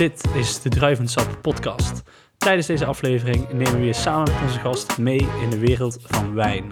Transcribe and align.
Dit 0.00 0.24
is 0.34 0.62
de 0.62 0.68
Druivensap 0.68 1.38
podcast. 1.42 2.02
Tijdens 2.38 2.66
deze 2.66 2.84
aflevering 2.84 3.52
nemen 3.52 3.80
we 3.80 3.86
je 3.86 3.92
samen 3.92 4.32
met 4.32 4.42
onze 4.42 4.58
gast 4.58 4.98
mee 4.98 5.26
in 5.42 5.50
de 5.50 5.58
wereld 5.58 5.98
van 6.02 6.34
wijn. 6.34 6.70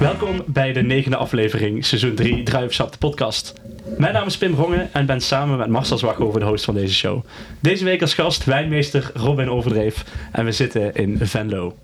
Welkom 0.00 0.42
bij 0.46 0.72
de 0.72 0.82
negende 0.82 1.16
aflevering, 1.16 1.84
seizoen 1.84 2.14
3, 2.14 2.42
Druivensap 2.42 2.96
podcast. 2.98 3.60
Mijn 3.98 4.12
naam 4.12 4.26
is 4.26 4.38
Pim 4.38 4.54
Rongen 4.54 4.92
en 4.92 5.06
ben 5.06 5.20
samen 5.20 5.58
met 5.58 5.68
Marcel 5.68 5.98
Zwaghoven 5.98 6.40
de 6.40 6.46
host 6.46 6.64
van 6.64 6.74
deze 6.74 6.94
show. 6.94 7.24
Deze 7.60 7.84
week 7.84 8.00
als 8.00 8.14
gast 8.14 8.44
wijnmeester 8.44 9.10
Robin 9.14 9.50
Overdreef 9.50 10.04
en 10.32 10.44
we 10.44 10.52
zitten 10.52 10.94
in 10.94 11.18
Venlo. 11.22 11.76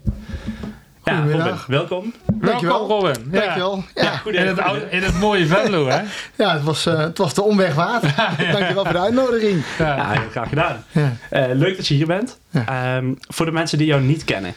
Ja, 1.10 1.24
Robin, 1.30 1.54
welkom. 1.66 2.14
Dankjewel. 2.32 2.78
Welkom 2.88 3.06
Robin. 3.06 3.28
Ja. 3.32 3.40
Dankjewel. 3.40 3.84
Ja, 3.94 4.02
Ja, 4.02 4.16
goed 4.16 4.32
In, 4.34 4.46
het 4.46 4.58
oude, 4.58 4.86
in 4.90 5.02
het 5.02 5.18
mooie 5.20 5.46
Venlo, 5.46 5.88
hè? 5.88 6.00
ja 6.36 6.52
het, 6.52 6.62
was, 6.62 6.86
eh, 6.86 6.98
het 6.98 7.18
was 7.18 7.34
de 7.34 7.42
omweg 7.42 7.74
waard. 7.74 8.02
Dankjewel 8.52 8.84
voor 8.84 8.92
de 8.92 8.98
uitnodiging. 9.00 9.62
Ja. 9.78 9.96
Ja, 9.96 10.10
heel 10.10 10.30
graag 10.30 10.48
gedaan. 10.48 10.84
Ja. 10.90 11.16
Eh, 11.30 11.44
leuk 11.52 11.76
dat 11.76 11.86
je 11.86 11.94
hier 11.94 12.06
bent. 12.06 12.38
Ehm, 12.52 13.12
voor 13.28 13.46
de 13.46 13.52
mensen 13.52 13.78
die 13.78 13.86
jou 13.86 14.02
niet 14.02 14.24
kennen. 14.24 14.54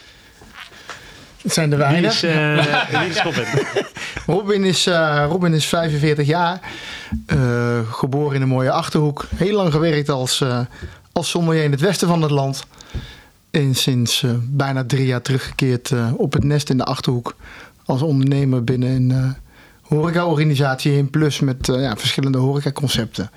Het 1.41 1.53
zijn 1.53 1.69
de 1.69 1.75
Wie 1.77 2.01
is, 2.01 2.23
eh, 2.23 2.65
wie 2.99 3.09
is 3.09 3.21
Robin? 3.21 3.45
Robin, 4.35 4.63
is, 4.63 4.87
eh, 4.87 5.25
Robin 5.29 5.53
is 5.53 5.65
45 5.65 6.27
jaar. 6.27 6.59
eh, 7.27 7.37
geboren 7.91 8.35
in 8.35 8.41
een 8.41 8.47
mooie 8.47 8.71
Achterhoek. 8.71 9.25
Heel 9.35 9.55
lang 9.55 9.71
gewerkt 9.71 10.09
als, 10.09 10.41
eh 10.41 10.59
als 11.11 11.29
sommelier 11.29 11.63
in 11.63 11.71
het 11.71 11.79
westen 11.81 12.07
van 12.07 12.21
het 12.21 12.31
land. 12.31 12.63
En 13.53 13.75
sinds 13.75 14.23
eh, 14.23 14.31
bijna 14.41 14.83
drie 14.85 15.05
jaar 15.05 15.21
teruggekeerd 15.21 15.91
eh, 15.91 16.11
op 16.17 16.33
het 16.33 16.43
nest 16.43 16.69
in 16.69 16.77
de 16.77 16.83
Achterhoek. 16.83 17.35
Als 17.85 18.01
ondernemer 18.01 18.63
binnen 18.63 18.89
een 18.89 19.11
eh 19.11 19.29
horecaorganisatie 19.81 20.97
in 20.97 21.09
Plus 21.09 21.39
met 21.39 21.67
ja, 21.67 21.97
verschillende 21.97 22.37
horecaconcepten. 22.37 23.31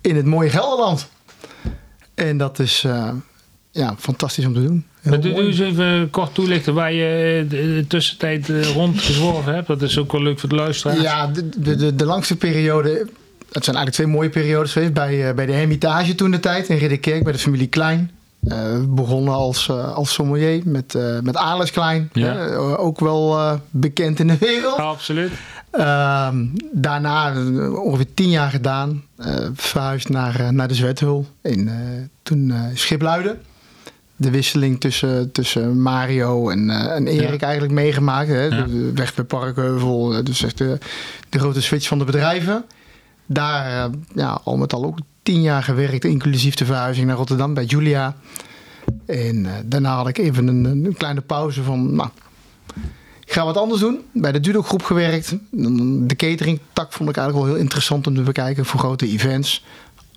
In 0.00 0.16
het 0.16 0.24
mooie 0.24 0.50
Gelderland. 0.50 1.08
En 2.14 2.38
dat 2.38 2.58
is 2.58 2.86
ja, 3.70 3.94
fantastisch 3.98 4.46
om 4.46 4.54
te 4.54 4.62
doen. 4.62 4.86
Heel 5.00 5.20
doe, 5.20 5.32
eens 5.32 5.58
even 5.58 6.10
kort 6.10 6.34
toelichten 6.34 6.74
waar 6.74 6.92
je 6.92 7.46
de, 7.48 7.84
tussentijd 7.88 8.48
rondgezworven 8.74 9.54
hebt. 9.54 9.66
Dat 9.66 9.82
is 9.82 9.98
ook 9.98 10.12
wel 10.12 10.22
leuk 10.22 10.38
voor 10.38 10.48
de 10.48 10.54
luisteraars. 10.54 11.00
Ja, 11.00 11.26
de, 11.26 11.48
de, 11.76 11.94
de, 11.94 12.04
langste 12.04 12.36
periode. 12.36 12.90
Het 13.52 13.64
zijn 13.64 13.76
eigenlijk 13.76 13.90
twee 13.90 14.06
mooie 14.06 14.30
periodes 14.30 14.72
geweest. 14.72 14.92
Bij, 14.92 15.34
bij 15.34 15.46
de 15.46 15.52
Hermitage 15.52 16.14
toen 16.14 16.30
de 16.30 16.40
tijd 16.40 16.68
in 16.68 16.76
Ridderkerk, 16.76 17.24
bij 17.24 17.32
de 17.32 17.38
familie 17.38 17.68
Klein. 17.68 18.10
Eh, 18.48 18.84
begonnen 18.88 19.34
als, 19.34 19.68
eh, 19.68 19.94
als 19.94 20.12
sommelier 20.12 20.62
met, 20.64 20.94
eh 20.94 21.20
met 21.22 21.36
Alex 21.36 21.70
Klein. 21.70 22.10
Ja. 22.12 22.54
Ook 22.56 23.00
wel 23.00 23.38
bekend 23.70 24.20
in 24.20 24.26
de 24.26 24.38
wereld. 24.38 24.76
Ja, 24.76 24.82
absoluut. 24.82 25.30
Ehm, 25.70 26.46
daarna 26.72 27.32
ongeveer 27.74 28.14
tien 28.14 28.30
jaar 28.30 28.50
gedaan. 28.50 29.02
verhuisd 29.54 30.08
naar, 30.08 30.54
naar 30.54 30.68
de 30.68 30.74
Zwethul. 30.74 31.26
In, 31.42 31.70
toen 32.22 32.52
Schipluiden. 32.74 33.40
De 34.16 34.30
wisseling 34.30 34.80
tussen, 34.80 35.32
tussen 35.32 35.82
Mario 35.82 36.50
en, 36.50 36.70
en 36.70 37.06
Erik 37.06 37.40
Ja. 37.40 37.46
eigenlijk 37.46 37.72
meegemaakt. 37.74 38.28
Hè? 38.28 38.42
Ja. 38.44 38.62
De, 38.62 38.92
weg 38.94 39.14
bij 39.14 39.24
Parkheuvel. 39.24 40.24
Dus 40.24 40.42
echt 40.42 40.58
de, 40.58 40.78
de 41.28 41.38
grote 41.38 41.62
switch 41.62 41.88
van 41.88 41.98
de 41.98 42.04
bedrijven. 42.04 42.64
Daar 43.26 43.90
ja, 44.14 44.40
al 44.44 44.56
met 44.56 44.72
al 44.72 44.84
ook 44.84 44.98
tien 45.22 45.42
jaar 45.42 45.62
gewerkt. 45.62 46.04
Inclusief 46.04 46.54
de 46.54 46.64
verhuizing 46.64 47.06
naar 47.06 47.16
Rotterdam 47.16 47.54
bij 47.54 47.64
Julia. 47.64 48.16
En 49.06 49.46
eh, 49.46 49.52
daarna 49.64 49.96
had 49.96 50.08
ik 50.08 50.18
even 50.18 50.46
een, 50.46 50.64
een 50.64 50.94
kleine 50.96 51.20
pauze 51.20 51.62
van... 51.62 51.94
Nou, 51.94 52.08
ik 53.24 53.32
ga 53.32 53.44
wat 53.44 53.56
anders 53.56 53.80
doen. 53.80 54.00
Bij 54.12 54.32
de 54.32 54.40
Dudo 54.40 54.62
groep 54.62 54.82
gewerkt. 54.82 55.36
De 55.50 56.16
catering 56.16 56.60
tak 56.72 56.92
vond 56.92 57.08
ik 57.08 57.16
eigenlijk 57.16 57.46
wel 57.46 57.54
heel 57.54 57.64
interessant 57.64 58.06
om 58.06 58.14
te 58.14 58.22
bekijken 58.22 58.64
voor 58.64 58.80
grote 58.80 59.06
events. 59.06 59.64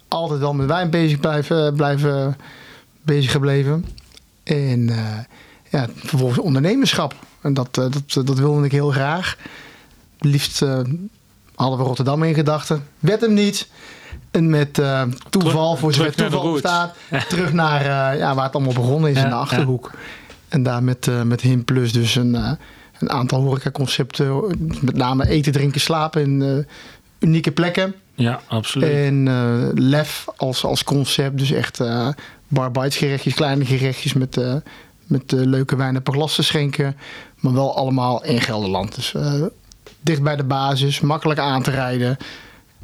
Altijd 0.08 0.40
wel 0.40 0.54
met 0.54 0.68
wijn 0.68 0.90
bezig 0.90 1.20
blijven, 1.20 1.74
blijven 1.74 2.38
bezig 3.02 3.32
gebleven. 3.32 3.86
En 4.44 4.90
eh, 4.90 5.20
ja, 5.70 5.88
vervolgens 5.96 6.40
ondernemerschap. 6.40 7.16
En 7.42 7.54
dat, 7.54 7.78
eh, 7.78 7.86
dat, 7.92 8.28
dat 8.28 8.40
wilde 8.40 8.66
ik 8.66 8.72
heel 8.72 8.92
graag. 8.92 9.38
Liefst 10.20 10.60
hadden 11.56 11.78
we 11.78 11.84
Rotterdam 11.84 12.24
in 12.24 12.34
gedachten. 12.34 12.84
Werd 13.00 13.22
hem 13.22 13.34
niet. 13.34 13.68
En 14.34 14.50
met 14.50 14.80
eh, 14.80 15.02
toeval, 15.30 15.76
voor 15.76 15.94
zover 15.94 16.16
toeval 16.16 16.52
bestaat, 16.52 16.96
terug 17.30 17.54
naar 17.54 17.82
eh, 17.82 18.20
ja, 18.20 18.36
waar 18.36 18.46
het 18.46 18.56
allemaal 18.56 18.74
begonnen 18.74 19.10
is 19.10 19.18
Ja, 19.18 19.24
in 19.24 19.30
de 19.30 19.36
Achterhoek. 19.36 19.92
En 20.50 20.64
daar 20.64 20.84
met, 20.84 21.08
eh, 21.08 21.22
met 21.22 21.42
Him 21.42 21.64
Plus 21.64 21.92
dus 21.92 22.16
een, 22.16 22.34
een 23.00 23.10
aantal 23.10 23.42
horecaconcepten. 23.42 24.44
Met 24.82 24.96
name 24.96 25.28
eten, 25.28 25.52
drinken, 25.52 25.82
slapen 25.82 26.22
in 26.22 26.66
unieke 27.20 27.52
plekken. 27.52 27.96
Ja, 28.16 28.42
absoluut. 28.48 28.90
En 28.90 29.30
lef 29.74 30.26
als, 30.38 30.66
als 30.66 30.84
concept. 30.84 31.38
Dus 31.38 31.52
echt 31.52 31.80
eh 31.80 32.08
bar 32.48 32.72
bites 32.72 32.98
gerechtjes, 32.98 33.34
kleine 33.34 33.66
gerechtjes 33.66 34.14
met, 34.14 34.42
met 35.06 35.32
leuke 35.32 35.76
wijnen 35.76 36.04
per 36.04 36.14
glas 36.14 36.36
te 36.36 36.44
schenken. 36.44 36.96
Maar 37.40 37.54
wel 37.54 37.76
allemaal 37.76 38.24
in 38.24 38.42
Gelderland. 38.42 38.96
Dus 38.96 39.14
dicht 40.02 40.22
bij 40.22 40.36
de 40.36 40.44
basis, 40.44 41.00
makkelijk 41.00 41.40
aan 41.40 41.64
te 41.64 41.72
rijden. 41.72 42.18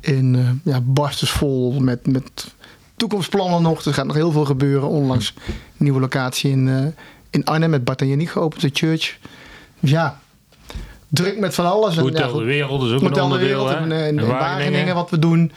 En 0.02 0.36
eh, 0.36 0.74
ja, 0.74 0.82
barstensvol 0.82 1.80
met, 1.80 2.08
met 2.08 2.54
toekomstplannen 2.96 3.62
nog. 3.62 3.86
Er 3.86 3.94
gaat 3.94 4.06
nog 4.06 4.16
heel 4.16 4.32
veel 4.32 4.46
gebeuren. 4.46 4.88
Onlangs 4.88 5.34
een 5.48 5.54
nieuwe 5.78 6.00
locatie 6.00 6.52
in, 6.52 6.68
eh, 6.68 7.04
in 7.30 7.46
Arnhem 7.46 7.70
met 7.70 7.84
Bart 7.84 8.02
en 8.02 8.08
Janiek 8.08 8.30
geopend, 8.30 8.62
de 8.62 8.70
church. 8.74 9.18
Dus 9.80 9.90
ja, 9.90 10.20
druk 11.08 11.40
met 11.40 11.54
van 11.54 11.66
alles. 11.66 11.98
En, 11.98 12.04
ja, 12.04 12.10
Hotel 12.10 12.34
de 12.34 12.44
Wereld 12.44 12.84
is 12.84 12.92
ook 12.92 13.02
een 13.02 13.08
Hotel 13.08 13.30
de 13.30 13.38
Wereld 13.38 13.70
in, 13.70 13.92
eh, 13.92 14.08
in, 14.08 14.14
in 14.14 14.20
En 14.20 14.28
Wageningen 14.28 14.96
wat 14.96 15.10
we 15.10 15.20
doen. 15.20 15.52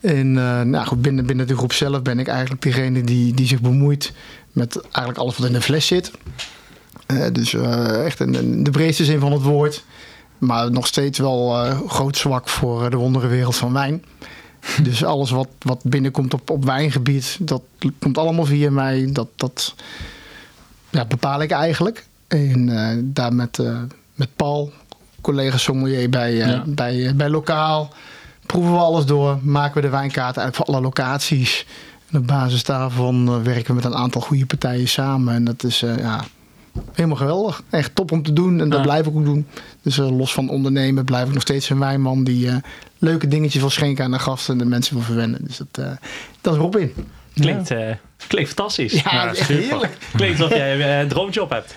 En 0.00 0.32
nou 0.70 0.86
goed, 0.86 1.02
binnen, 1.02 1.26
binnen 1.26 1.46
de 1.46 1.56
groep 1.56 1.72
zelf 1.72 2.02
ben 2.02 2.18
ik 2.18 2.28
eigenlijk 2.28 2.62
degene 2.62 3.02
die, 3.02 3.34
die 3.34 3.46
zich 3.46 3.60
bemoeit 3.60 4.12
met 4.52 4.80
eigenlijk 4.80 5.18
alles 5.18 5.36
wat 5.36 5.46
in 5.46 5.52
de 5.52 5.60
fles 5.60 5.86
zit. 5.86 6.10
Dus 7.32 7.54
echt 8.04 8.20
in, 8.20 8.34
in 8.34 8.64
de 8.64 8.70
breedste 8.70 9.04
zin 9.04 9.20
van 9.20 9.32
het 9.32 9.42
woord. 9.42 9.84
Maar 10.42 10.70
nog 10.70 10.86
steeds 10.86 11.18
wel 11.18 11.64
eh, 11.64 11.80
groot 11.86 12.16
zwak 12.16 12.48
voor 12.48 12.84
eh, 12.84 12.90
de 12.90 12.96
wonderenwereld 12.96 13.56
van 13.56 13.72
wijn. 13.72 14.04
Dus 14.82 15.04
alles 15.04 15.30
wat, 15.30 15.48
wat 15.58 15.80
binnenkomt 15.84 16.34
op, 16.34 16.50
op 16.50 16.64
wijngebied, 16.64 17.36
dat 17.40 17.62
komt 17.98 18.18
allemaal 18.18 18.44
via 18.44 18.70
mij. 18.70 19.08
Dat, 19.12 19.28
dat 19.36 19.74
ja, 20.90 21.04
bepaal 21.04 21.42
ik 21.42 21.50
eigenlijk. 21.50 22.06
En 22.28 22.68
eh, 22.68 22.96
daar 23.02 23.34
met, 23.34 23.62
met 24.14 24.28
Paul, 24.36 24.72
collega 25.20 25.56
sommelier 25.56 26.10
bij, 26.10 26.34
Ja. 26.34 26.62
bij, 26.66 27.12
bij 27.16 27.28
Lokaal, 27.28 27.92
proeven 28.46 28.72
we 28.72 28.78
alles 28.78 29.06
door. 29.06 29.38
Maken 29.42 29.74
we 29.74 29.80
de 29.80 29.88
wijnkaarten 29.88 30.42
eigenlijk 30.42 30.56
voor 30.56 30.74
alle 30.74 30.84
locaties. 30.84 31.66
En 32.10 32.18
op 32.18 32.26
basis 32.26 32.64
daarvan 32.64 33.42
werken 33.42 33.66
we 33.66 33.74
met 33.74 33.84
een 33.84 33.98
aantal 33.98 34.20
goede 34.20 34.46
partijen 34.46 34.88
samen. 34.88 35.34
En 35.34 35.44
dat 35.44 35.64
is 35.64 35.80
ja, 35.80 36.24
helemaal 36.92 37.16
geweldig. 37.16 37.62
Echt 37.70 37.94
top 37.94 38.12
om 38.12 38.22
te 38.22 38.32
doen 38.32 38.60
en 38.60 38.68
dat 38.68 38.78
Ja. 38.78 38.84
blijf 38.84 39.06
ik 39.06 39.16
ook 39.16 39.24
doen. 39.24 39.46
Dus 39.82 39.98
eh, 39.98 40.16
los 40.16 40.32
van 40.32 40.48
ondernemen 40.48 41.04
blijf 41.04 41.26
ik 41.26 41.32
nog 41.32 41.42
steeds 41.42 41.70
een 41.70 41.78
wijnman 41.78 42.24
die 42.24 42.48
eh, 42.48 42.56
leuke 42.98 43.28
dingetjes 43.28 43.60
wil 43.60 43.70
schenken 43.70 44.04
aan 44.04 44.10
de 44.10 44.18
gasten 44.18 44.52
en 44.52 44.58
de 44.58 44.64
mensen 44.64 44.94
wil 44.94 45.04
verwennen. 45.04 45.40
Dus 45.44 45.56
dat, 45.56 45.84
eh, 45.86 45.90
dat 46.40 46.54
is 46.54 46.60
Robin. 46.60 46.92
Klinkt, 47.34 47.70
eh, 47.70 47.94
klinkt 48.26 48.48
fantastisch. 48.52 48.92
Ja, 49.02 49.34
super. 49.34 49.54
heerlijk. 49.54 49.96
Klinkt 50.16 50.40
alsof 50.40 50.56
jij 50.56 51.00
een 51.00 51.08
droomjob 51.08 51.50
hebt. 51.50 51.74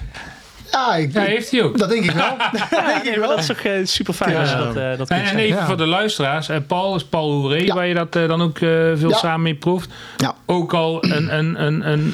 Ja, 0.71 0.95
ik, 0.95 1.13
Ja, 1.13 1.21
heeft 1.21 1.51
hij 1.51 1.63
ook. 1.63 1.77
dat 1.77 1.89
denk 1.89 2.03
ik 2.03 2.11
wel. 2.11 2.37
dat 2.69 2.69
denk 2.85 3.03
ik 3.03 3.15
wel. 3.15 3.29
dat 3.29 3.37
is 3.39 3.45
toch 3.45 3.57
eh, 3.59 3.71
super 3.85 4.13
fijn 4.13 4.35
als 4.37 4.49
je 4.49 4.55
dat, 4.57 4.75
eh, 4.75 4.97
dat 4.97 5.09
En, 5.09 5.17
kunt 5.17 5.29
en 5.29 5.37
even 5.37 5.57
Ja. 5.57 5.65
voor 5.65 5.77
de 5.77 5.85
luisteraars. 5.85 6.49
eh, 6.49 6.57
Paul 6.67 6.95
is 6.95 7.03
Paul 7.03 7.31
Hoeré, 7.31 7.55
Ja. 7.57 7.73
waar 7.75 7.87
je 7.87 7.93
dat 7.93 8.15
eh, 8.15 8.27
dan 8.27 8.41
ook 8.41 8.55
eh, 8.59 8.69
veel 8.95 9.09
Ja. 9.09 9.15
samen 9.17 9.41
mee 9.41 9.55
proeft. 9.55 9.89
Ja. 10.17 10.35
Ook 10.45 10.73
al 10.73 11.03
een, 11.05 11.37
een, 11.37 11.63
een, 11.63 11.89
een 11.91 12.13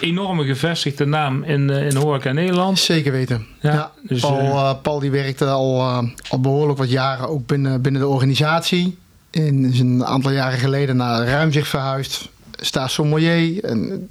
enorme 0.00 0.44
gevestigde 0.44 1.04
naam 1.06 1.42
in, 1.42 1.70
eh, 1.70 1.86
in 1.86 1.96
horeca 1.96 2.32
Nederland. 2.32 2.78
Zeker 2.78 3.12
weten. 3.12 3.46
Ja, 3.60 3.72
Ja, 3.72 3.90
dus, 4.02 4.20
Paul, 4.20 4.74
Paul 4.76 4.98
die 4.98 5.10
werkte 5.10 5.46
al, 5.46 5.80
eh, 5.80 5.98
al 6.28 6.40
behoorlijk 6.40 6.78
wat 6.78 6.90
jaren 6.90 7.28
ook 7.28 7.46
binnen, 7.46 7.82
binnen 7.82 8.00
de 8.00 8.08
organisatie. 8.08 8.98
En 9.30 9.64
is 9.64 9.80
een 9.80 10.04
aantal 10.04 10.30
jaren 10.30 10.58
geleden 10.58 10.96
naar 10.96 11.26
Ruimzicht 11.26 11.68
verhuisd. 11.68 12.28
Staat 12.60 12.90
sommelier. 12.90 13.64
En 13.64 14.08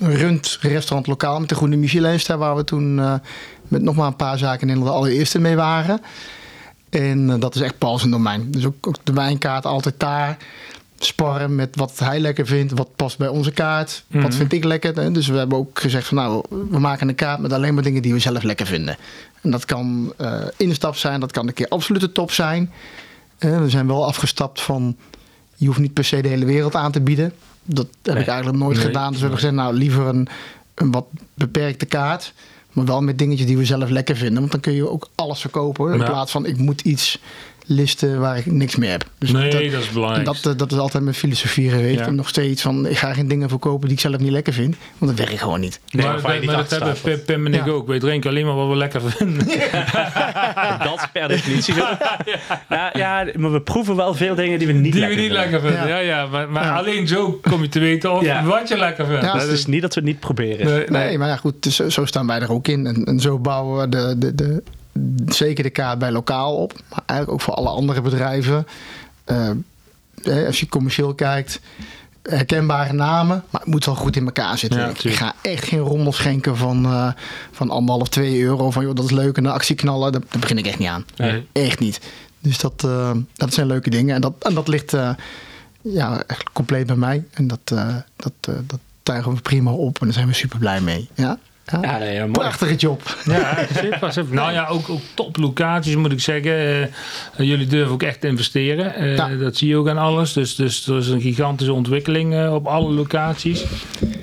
runt 0.00 0.58
restaurant 0.60 1.06
lokaal 1.06 1.40
met 1.40 1.48
de 1.48 1.54
Groene 1.54 1.76
Michelinster. 1.76 2.38
Waar 2.38 2.56
we 2.56 2.64
toen 2.64 2.98
eh, 2.98 3.14
met 3.68 3.82
nog 3.82 3.96
maar 3.96 4.06
een 4.06 4.16
paar 4.16 4.38
zaken 4.38 4.60
in 4.60 4.66
Nederland 4.66 4.92
de 4.92 4.98
allereerste 4.98 5.38
mee 5.38 5.56
waren. 5.56 6.00
En 6.90 7.30
eh, 7.30 7.40
dat 7.40 7.54
is 7.54 7.60
echt 7.60 7.78
Paul 7.78 7.98
zijn 7.98 8.10
domein. 8.10 8.50
Dus 8.50 8.66
ook, 8.66 8.86
ook 8.86 8.96
de 9.04 9.12
wijnkaart 9.12 9.66
altijd 9.66 9.94
daar. 9.98 10.36
Sparren 10.98 11.54
met 11.54 11.76
wat 11.76 11.98
hij 11.98 12.20
lekker 12.20 12.46
vindt. 12.46 12.72
Wat 12.72 12.96
past 12.96 13.18
bij 13.18 13.28
onze 13.28 13.50
kaart. 13.50 14.04
Mhm. 14.06 14.22
Wat 14.22 14.34
vind 14.34 14.52
ik 14.52 14.64
lekker. 14.64 15.12
Dus 15.12 15.26
we 15.26 15.36
hebben 15.36 15.58
ook 15.58 15.80
gezegd 15.80 16.06
van 16.06 16.16
nou, 16.16 16.44
we 16.70 16.78
maken 16.78 17.08
een 17.08 17.14
kaart 17.14 17.40
met 17.40 17.52
alleen 17.52 17.74
maar 17.74 17.82
dingen 17.82 18.02
die 18.02 18.12
we 18.12 18.18
zelf 18.18 18.42
lekker 18.42 18.66
vinden. 18.66 18.96
En 19.40 19.50
dat 19.50 19.64
kan 19.64 20.12
eh 20.16 20.42
instap 20.56 20.96
zijn. 20.96 21.20
Dat 21.20 21.32
kan 21.32 21.46
een 21.46 21.54
keer 21.54 21.68
absolute 21.68 22.12
top 22.12 22.30
zijn. 22.30 22.72
We 23.38 23.70
zijn 23.70 23.86
wel 23.86 24.06
afgestapt 24.06 24.60
van 24.60 24.96
je 25.60 25.66
hoeft 25.66 25.78
niet 25.78 25.92
per 25.92 26.04
se 26.04 26.22
de 26.22 26.28
hele 26.28 26.44
wereld 26.44 26.74
aan 26.74 26.92
te 26.92 27.00
bieden. 27.00 27.32
Dat 27.74 27.86
heb 28.02 28.14
Nee. 28.14 28.22
ik 28.22 28.28
eigenlijk 28.28 28.58
nooit 28.58 28.76
Nee. 28.76 28.86
gedaan. 28.86 29.06
Dus 29.10 29.14
we 29.20 29.20
hebben 29.26 29.38
gezegd, 29.38 29.54
nou 29.56 29.74
liever 29.74 30.06
een, 30.06 30.28
een 30.74 30.90
wat 30.90 31.06
beperkte 31.34 31.86
kaart. 31.86 32.32
Maar 32.72 32.84
wel 32.84 33.00
met 33.02 33.18
dingetjes 33.18 33.46
die 33.46 33.56
we 33.56 33.64
zelf 33.64 33.88
lekker 33.88 34.16
vinden. 34.16 34.38
Want 34.38 34.50
dan 34.52 34.60
kun 34.60 34.72
je 34.72 34.88
ook 34.88 35.08
alles 35.14 35.40
verkopen. 35.40 35.92
In 35.92 35.98
Ja. 35.98 36.04
plaats 36.04 36.30
van 36.32 36.46
ik 36.46 36.56
moet 36.58 36.80
iets 36.80 37.18
listen 37.72 38.20
waar 38.20 38.36
ik 38.38 38.46
niks 38.46 38.76
meer 38.76 38.90
heb. 38.90 39.04
Dus 39.18 39.30
nee, 39.32 39.50
dat, 39.50 39.72
dat, 39.72 39.82
is 39.82 39.90
belangrijk. 39.90 40.24
dat, 40.24 40.46
eh, 40.46 40.52
dat 40.56 40.72
is 40.72 40.78
altijd 40.78 41.02
mijn 41.02 41.14
filosofie 41.14 41.70
geweest. 41.70 41.98
Ja. 41.98 42.06
En 42.06 42.14
nog 42.14 42.28
steeds 42.28 42.62
van, 42.62 42.86
ik 42.86 42.98
ga 42.98 43.12
geen 43.14 43.28
dingen 43.28 43.48
verkopen 43.48 43.86
die 43.88 43.96
ik 43.96 44.02
zelf 44.02 44.18
niet 44.18 44.30
lekker 44.30 44.52
vind. 44.52 44.76
Want 44.98 45.16
dat 45.16 45.26
werkt 45.26 45.42
gewoon 45.42 45.60
niet. 45.60 45.80
Nee, 45.90 46.06
maar 46.06 46.20
dat, 46.22 46.32
niet 46.32 46.44
maar 46.44 46.54
dat 46.54 46.62
achter 46.72 46.82
hebben. 46.86 47.02
Pim, 47.02 47.20
Pim 47.24 47.46
en 47.46 47.54
ik 47.54 47.64
Ja. 47.64 47.70
ook. 47.72 47.86
Wij 47.86 47.98
drinken 47.98 48.30
alleen 48.30 48.46
maar 48.46 48.54
wat 48.54 48.68
we 48.68 48.76
lekker 48.76 49.00
vinden. 49.00 49.46
Dat 50.84 50.94
is 50.96 51.06
per 51.12 51.28
definitie 51.28 51.74
zo. 51.74 51.80
Nou, 52.68 52.98
ja, 52.98 53.26
maar 53.36 53.52
we 53.52 53.60
proeven 53.60 53.96
wel 53.96 54.14
veel 54.14 54.34
dingen 54.34 54.58
die 54.58 54.66
we 54.66 54.72
niet 54.72 54.82
Die 54.82 54.92
we 54.92 54.98
lekker 54.98 55.18
niet 55.18 55.26
vinden. 55.32 55.50
lekker 55.50 55.68
vinden. 55.70 55.88
Ja. 55.88 55.98
Ja, 55.98 56.16
ja, 56.16 56.26
maar, 56.26 56.48
maar 56.50 56.64
Ja. 56.64 56.76
alleen 56.76 57.08
zo 57.08 57.32
kom 57.42 57.62
je 57.62 57.68
te 57.68 57.78
weten 57.78 58.12
of 58.12 58.22
Ja. 58.22 58.44
wat 58.44 58.68
je 58.68 58.76
lekker 58.78 59.06
vindt. 59.06 59.22
Ja, 59.24 59.32
Dat 59.32 59.40
Dat 59.40 59.50
is 59.50 59.66
niet 59.66 59.82
dat 59.82 59.94
we 59.94 60.00
het 60.00 60.08
niet 60.08 60.20
proberen. 60.20 60.66
nee, 60.66 60.76
Nee, 60.88 61.06
nee. 61.06 61.18
maar 61.18 61.28
ja, 61.28 61.36
goed, 61.36 61.62
dus 61.62 61.76
zo, 61.76 61.88
zo 61.88 62.04
staan 62.04 62.26
wij 62.26 62.40
er 62.40 62.52
ook 62.52 62.68
in. 62.68 62.86
En, 62.86 63.04
en 63.04 63.20
zo 63.20 63.38
bouwen 63.38 63.80
we 63.80 63.88
de, 63.88 64.14
de, 64.18 64.34
de, 64.34 64.62
zeker 65.26 65.64
de 65.64 65.70
kaart 65.70 65.98
bij 65.98 66.12
lokaal 66.12 66.56
op. 66.56 66.72
Maar 66.88 67.02
eigenlijk 67.06 67.30
ook 67.30 67.44
voor 67.44 67.54
alle 67.54 67.68
andere 67.68 68.00
bedrijven. 68.00 68.66
Eh, 69.24 70.46
als 70.46 70.60
je 70.60 70.68
commercieel 70.68 71.14
kijkt, 71.14 71.60
herkenbare 72.22 72.92
namen. 72.92 73.44
Maar 73.50 73.60
het 73.60 73.70
moet 73.70 73.84
wel 73.84 73.94
goed 73.94 74.16
in 74.16 74.24
elkaar 74.24 74.58
zitten. 74.58 74.80
Ja, 74.80 74.88
ik 74.88 75.14
ga 75.14 75.34
echt 75.42 75.64
geen 75.64 75.78
rommel 75.78 76.12
schenken 76.12 76.56
van, 76.56 76.84
eh 76.84 77.12
van 77.50 77.70
anderhalf, 77.70 78.08
twee 78.08 78.42
euro. 78.42 78.70
Van 78.70 78.84
joh, 78.84 78.94
dat 78.94 79.04
is 79.04 79.10
leuk 79.10 79.36
en 79.36 79.44
een 79.44 79.52
actie 79.52 79.76
knallen. 79.76 80.12
Daar, 80.12 80.20
daar 80.20 80.40
begin 80.40 80.58
ik 80.58 80.66
echt 80.66 80.78
niet 80.78 80.88
aan. 80.88 81.04
Nee. 81.16 81.46
Echt 81.52 81.78
niet. 81.78 82.00
Dus 82.38 82.58
dat, 82.58 82.84
eh, 82.84 83.10
dat 83.34 83.54
zijn 83.54 83.66
leuke 83.66 83.90
dingen. 83.90 84.14
En 84.14 84.20
dat, 84.20 84.32
en 84.38 84.54
dat 84.54 84.68
ligt 84.68 84.96
ja, 85.82 86.22
echt 86.26 86.52
compleet 86.52 86.86
bij 86.86 86.96
mij. 86.96 87.24
En 87.32 87.46
dat, 87.46 87.60
dat, 88.16 88.32
dat 88.42 88.78
tuigen 89.02 89.34
we 89.34 89.40
prima 89.40 89.70
op. 89.70 89.98
En 89.98 90.04
daar 90.04 90.14
zijn 90.14 90.26
we 90.26 90.34
super 90.34 90.58
blij 90.58 90.80
mee. 90.80 91.08
Ja, 91.14 91.38
ja. 91.82 91.98
Nee. 91.98 92.26
Prachtige 92.30 92.74
job. 92.74 93.16
Ja. 93.24 93.58
Nou 94.30 94.52
ja, 94.52 94.66
ook, 94.66 94.90
ook 94.90 95.00
top 95.14 95.36
locaties 95.36 95.96
moet 95.96 96.12
ik 96.12 96.20
zeggen. 96.20 96.52
Eh, 96.52 96.88
jullie 97.36 97.66
durven 97.66 97.92
ook 97.92 98.02
echt 98.02 98.20
te 98.20 98.26
investeren. 98.26 98.94
Eh, 98.94 99.16
Ja. 99.16 99.28
Dat 99.28 99.56
zie 99.56 99.68
je 99.68 99.76
ook 99.76 99.88
aan 99.88 99.98
alles. 99.98 100.32
Dus, 100.32 100.54
dus 100.54 100.86
er 100.86 100.96
is 100.96 101.08
een 101.08 101.20
gigantische 101.20 101.72
ontwikkeling 101.72 102.34
eh, 102.34 102.54
op 102.54 102.66
alle 102.66 102.90
locaties. 102.92 103.64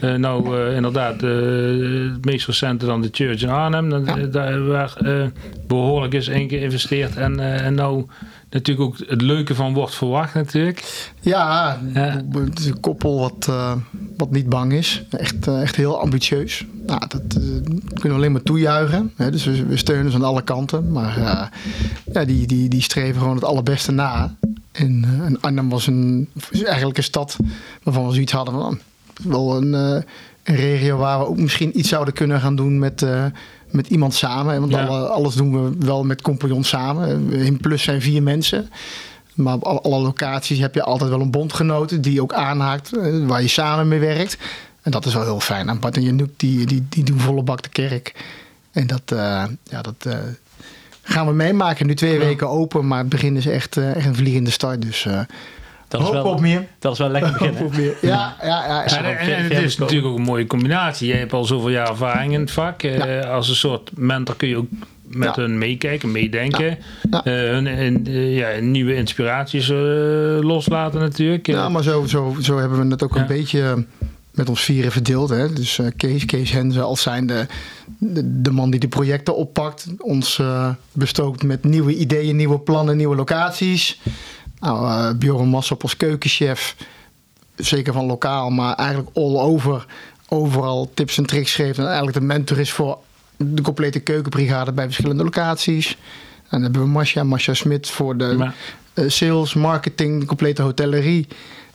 Eh, 0.01 0.13
nou, 0.13 0.57
eh, 0.67 0.75
inderdaad, 0.75 1.21
het 1.21 2.25
meest 2.25 2.47
recente 2.47 2.85
dan 2.85 3.01
de 3.01 3.09
Church 3.11 3.41
in 3.41 3.49
Arnhem. 3.49 3.89
Dat, 3.89 4.05
Ja. 4.05 4.15
daar 4.15 4.65
waar 4.67 4.93
eh, 4.97 5.13
behoorlijk 5.67 6.13
is 6.13 6.27
in 6.27 6.49
geïnvesteerd. 6.49 7.15
En, 7.17 7.39
eh, 7.39 7.65
en 7.65 7.73
nou 7.73 8.05
natuurlijk 8.49 8.87
ook 8.87 8.97
het 9.07 9.21
leuke 9.21 9.55
van 9.55 9.73
wordt 9.73 9.95
verwacht 9.95 10.33
natuurlijk. 10.33 11.09
Ja, 11.21 11.79
Ja. 11.93 12.21
het 12.33 12.59
is 12.59 12.65
een 12.65 12.79
koppel 12.79 13.19
wat, 13.19 13.47
eh, 13.49 13.73
wat 14.17 14.31
niet 14.31 14.49
bang 14.49 14.73
is. 14.73 15.03
Echt, 15.09 15.47
eh, 15.47 15.61
echt 15.61 15.75
heel 15.75 15.99
ambitieus. 16.01 16.65
Nou, 16.85 16.99
dat 17.07 17.21
eh, 17.21 17.41
kunnen 17.63 18.01
we 18.01 18.09
alleen 18.09 18.31
maar 18.31 18.41
toejuichen. 18.41 19.13
Hè? 19.15 19.31
Dus 19.31 19.45
we, 19.45 19.65
we 19.65 19.77
steunen 19.77 20.11
ze 20.11 20.17
aan 20.17 20.23
alle 20.23 20.43
kanten. 20.43 20.91
Maar 20.91 21.19
ja, 22.13 22.25
die, 22.25 22.47
die, 22.47 22.69
die 22.69 22.81
streven 22.81 23.19
gewoon 23.21 23.35
het 23.35 23.45
allerbeste 23.45 23.91
na. 23.91 24.35
En, 24.71 25.05
en 25.23 25.41
Arnhem 25.41 25.69
was 25.69 25.87
een, 25.87 26.29
eigenlijk 26.63 26.97
een 26.97 27.03
stad 27.03 27.37
waarvan 27.83 28.07
we 28.07 28.13
zoiets 28.13 28.31
hadden 28.31 28.53
van... 28.53 28.63
ah, 28.63 28.77
wel 29.31 29.57
een, 29.57 29.73
een 29.73 30.55
regio 30.55 30.97
waar 30.97 31.19
we 31.19 31.25
ook 31.27 31.37
misschien 31.37 31.79
iets 31.79 31.89
zouden 31.89 32.13
kunnen 32.13 32.41
gaan 32.41 32.55
doen 32.55 32.79
met, 32.79 33.05
met 33.71 33.87
iemand 33.87 34.13
samen. 34.13 34.59
Want 34.59 34.71
Ja. 34.71 34.85
alle, 34.85 35.07
alles 35.07 35.35
doen 35.35 35.63
we 35.63 35.85
wel 35.85 36.03
met 36.03 36.21
compagnons 36.21 36.67
samen. 36.69 37.31
In 37.31 37.57
plus 37.57 37.83
zijn 37.83 38.01
vier 38.01 38.23
mensen. 38.23 38.69
Maar 39.33 39.53
op 39.53 39.63
alle, 39.63 40.01
locaties 40.01 40.59
heb 40.59 40.73
je 40.73 40.83
altijd 40.83 41.09
wel 41.09 41.21
een 41.21 41.31
bondgenoten 41.31 42.01
die 42.01 42.21
ook 42.21 42.33
aanhaakt, 42.33 42.97
eh, 42.97 43.25
waar 43.25 43.41
je 43.41 43.47
samen 43.47 43.87
mee 43.87 43.99
werkt. 43.99 44.37
En 44.81 44.91
dat 44.91 45.05
is 45.05 45.13
wel 45.13 45.23
heel 45.23 45.39
fijn. 45.39 45.69
En 45.69 45.79
Bart 45.79 45.97
en 45.97 46.29
die, 46.37 46.65
die, 46.65 46.85
die 46.89 47.03
doen 47.03 47.19
volle 47.19 47.43
bak 47.43 47.63
de 47.63 47.69
kerk. 47.69 48.13
En 48.71 48.87
dat, 48.87 49.01
eh, 49.05 49.43
ja, 49.63 49.81
dat 49.81 49.95
eh, 49.99 50.17
gaan 51.01 51.27
we 51.27 51.33
meemaken. 51.33 51.85
Nu 51.87 51.95
twee 51.95 52.19
weken 52.19 52.49
open, 52.49 52.87
maar 52.87 52.99
het 52.99 53.09
begin 53.09 53.37
is 53.37 53.45
echt, 53.45 53.77
echt 53.77 54.05
een 54.05 54.15
vliegende 54.15 54.49
start. 54.49 54.81
Dus 54.81 55.07
Dat 55.87 55.99
is 56.01 56.05
hoop 56.07 56.15
wel, 56.15 56.25
op 56.25 56.39
meer. 56.39 56.67
dat 56.79 56.91
is 56.91 56.97
wel 56.99 57.09
lekker 57.09 57.29
Hoop 57.31 57.39
beginnen. 57.39 57.65
op 57.65 57.75
meer. 57.75 57.95
Ja, 58.01 58.35
ja, 58.41 58.47
ja. 58.65 58.83
En, 58.85 59.03
ja. 59.03 59.09
en, 59.09 59.25
ver- 59.25 59.35
en 59.35 59.43
het 59.43 59.63
is 59.63 59.77
natuurlijk 59.77 60.07
ook 60.07 60.17
een 60.17 60.23
mooie 60.23 60.47
combinatie. 60.47 61.07
Je 61.07 61.13
hebt 61.13 61.33
al 61.33 61.43
zoveel 61.45 61.69
jaar 61.69 61.89
ervaring 61.89 62.33
in 62.33 62.39
het 62.39 62.51
vak. 62.51 62.83
Eh, 62.83 63.29
Als 63.31 63.49
een 63.49 63.55
soort 63.55 63.91
mentor 63.95 64.35
kun 64.35 64.47
je 64.47 64.57
ook 64.57 64.67
met 65.07 65.35
Ja. 65.35 65.41
hun 65.41 65.57
meekijken, 65.57 66.11
meedenken. 66.11 66.77
Ja. 67.11 67.23
Eh, 67.23 67.33
hun 67.33 67.67
en, 67.67 68.07
eh, 68.07 68.35
ja, 68.37 68.49
nieuwe 68.61 68.95
inspiraties 68.95 69.69
eh, 69.69 69.77
loslaten 70.41 70.99
natuurlijk. 70.99 71.47
Ja, 71.47 71.69
maar 71.69 71.83
zo, 71.83 72.05
zo, 72.05 72.35
zo 72.41 72.57
hebben 72.57 72.79
we 72.85 72.91
het 72.91 73.03
ook 73.03 73.15
Ja. 73.15 73.21
een 73.21 73.27
beetje 73.27 73.85
met 74.31 74.49
ons 74.49 74.61
vieren 74.63 74.91
verdeeld. 74.91 75.29
Hè? 75.29 75.53
Dus 75.53 75.79
eh, 75.79 75.85
Kees, 75.97 76.25
Kees 76.25 76.51
Henze 76.51 76.81
als 76.81 77.01
zijn 77.01 77.27
de, 77.27 77.45
de, 77.97 78.41
de 78.41 78.51
man 78.51 78.69
die 78.71 78.79
de 78.79 78.87
projecten 78.87 79.35
oppakt. 79.35 79.87
Ons 79.97 80.41
bestookt 80.91 81.43
met 81.43 81.63
nieuwe 81.63 81.95
ideeën, 81.95 82.35
nieuwe 82.35 82.59
plannen, 82.59 82.97
nieuwe 82.97 83.15
locaties. 83.15 83.99
Nou, 84.59 84.87
eh 84.89 85.15
Bjorn 85.17 85.47
Massop 85.47 85.81
als 85.83 85.97
keukenchef. 85.97 86.75
Zeker 87.55 87.93
van 87.93 88.05
lokaal, 88.05 88.49
maar 88.49 88.75
eigenlijk 88.75 89.09
all 89.17 89.35
over. 89.39 89.85
Overal 90.29 90.91
tips 90.93 91.17
en 91.17 91.25
tricks 91.25 91.55
geeft. 91.55 91.77
En 91.77 91.85
eigenlijk 91.85 92.17
de 92.17 92.23
mentor 92.23 92.59
is 92.59 92.71
voor 92.71 92.97
de 93.37 93.61
complete 93.61 93.99
keukenbrigade 93.99 94.71
bij 94.71 94.85
verschillende 94.85 95.23
locaties. 95.23 95.89
En 95.89 96.47
dan 96.49 96.61
hebben 96.61 96.81
we 96.81 96.87
Masha, 96.87 97.23
Masha 97.23 97.53
Smit 97.53 97.89
voor 97.89 98.17
de 98.17 98.33
Maar- 98.37 98.55
eh, 98.93 99.03
sales, 99.09 99.53
marketing, 99.53 100.19
de 100.19 100.25
complete 100.25 100.61
hotellerie. 100.61 101.27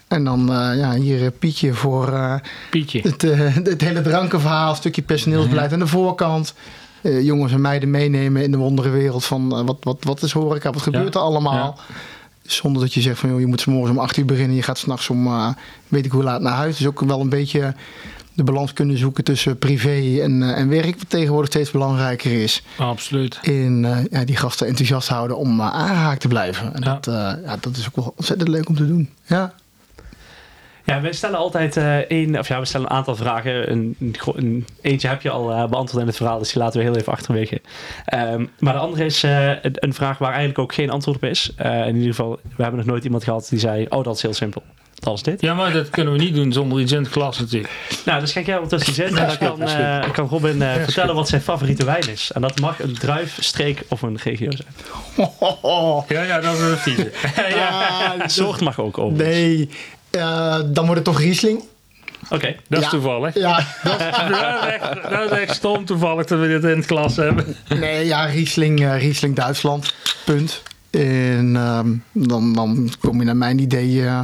En 0.08 0.24
dan 0.24 0.52
eh, 0.52 0.78
ja, 0.78 0.94
hier 0.94 1.30
Pietje 1.30 1.72
voor 1.74 2.40
Pietje. 2.70 3.00
het, 3.00 3.22
het 3.70 3.80
hele 3.80 4.02
drankenverhaal, 4.02 4.74
stukje 4.74 5.02
personeelsbeleid 5.02 5.72
aan 5.72 5.78
de 5.78 5.86
voorkant. 5.86 6.54
Jongens 7.02 7.52
en 7.52 7.60
meiden 7.60 7.90
meenemen 7.90 8.42
in 8.42 8.50
de 8.50 8.56
wonderenwereld 8.56 9.24
van 9.24 9.56
eh, 9.56 9.64
wat, 9.66 9.76
wat, 9.80 9.96
wat 10.00 10.22
is 10.22 10.32
horeca, 10.32 10.70
wat 10.72 10.82
gebeurt 10.82 11.14
Ja. 11.14 11.20
er 11.20 11.26
allemaal. 11.26 11.78
Zonder 12.42 12.82
dat 12.82 12.94
je 12.94 13.00
zegt 13.00 13.18
van 13.18 13.30
joh, 13.30 13.40
je 13.40 13.46
moet 13.46 13.66
morgens 13.66 13.90
om 13.96 13.98
8 13.98 14.16
uur 14.16 14.24
beginnen, 14.24 14.56
je 14.56 14.62
gaat 14.62 14.78
s'nachts 14.78 15.08
om 15.08 15.26
eh, 15.26 15.48
weet 15.88 16.04
ik 16.04 16.10
hoe 16.12 16.22
laat 16.22 16.40
naar 16.40 16.52
huis. 16.52 16.76
Dus 16.76 16.86
ook 16.86 17.00
wel 17.00 17.20
een 17.20 17.28
beetje 17.28 17.74
de 18.34 18.44
balans 18.44 18.72
kunnen 18.72 18.98
zoeken 18.98 19.24
tussen 19.24 19.58
privé 19.58 20.20
en, 20.22 20.42
eh, 20.42 20.58
en 20.58 20.68
werk, 20.68 20.96
wat 20.98 21.10
tegenwoordig 21.10 21.50
steeds 21.50 21.70
belangrijker 21.70 22.42
is. 22.42 22.62
Absoluut. 22.78 23.38
In 23.42 23.84
eh, 23.84 23.98
ja, 24.10 24.24
die 24.24 24.36
gasten 24.36 24.66
enthousiast 24.66 25.08
houden 25.08 25.36
om 25.36 25.62
aangehaakt 25.62 26.20
te 26.20 26.28
blijven. 26.28 26.74
En 26.74 26.82
Ja. 26.82 26.98
dat, 27.00 27.04
ja, 27.44 27.56
dat 27.60 27.76
is 27.76 27.86
ook 27.86 27.96
wel 27.96 28.14
ontzettend 28.16 28.48
leuk 28.48 28.68
om 28.68 28.76
te 28.76 28.86
doen. 28.86 29.10
Ja. 29.26 29.54
Ja, 30.84 31.00
we 31.00 31.12
stellen 31.12 31.38
altijd 31.38 31.76
eh 31.76 31.96
één, 31.96 32.38
of 32.38 32.48
ja, 32.48 32.58
we 32.58 32.64
stellen 32.64 32.86
een 32.86 32.96
aantal 32.96 33.16
vragen. 33.16 33.70
Een, 33.70 33.96
een, 34.34 34.66
eentje 34.80 35.08
heb 35.08 35.22
je 35.22 35.30
al 35.30 35.52
eh, 35.52 35.66
beantwoord 35.66 36.02
in 36.02 36.08
het 36.08 36.16
verhaal, 36.16 36.38
dus 36.38 36.52
die 36.52 36.62
laten 36.62 36.78
we 36.78 36.86
heel 36.86 36.96
even 36.96 37.12
achterwege. 37.12 37.60
Ehm, 38.04 38.46
maar 38.58 38.72
de 38.72 38.78
andere 38.78 39.04
is 39.04 39.22
eh, 39.22 39.48
een, 39.48 39.72
een 39.74 39.94
vraag 39.94 40.18
waar 40.18 40.28
eigenlijk 40.28 40.58
ook 40.58 40.74
geen 40.74 40.90
antwoord 40.90 41.16
op 41.16 41.24
is. 41.24 41.52
Eh, 41.56 41.86
in 41.86 41.94
ieder 41.94 42.14
geval, 42.14 42.40
we 42.56 42.62
hebben 42.62 42.80
nog 42.80 42.88
nooit 42.88 43.04
iemand 43.04 43.24
gehad 43.24 43.46
die 43.50 43.58
zei: 43.58 43.86
Oh, 43.88 44.04
dat 44.04 44.16
is 44.16 44.22
heel 44.22 44.34
simpel. 44.34 44.62
Dat 45.02 45.14
is 45.14 45.22
dit. 45.22 45.40
Ja, 45.40 45.54
maar 45.54 45.72
dat 45.72 45.90
kunnen 45.90 46.12
we 46.12 46.18
niet 46.18 46.34
doen 46.34 46.52
zonder 46.52 46.80
iets 46.80 46.92
in 46.92 47.02
het 47.02 47.12
glas 47.12 47.38
natuurlijk. 47.38 47.72
Nou, 48.04 48.20
dus 48.20 48.30
schenk 48.30 48.46
jij 48.46 48.58
ondertussen 48.58 48.90
iets 48.90 49.12
in. 49.12 49.18
En 49.18 49.26
dan 49.26 49.38
kan, 49.38 49.62
eh, 49.62 50.12
kan 50.12 50.28
Robin 50.28 50.62
eh, 50.62 50.74
vertellen 50.74 51.14
wat 51.14 51.28
zijn 51.28 51.40
favoriete 51.40 51.84
wijn 51.84 52.08
is. 52.08 52.30
En 52.34 52.40
dat 52.40 52.60
mag 52.60 52.80
een 52.80 52.94
druif, 52.94 53.36
streek 53.40 53.82
of 53.88 54.02
een 54.02 54.18
regio 54.22 54.50
zijn. 54.50 54.68
Ja, 56.08 56.22
ja, 56.22 56.40
dat 56.40 56.54
is 56.54 56.60
een 56.60 56.76
vieze. 56.76 57.12
ja. 57.56 58.14
Soort 58.26 58.60
mag 58.60 58.80
ook 58.80 58.98
over. 58.98 59.24
Nee, 59.24 59.68
eh, 60.12 60.56
dan 60.66 60.84
wordt 60.86 60.94
het 60.94 61.04
toch 61.04 61.20
Riesling. 61.20 61.62
Oké. 62.30 62.56
Dat 62.68 62.78
is 62.78 62.84
Ja. 62.84 62.90
toevallig. 62.90 63.34
Ja, 63.34 63.56
Dat 63.82 64.00
is, 64.00 64.06
echt, 64.06 65.10
dat 65.10 65.30
is 65.32 65.38
echt 65.38 65.54
stom 65.54 65.84
toevallig 65.84 66.26
dat 66.26 66.40
we 66.40 66.46
dit 66.46 66.64
in 66.64 66.76
het 66.76 66.86
glas 66.86 67.16
hebben. 67.16 67.56
nee, 67.68 68.06
ja 68.06 68.24
Riesling, 68.24 68.80
eh, 68.80 68.98
Riesling 68.98 69.36
Duitsland. 69.36 69.94
Punt. 70.24 70.62
En 70.90 71.56
ehm, 71.56 71.88
dan, 72.12 72.52
dan 72.52 72.90
kom 73.00 73.18
je 73.18 73.24
naar 73.24 73.36
mijn 73.36 73.58
idee 73.58 74.04
eh, 74.06 74.20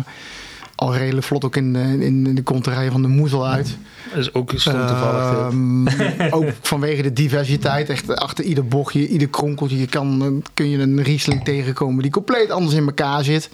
al 0.75 0.97
redelijk 0.97 1.27
vlot 1.27 1.45
ook 1.45 1.57
in 1.57 1.73
de, 1.73 1.79
in, 1.79 2.27
in 2.27 2.35
de 2.35 2.43
konterij 2.43 2.91
van 2.91 3.03
de 3.03 3.09
moezel 3.09 3.47
uit. 3.47 3.77
Dat 4.11 4.19
is 4.19 4.35
ook 4.35 4.53
stom 4.57 4.87
toevallig. 4.87 5.31
Ehm, 5.33 5.89
ook 6.39 6.53
vanwege 6.63 7.03
de 7.03 7.13
diversiteit. 7.13 7.89
Echt 7.91 8.17
achter 8.17 8.45
ieder 8.45 8.67
bochtje, 8.69 9.09
ieder 9.09 9.29
kronkeltje 9.29 9.79
je 9.79 9.87
kan, 9.87 10.43
kun 10.55 10.71
je 10.71 10.79
een 10.79 11.03
Riesling 11.03 11.45
tegenkomen 11.45 12.03
die 12.03 12.11
compleet 12.13 12.51
anders 12.51 12.75
in 12.77 12.87
elkaar 12.87 13.25
zit. 13.25 13.51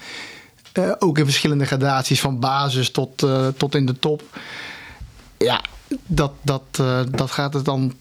Eh, 0.74 0.92
ook 0.98 1.18
in 1.18 1.24
verschillende 1.24 1.64
gradaties 1.64 2.20
van 2.20 2.38
basis 2.38 2.90
tot, 2.90 3.22
eh, 3.22 3.46
tot 3.56 3.74
in 3.74 3.86
de 3.86 3.98
top. 3.98 4.22
Ja, 5.38 5.60
dat, 6.06 6.32
dat, 6.42 6.62
eh, 6.70 7.00
dat, 7.10 7.30
gaat 7.30 7.54
het 7.54 7.64
dan, 7.64 7.92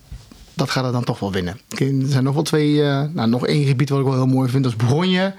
dat 0.54 0.70
gaat 0.70 0.84
het 0.84 0.94
dan 0.94 1.04
toch 1.04 1.20
wel 1.20 1.32
winnen. 1.32 1.60
Er 1.70 1.92
zijn 2.06 2.24
nog 2.24 2.34
wel 2.34 2.44
twee, 2.44 2.82
nou, 2.82 3.28
nog 3.28 3.48
één 3.48 3.66
gebied 3.66 3.90
wat 3.90 4.00
ik 4.00 4.06
wel 4.06 4.14
heel 4.14 4.26
mooi 4.26 4.50
vind, 4.50 4.64
dat 4.64 4.72
is 4.72 4.78
Bourgogne. 4.78 5.34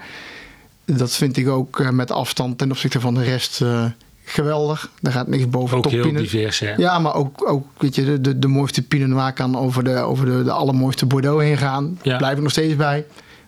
Dat 0.85 1.11
vind 1.11 1.37
ik 1.37 1.47
ook 1.47 1.91
met 1.91 2.11
afstand 2.11 2.57
ten 2.57 2.71
opzichte 2.71 2.99
van 2.99 3.13
de 3.13 3.23
rest 3.23 3.61
geweldig. 4.23 4.89
Daar 5.01 5.13
gaat 5.13 5.27
niks 5.27 5.49
boven 5.49 5.77
Ook 5.77 5.83
top 5.83 5.91
heel 5.91 6.13
divers, 6.13 6.59
hè. 6.59 6.73
Ja, 6.75 6.99
maar 6.99 7.15
ook, 7.15 7.49
ook 7.49 7.67
weet 7.77 7.95
je, 7.95 8.05
de, 8.05 8.21
de, 8.21 8.39
de 8.39 8.47
mooiste 8.47 8.81
Pinot 8.81 9.07
Noir 9.07 9.33
kan 9.33 9.57
over 9.57 9.83
de, 9.83 9.95
over 9.95 10.25
de, 10.25 10.43
de 10.43 10.51
allermooiste 10.51 11.05
Bordeaux 11.05 11.43
heen 11.43 11.57
gaan. 11.57 11.99
Ja. 12.01 12.17
Blijf 12.17 12.35
ik 12.35 12.43
nog 12.43 12.51
steeds 12.51 12.75
bij. 12.75 13.05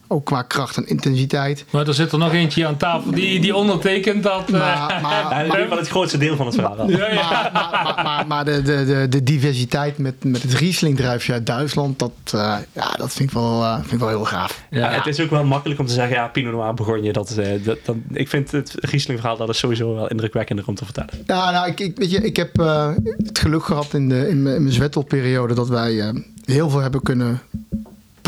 Ook 0.08 0.26
qua 0.26 0.42
kracht 0.42 0.78
en 0.78 0.88
intensiteit. 0.88 1.66
Maar 1.70 1.88
er 1.88 1.94
zit 1.94 2.12
er 2.12 2.18
nog 2.18 2.34
eentje 2.34 2.68
aan 2.68 2.78
tafel 2.78 3.12
die, 3.12 3.40
die 3.40 3.56
ondertekent 3.56 4.24
dat... 4.24 4.44
eh, 4.52 4.54
Maar, 5.02 5.66
maar, 5.70 5.78
het 5.78 5.88
grootste 5.88 6.18
deel 6.18 6.36
van 6.36 6.46
het 6.46 6.56
verhaal. 6.56 6.90
ja, 6.90 7.12
ja. 7.12 7.30
maar, 7.30 7.50
maar, 7.54 7.84
maar, 7.84 8.04
maar, 8.04 8.28
maar 8.28 8.46
de, 8.46 8.62
de, 8.62 8.86
de, 8.86 9.06
de 9.10 9.24
diversiteit 9.24 9.98
met, 9.98 10.24
met 10.24 10.42
het 10.42 10.54
Riesling-druifje 10.54 11.34
uit 11.34 11.46
Duitsland, 11.46 12.00
dat, 12.00 12.12
eh, 12.26 12.56
ja, 12.74 12.92
dat 12.98 13.14
vind, 13.14 13.30
ik 13.30 13.36
wel, 13.36 13.64
eh, 13.64 13.76
vind 13.80 13.92
ik 13.92 14.00
wel 14.00 14.08
heel 14.08 14.26
gaaf. 14.26 14.64
Ja, 14.70 14.90
het 14.90 15.06
is 15.08 15.20
ook 15.20 15.30
wel 15.30 15.44
makkelijk 15.46 15.80
om 15.80 15.86
te 15.86 15.94
zeggen, 15.94 16.16
ja, 16.16 16.28
Pinot 16.28 16.54
Noir 16.54 16.74
begon 16.74 17.04
je. 17.04 17.14
Dat, 17.14 17.38
eh, 17.38 17.64
dat, 17.64 17.78
dat, 17.86 17.96
ik 18.14 18.28
vind 18.30 18.52
het 18.52 18.74
Riesling 18.80 19.20
verhaal 19.20 19.38
dat 19.38 19.50
is 19.50 19.58
sowieso 19.58 19.96
wel 19.96 20.08
indrukwekkender 20.08 20.66
om 20.68 20.76
te 20.76 20.86
vertellen. 20.86 21.10
Ja, 21.26 21.52
nou, 21.52 21.68
ik, 21.68 21.80
ik, 21.80 21.98
weet 21.98 22.12
je, 22.12 22.22
ik 22.22 22.36
heb 22.36 22.60
eh, 22.60 22.90
het 23.18 23.40
geluk 23.40 23.64
gehad 23.64 23.94
in, 23.94 24.10
de, 24.10 24.30
in 24.30 24.42
mijn, 24.44 24.56
in 24.56 24.62
mijn 24.62 24.74
zwettelperiode 24.74 25.54
dat 25.54 25.68
wij 25.68 26.00
eh, 26.00 26.10
heel 26.46 26.70
veel 26.70 26.80
hebben 26.80 27.02
kunnen 27.02 27.42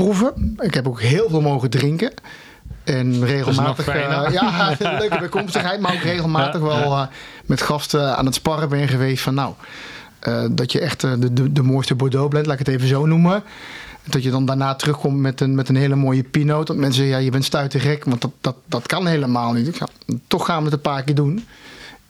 proeven. 0.03 0.55
Ik 0.59 0.73
heb 0.73 0.87
ook 0.87 1.01
heel 1.01 1.29
veel 1.29 1.41
mogen 1.41 1.69
drinken. 1.69 2.11
En 2.83 3.25
regelmatig, 3.25 3.87
eh, 3.87 4.27
ja, 4.31 4.75
leuke 4.99 5.19
bijkomstigheid, 5.19 5.79
maar 5.79 5.93
ook 5.93 6.01
regelmatig 6.01 6.61
wel 6.61 6.93
eh, 6.93 7.07
met 7.45 7.61
gasten 7.61 8.17
aan 8.17 8.25
het 8.25 8.35
sparren 8.35 8.69
ben 8.69 8.87
geweest 8.87 9.23
van 9.23 9.33
nou, 9.33 9.53
eh, 10.19 10.45
dat 10.51 10.71
je 10.71 10.79
echt 10.79 11.01
de, 11.01 11.33
de, 11.33 11.51
de 11.51 11.61
mooiste 11.61 11.95
Bordeaux 11.95 12.29
blend, 12.29 12.45
laat 12.45 12.59
ik 12.59 12.65
het 12.65 12.75
even 12.75 12.87
zo 12.87 13.05
noemen. 13.05 13.43
Dat 14.03 14.23
je 14.23 14.31
dan 14.31 14.45
daarna 14.45 14.75
terugkomt 14.75 15.17
met 15.17 15.41
een, 15.41 15.55
met 15.55 15.69
een 15.69 15.75
hele 15.75 15.95
mooie 15.95 16.23
Pinot. 16.23 16.67
Dat 16.67 16.75
mensen 16.75 16.95
zeggen, 16.95 17.17
ja, 17.17 17.23
je 17.23 17.31
bent 17.31 17.45
stuiterrek, 17.45 18.05
want 18.05 18.21
dat, 18.21 18.31
dat, 18.41 18.55
dat 18.65 18.87
kan 18.87 19.07
helemaal 19.07 19.53
niet. 19.53 19.77
Toch 20.27 20.45
gaan 20.45 20.57
we 20.57 20.63
het 20.63 20.73
een 20.73 20.81
paar 20.81 21.03
keer 21.03 21.15
doen. 21.15 21.45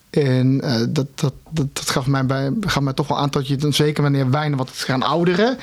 En 0.10 0.58
dat, 0.90 1.08
dat, 1.16 1.34
dat, 1.50 1.66
dat 1.74 1.90
gaf, 1.90 2.08
mij 2.08 2.26
bij, 2.26 2.52
gaf 2.62 2.84
mij 2.84 2.94
toch 2.94 3.08
wel 3.08 3.18
aan 3.18 3.30
dat 3.30 3.48
je 3.48 3.56
dan 3.56 3.74
zeker 3.74 4.04
wanneer 4.04 4.30
wijnen 4.30 4.58
wat 4.58 4.70
gaan 4.74 5.04
ouderen, 5.04 5.58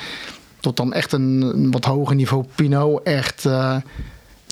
tot 0.67 0.77
dan 0.77 0.93
echt 0.93 1.11
een, 1.11 1.41
een 1.41 1.71
wat 1.71 1.85
hoger 1.85 2.15
niveau 2.15 2.45
Pinot 2.55 3.03
echt 3.03 3.45
eh 3.45 3.75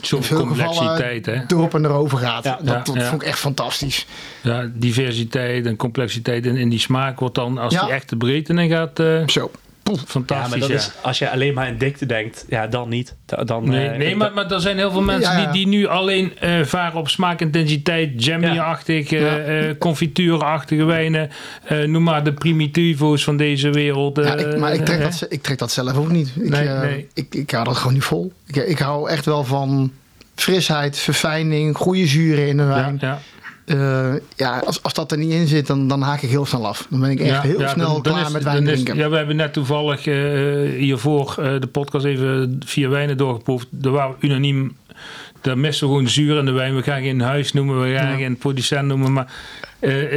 Zo'n 0.01 0.24
complexiteit, 0.29 1.25
hè. 1.25 1.41
erop 1.48 1.74
en 1.74 1.86
erover 1.86 2.17
gaat. 2.17 2.43
Ja, 2.43 2.55
dat 2.55 2.67
ja, 2.67 2.81
dat 2.84 2.95
ja. 2.95 3.10
vond 3.10 3.22
ik 3.22 3.27
echt 3.27 3.39
fantastisch. 3.39 4.05
Ja, 4.41 4.69
diversiteit 4.74 5.65
en 5.65 5.75
complexiteit 5.75 6.45
in, 6.45 6.55
in 6.55 6.69
die 6.69 6.79
smaak 6.79 7.19
wordt 7.19 7.36
dan, 7.36 7.57
als 7.57 7.74
Ja. 7.74 7.86
die 7.86 7.93
echt 7.93 8.10
de 8.10 8.17
breedte 8.17 8.53
in 8.53 8.69
gaat, 8.69 9.00
eh, 9.00 9.27
Zo. 9.27 9.51
Poef. 9.86 10.00
Ja, 10.00 10.04
fantastisch. 10.08 10.50
maar 10.50 10.60
dat 10.60 10.70
ja. 10.70 10.75
is, 10.75 10.92
als 11.01 11.20
je 11.20 11.30
alleen 11.30 11.54
maar 11.54 11.68
in 11.68 11.77
dikte 11.77 12.06
denkt, 12.06 12.46
ja, 12.50 12.68
dan 12.68 12.89
niet. 12.89 13.15
Da- 13.25 13.44
Dan, 13.44 13.70
Nee, 13.70 13.88
eh, 13.88 13.98
nee 13.98 14.15
maar, 14.15 14.34
maar 14.34 14.51
er 14.51 14.60
zijn 14.62 14.77
heel 14.77 14.92
veel 14.92 15.01
mensen 15.01 15.32
Ja, 15.34 15.39
ja. 15.39 15.51
Die, 15.51 15.65
die 15.65 15.68
nu 15.80 15.88
alleen 15.88 16.38
eh, 16.39 16.62
varen 16.63 17.00
op 17.00 17.10
smaakintensiteit, 17.10 18.24
jammy-achtig, 18.25 19.12
eh, 19.12 19.22
Ja. 19.22 19.38
eh, 19.38 19.77
confituurachtige 19.80 20.84
wijnen. 20.84 21.30
eh, 21.68 21.84
noem 21.84 22.04
maar 22.04 22.24
de 22.24 22.34
primitivo's 22.34 23.24
van 23.24 23.38
deze 23.38 23.70
wereld. 23.70 24.18
Ja, 24.18 24.36
ik, 24.36 24.58
maar 24.58 24.74
ik 24.74 24.86
trek, 24.86 25.01
dat, 25.01 25.25
ik 25.30 25.42
trek 25.42 25.58
dat 25.58 25.72
zelf 25.72 25.98
ook 25.98 26.10
niet. 26.12 26.32
Ik, 26.39 26.50
Nee, 26.50 26.68
eh, 26.68 26.80
nee. 26.82 27.08
ik, 27.13 27.36
ik 27.36 27.51
hou 27.51 27.63
dat 27.63 27.75
gewoon 27.77 27.94
niet 27.94 28.04
vol. 28.04 28.32
Ik, 28.48 28.56
ik 28.56 28.80
hou 28.80 29.10
echt 29.10 29.25
wel 29.25 29.44
van 29.44 29.92
frisheid, 30.36 30.98
verfijning, 30.98 31.77
goede 31.77 32.08
zuren 32.08 32.48
in 32.48 32.58
de 32.58 32.63
ja, 32.63 32.70
wijn. 32.70 32.98
ja. 33.01 33.20
Eh, 33.65 34.13
ja, 34.36 34.60
als, 34.65 34.84
als 34.84 34.93
dat 34.93 35.12
er 35.12 35.17
niet 35.17 35.31
in 35.31 35.48
zit, 35.48 35.67
dan, 35.67 35.88
dan 35.88 36.01
haak 36.01 36.22
ik 36.22 36.29
heel 36.29 36.45
snel 36.45 36.67
af. 36.67 36.88
Dan 36.89 37.00
ben 37.00 37.10
ik 37.10 37.19
echt 37.19 37.29
Ja, 37.29 37.41
heel 37.41 37.60
ja, 37.60 37.67
snel 37.67 37.86
dan- 37.93 38.01
dan 38.01 38.13
klaar 38.13 38.25
is- 38.25 38.31
met 38.31 38.43
wijn 38.43 38.67
is- 38.67 38.72
drinken. 38.72 38.95
Ja, 38.95 39.10
we 39.10 39.15
hebben 39.17 39.36
net 39.36 39.53
toevallig 39.53 40.07
eh, 40.07 40.15
hiervoor 40.77 41.36
eh, 41.39 41.60
de 41.60 41.67
podcast 41.67 42.05
even 42.05 42.60
vier 42.65 42.89
wijnen 42.89 43.17
doorgeproefd. 43.17 43.67
Er 43.81 43.91
waren 43.91 44.15
unaniem, 44.19 44.75
daar 45.41 45.57
missen 45.57 45.88
we 45.88 45.93
gewoon 45.93 46.10
zuur 46.10 46.38
in 46.38 46.45
de 46.45 46.51
wijn. 46.51 46.75
We 46.75 46.81
gaan 46.84 47.01
geen 47.01 47.19
huis 47.22 47.53
noemen, 47.53 47.81
we 47.81 47.95
gaan 47.95 48.10
Ja. 48.12 48.15
geen 48.17 48.38
producent 48.38 48.88
noemen. 48.88 49.13
Maar 49.13 49.31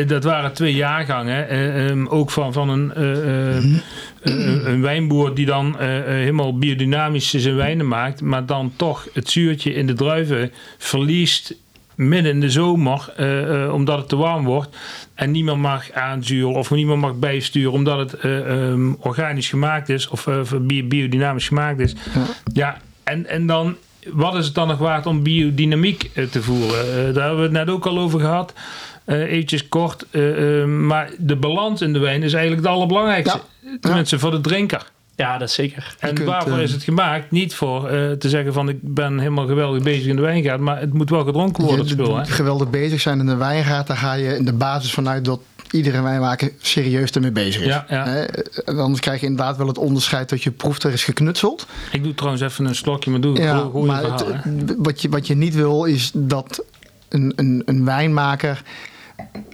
dat 0.06 0.24
waren 0.24 0.52
twee 0.52 0.74
jaargangen. 0.74 1.48
ehm, 1.48 2.06
ook 2.06 2.30
van, 2.30 2.52
van 2.52 2.68
een, 2.68 2.86
Mhm. 2.86 3.74
een, 4.22 4.70
een 4.70 4.82
wijnboer 4.82 5.34
die 5.34 5.46
dan 5.46 5.76
helemaal 5.78 6.58
biodynamisch 6.58 7.30
zijn 7.34 7.56
wijnen 7.56 7.88
maakt. 7.88 8.20
Maar 8.20 8.46
dan 8.46 8.72
toch 8.76 9.06
het 9.12 9.30
zuurtje 9.30 9.74
in 9.74 9.86
de 9.86 9.92
druiven 9.94 10.52
verliest 10.78 11.54
midden 11.98 12.32
in 12.32 12.40
de 12.40 12.50
zomer, 12.50 13.12
eh, 13.16 13.64
eh, 13.64 13.72
omdat 13.74 13.98
het 13.98 14.08
te 14.08 14.16
warm 14.16 14.44
wordt. 14.44 14.76
En 15.14 15.30
niemand 15.30 15.60
mag 15.60 15.92
aanzuren 15.92 16.54
of 16.54 16.70
niemand 16.70 17.00
mag 17.00 17.14
bijsturen 17.14 17.72
omdat 17.72 17.98
het 17.98 18.14
eh, 18.20 18.50
ehm, 18.70 18.92
organisch 19.00 19.48
gemaakt 19.48 19.88
is 19.88 20.08
of 20.08 20.28
bi- 20.60 20.84
biodynamisch 20.84 21.48
gemaakt 21.48 21.78
is. 21.80 21.92
Ja. 22.14 22.22
Ja, 22.52 22.76
en, 23.04 23.26
en 23.26 23.46
dan, 23.46 23.76
wat 24.12 24.34
is 24.34 24.44
het 24.46 24.54
dan 24.54 24.68
nog 24.68 24.78
waard 24.78 25.06
om 25.06 25.22
biodynamiek 25.22 26.10
te 26.30 26.42
voeren? 26.42 27.14
Daar 27.14 27.22
hebben 27.26 27.36
we 27.36 27.42
het 27.58 27.66
net 27.66 27.70
ook 27.70 27.86
al 27.86 27.98
over 27.98 28.20
gehad. 28.20 28.52
Eh 29.04 29.20
eventjes 29.32 29.68
kort. 29.68 30.06
eh, 30.10 30.60
eh, 30.62 30.68
maar 30.68 31.10
de 31.18 31.36
balans 31.36 31.80
in 31.80 31.92
de 31.92 31.98
wijn 31.98 32.22
is 32.22 32.32
eigenlijk 32.32 32.64
het 32.66 32.74
allerbelangrijkste. 32.74 33.40
Tenminste, 33.80 34.18
voor 34.18 34.30
de 34.30 34.40
drinker. 34.40 34.86
Ja, 35.18 35.38
dat 35.38 35.48
is 35.48 35.54
zeker. 35.54 35.94
En 35.98 36.14
kunt, 36.14 36.28
waarvoor 36.28 36.56
eh, 36.56 36.62
is 36.62 36.72
het 36.72 36.82
gemaakt? 36.82 37.30
Niet 37.30 37.54
voor 37.54 37.88
eh, 37.88 38.10
te 38.12 38.28
zeggen 38.28 38.52
van 38.52 38.68
ik 38.68 38.76
ben 38.82 39.18
helemaal 39.18 39.46
geweldig 39.46 39.82
bezig 39.82 40.06
in 40.06 40.16
de 40.16 40.22
wijngaard. 40.22 40.60
Maar 40.60 40.80
het 40.80 40.92
moet 40.92 41.10
wel 41.10 41.24
gedronken 41.24 41.62
worden, 41.64 41.80
het 41.86 41.88
Je- 41.88 41.94
spul. 42.02 42.16
Hè? 42.16 42.24
geweldig 42.24 42.70
bezig 42.70 43.00
zijn 43.00 43.18
in 43.20 43.26
de 43.26 43.36
wijngaard, 43.36 43.86
daar 43.86 43.96
ga 43.96 44.12
je 44.12 44.36
in 44.36 44.44
de 44.44 44.52
basis 44.52 44.92
vanuit 44.92 45.24
dat 45.24 45.40
iedere 45.70 46.02
wijnmaker 46.02 46.52
serieus 46.60 47.10
ermee 47.10 47.30
bezig 47.30 47.60
is. 47.60 47.66
Ja, 47.66 47.84
ja. 47.88 48.04
Hè, 48.06 48.22
en 48.64 48.78
anders 48.78 49.00
krijg 49.00 49.20
je 49.20 49.26
inderdaad 49.26 49.56
wel 49.56 49.66
het 49.66 49.78
onderscheid 49.78 50.28
dat 50.28 50.42
je 50.42 50.50
proeft 50.50 50.82
er 50.84 50.92
is 50.92 51.04
geknutseld. 51.04 51.66
Ik 51.92 52.02
doe 52.02 52.14
trouwens 52.14 52.42
even 52.42 52.64
een 52.64 52.74
slokje, 52.74 53.10
maar 53.10 53.20
doe 53.20 53.36
ik 53.36 53.42
Ja, 53.42 53.54
maar 53.74 54.00
verhaal. 54.00 54.26
het- 54.42 54.74
wat, 54.78 55.02
je, 55.02 55.08
wat 55.08 55.26
je 55.26 55.34
niet 55.36 55.54
wil 55.54 55.84
is 55.84 56.10
dat 56.14 56.64
een, 57.08 57.32
een, 57.36 57.62
een 57.66 57.84
wijnmaker 57.84 58.62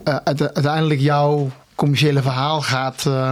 eh, 0.04 0.16
uite- 0.24 0.54
uiteindelijk 0.54 1.00
jouw 1.00 1.50
commerciële 1.74 2.22
verhaal 2.22 2.60
gaat, 2.62 3.06
eh, 3.06 3.30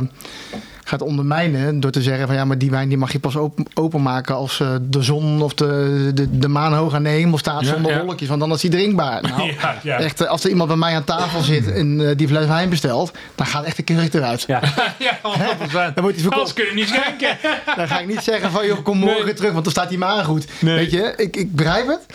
gaat 0.85 1.03
ondermijnen 1.03 1.81
door 1.81 1.91
te 1.91 2.03
zeggen 2.03 2.27
van 2.27 2.37
ja, 2.37 2.45
maar 2.45 2.59
die 2.59 2.71
wijn 2.71 2.89
die 2.89 2.99
mag 2.99 3.13
je 3.13 3.19
pas 3.19 3.37
open, 3.37 3.67
openmaken 3.75 4.35
als 4.35 4.61
eh, 4.61 4.69
de 4.83 5.03
zon 5.03 5.43
of 5.43 5.55
de, 5.55 6.11
de, 6.15 6.39
de 6.39 6.49
maan 6.49 6.75
hoog 6.75 6.95
aan 6.95 7.03
de 7.03 7.09
hemel 7.09 7.39
staat 7.39 7.65
zonder 7.65 7.93
ja. 7.93 8.05
wolkjes, 8.05 8.29
want 8.29 8.41
dan 8.41 8.53
is 8.53 8.61
die 8.61 8.71
drinkbaar. 8.71 9.21
Nou, 9.33 9.53
Ja, 9.61 9.77
ja. 9.83 9.99
Echt, 9.99 10.21
eh, 10.21 10.29
als 10.29 10.45
er 10.45 10.51
iemand 10.51 10.69
bij 10.69 10.79
mij 10.79 10.95
aan 10.95 11.05
tafel 11.05 11.41
zit 11.41 11.73
en 11.73 12.09
eh, 12.09 12.17
die 12.17 12.29
fles 12.29 12.47
wijn 12.47 12.69
bestelt, 12.69 13.13
dan 13.35 13.47
gaat 13.47 13.65
echt 13.65 13.77
de 13.77 13.83
kurk 13.83 14.15
eruit. 14.15 14.45
Ja. 14.47 14.61
Ja, 14.99 15.19
100%. 15.19 15.95
Dan 15.95 16.05
hij 16.05 16.15
verkocht. 16.15 16.25
Anders 16.33 16.53
kun 16.53 16.65
je 16.65 16.75
niet 16.75 16.89
schenken. 16.89 17.39
Dan 17.77 17.89
ga 17.89 18.01
ik 18.01 18.07
niet 18.07 18.23
zeggen 18.23 18.51
van 18.51 18.67
joh, 18.67 18.83
kom 18.85 18.99
morgen 18.99 19.25
Nee. 19.25 19.35
terug, 19.35 19.53
want 19.53 19.65
dan 19.65 19.73
staat 19.73 19.89
die 19.89 19.99
maan 19.99 20.25
goed. 20.25 20.47
Nee. 20.61 20.75
Weet 20.75 20.91
je, 20.91 21.15
ik, 21.17 21.37
ik 21.37 21.55
begrijp 21.55 21.87
het. 21.87 22.07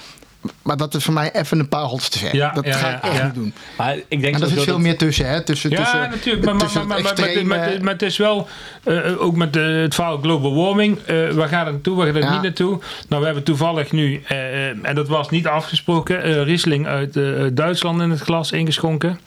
Maar 0.62 0.78
dat 0.78 0.94
is 0.96 1.04
voor 1.04 1.14
mij 1.14 1.32
even 1.34 1.60
een 1.60 1.68
paar 1.70 1.90
te 1.90 2.20
ver. 2.20 2.36
Ja, 2.36 2.52
dat 2.54 2.66
ja, 2.66 2.72
ga 2.74 2.90
ik 2.96 3.04
echt 3.04 3.18
ja. 3.18 3.26
niet 3.26 3.34
doen. 3.34 3.54
Maar 3.78 3.96
ik 4.08 4.22
denk 4.22 4.34
En 4.34 4.40
daar 4.40 4.50
zit 4.50 4.64
veel 4.64 4.74
dat- 4.74 4.82
meer 4.82 4.98
tussen, 4.98 5.30
hè? 5.30 5.44
Tussen, 5.44 5.70
Ja, 5.70 5.78
tussen, 5.78 6.00
natuurlijk. 6.10 6.46
Maar, 6.46 6.54
maar, 6.56 6.64
tussen 6.64 6.88
maar, 6.88 6.98
het 6.98 7.06
maar, 7.06 7.14
maar, 7.16 7.24
extreme- 7.26 7.56
maar, 7.58 7.70
maar, 7.70 7.84
maar 7.84 7.94
het 7.94 8.02
is 8.02 8.18
wel, 8.18 8.48
eh, 8.84 9.22
ook 9.22 9.36
met 9.36 9.54
de, 9.54 9.60
het 9.60 9.96
verhaal 9.96 10.18
global 10.18 10.56
warming, 10.56 11.00
eh, 11.00 11.30
waar 11.30 11.48
gaat 11.48 11.64
het 11.66 11.74
naartoe, 11.74 11.96
waar 11.96 12.06
gaat 12.06 12.16
het 12.16 12.24
Ja. 12.24 12.32
niet 12.34 12.42
naartoe? 12.42 12.80
Nou, 13.08 13.20
we 13.22 13.26
hebben 13.26 13.44
toevallig 13.44 13.92
nu, 13.92 14.22
eh, 14.28 14.38
eh, 14.70 14.76
en 14.82 14.96
dat 14.96 15.08
was 15.08 15.30
niet 15.30 15.48
afgesproken, 15.48 16.24
eh 16.24 16.44
Riesling 16.44 16.88
uit 16.88 17.16
eh, 17.16 17.24
Duitsland 17.54 18.02
in 18.02 18.10
het 18.10 18.20
glas 18.22 18.52
ingeschonken. 18.52 19.20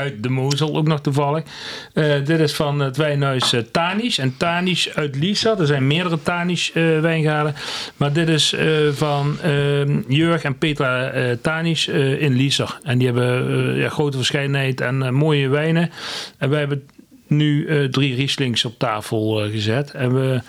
Uit 0.00 0.22
de 0.22 0.28
Mosel 0.28 0.76
ook 0.76 0.86
nog 0.86 1.00
toevallig. 1.00 1.44
Eh, 1.92 2.24
dit 2.24 2.40
is 2.40 2.54
van 2.54 2.80
het 2.80 2.96
wijnhuis 2.96 3.52
eh, 3.52 3.60
Tanisch. 3.72 4.18
En 4.18 4.36
Tanisch 4.36 4.94
uit 4.94 5.16
Lisa. 5.16 5.58
Er 5.58 5.66
zijn 5.66 5.86
meerdere 5.86 6.22
Tanisch 6.22 6.72
eh, 6.72 7.00
wijngaarden. 7.00 7.54
Maar 7.96 8.12
dit 8.12 8.28
is 8.28 8.54
van 8.92 9.40
eh, 9.40 10.08
Jurg 10.08 10.42
en 10.42 10.58
Petra 10.58 11.10
eh, 11.10 12.22
in 12.22 12.32
Lisa. 12.32 12.78
En 12.82 12.98
die 12.98 13.06
hebben 13.06 13.74
ja, 13.76 13.88
grote 13.88 14.16
verscheidenheid 14.16 14.80
en 14.80 15.14
mooie 15.14 15.48
wijnen. 15.48 15.90
En 16.38 16.50
wij 16.50 16.58
hebben 16.58 16.82
nu 17.26 17.88
drie 17.90 18.14
Rieslings 18.14 18.64
op 18.64 18.78
tafel 18.78 19.48
gezet. 19.50 19.90
En 19.90 20.14
we 20.14 20.40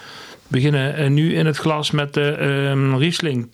beginnen 0.47 1.13
nu 1.13 1.35
in 1.35 1.45
het 1.45 1.57
glas 1.57 1.91
met 1.91 2.13
de 2.13 2.31
ehm, 2.31 2.95
Riesling 2.95 3.49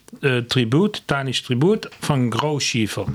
Tribute, 0.48 1.00
Tanisch 1.06 1.42
Tribute 1.42 1.90
van 2.00 2.34
Grauschiefer. 2.34 3.06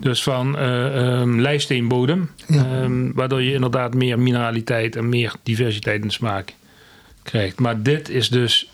Dus 0.00 0.22
van 0.22 0.58
eh 0.58 1.20
ehm, 1.20 1.40
lijststeenbodem. 1.40 2.30
ehm, 2.48 3.12
waardoor 3.12 3.42
je 3.42 3.52
inderdaad 3.52 3.94
meer 3.94 4.18
mineraliteit 4.18 4.96
en 4.96 5.08
meer 5.08 5.34
diversiteit 5.42 6.00
in 6.00 6.06
de 6.06 6.12
smaak 6.12 6.54
krijgt. 7.22 7.60
Maar 7.60 7.82
dit 7.82 8.08
is 8.08 8.28
dus 8.28 8.70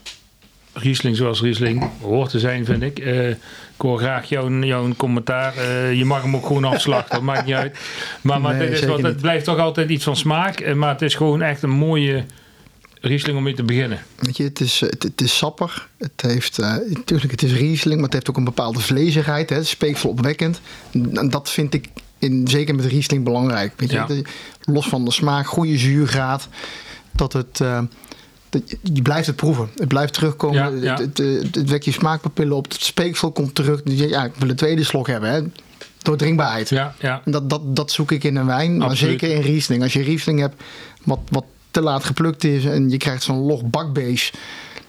Riesling 0.73 1.17
zoals 1.17 1.41
Riesling 1.41 1.91
hoort 2.03 2.31
te 2.31 2.39
zijn, 2.39 2.65
vind 2.65 2.83
ik. 2.83 2.99
Eh, 2.99 3.29
ik 3.29 3.85
hoor 3.85 3.99
graag 3.99 4.29
jouw, 4.29 4.51
jouw 4.51 4.89
commentaar. 4.97 5.57
Eh, 5.57 5.93
je 5.93 6.05
mag 6.05 6.23
hem 6.23 6.37
ook 6.37 6.47
gewoon 6.47 6.65
afslachten, 6.65 7.15
dat 7.15 7.23
maakt 7.23 7.47
niet 7.47 7.55
uit. 7.55 7.79
Maar, 8.21 8.41
maar 8.41 8.55
Nee, 8.55 8.69
dit 8.69 8.79
is 8.79 8.87
wat, 8.87 9.03
het 9.03 9.21
blijft 9.21 9.45
toch 9.45 9.59
altijd 9.59 9.91
iets 9.91 10.05
van 10.05 10.17
smaak. 10.17 10.75
Maar 10.75 10.93
het 10.93 11.03
is 11.03 11.15
gewoon 11.15 11.43
echt 11.43 11.63
een 11.63 11.71
mooie 11.71 12.25
Riesling 13.01 13.37
om 13.37 13.43
mee 13.43 13.55
te 13.55 13.63
beginnen. 13.63 14.03
Weet 14.19 14.37
je, 14.37 14.43
het 14.43 14.61
is, 14.61 14.81
het, 14.81 15.03
het 15.03 15.21
is 15.21 15.37
sappig. 15.37 15.89
Het 15.99 16.21
heeft, 16.21 16.59
eh, 16.59 16.75
natuurlijk, 16.89 17.31
het 17.31 17.43
is 17.43 17.53
Riesling, 17.53 17.95
maar 17.95 18.05
het 18.05 18.13
heeft 18.13 18.31
ook 18.31 18.37
een 18.37 18.45
bepaalde 18.45 18.81
vlezigheid. 18.81 19.51
Hè? 19.51 19.57
Het 19.57 19.77
is. 19.81 20.61
En 21.15 21.31
dat 21.31 21.51
vind 21.51 21.75
ik 21.75 21.89
in, 22.19 22.49
zeker 22.49 22.75
met 22.75 22.85
Riesling 22.85 23.25
belangrijk. 23.25 23.73
Weet 23.77 23.91
je? 23.91 23.97
Ja. 23.97 24.09
Los 24.63 24.89
van 24.89 25.05
de 25.05 25.13
smaak, 25.13 25.47
goede 25.47 25.79
zuurgraad. 25.79 26.49
Dat 27.13 27.33
het... 27.33 27.57
dat 28.49 28.77
je, 28.93 29.03
blijft 29.03 29.27
het 29.27 29.37
proeven. 29.37 29.69
Het 29.77 29.89
blijft 29.89 30.13
terugkomen. 30.13 30.81
Ja, 30.81 30.83
ja. 30.83 30.91
Het, 30.91 31.19
het, 31.19 31.43
het, 31.43 31.55
het 31.55 31.71
wekt 31.71 31.85
je 31.85 31.93
smaakpapillen 31.93 32.57
op. 32.57 32.65
Het 32.65 32.83
speeksel 32.83 33.33
komt 33.33 33.55
terug. 33.55 33.83
Dus 33.83 33.99
Ja, 33.99 34.25
ik 34.25 34.35
wil 34.39 34.49
een 34.49 34.57
tweede 34.57 34.85
slok 34.85 35.07
hebben. 35.07 35.31
Hè? 35.31 35.43
Doordrinkbaarheid. 36.03 36.69
Ja, 36.69 36.95
ja. 37.01 37.23
En 37.25 37.33
Dat, 37.33 37.51
dat, 37.51 37.77
dat 37.77 37.91
zoek 37.91 38.13
ik 38.13 38.25
in 38.25 38.37
een 38.37 38.47
wijn, 38.47 38.77
maar 38.77 38.97
zeker 38.97 39.31
in 39.31 39.41
Riesling. 39.41 39.83
Als 39.83 39.93
je 39.93 40.03
Riesling 40.03 40.41
hebt 40.41 40.63
wat, 41.05 41.19
wat 41.29 41.45
te 41.71 41.81
laat 41.81 42.05
geplukt 42.05 42.45
is 42.45 42.65
en 42.65 42.91
je 42.91 42.97
krijgt 42.97 43.23
zo'n 43.23 43.39
log 43.39 43.63
bakbees. 43.65 44.33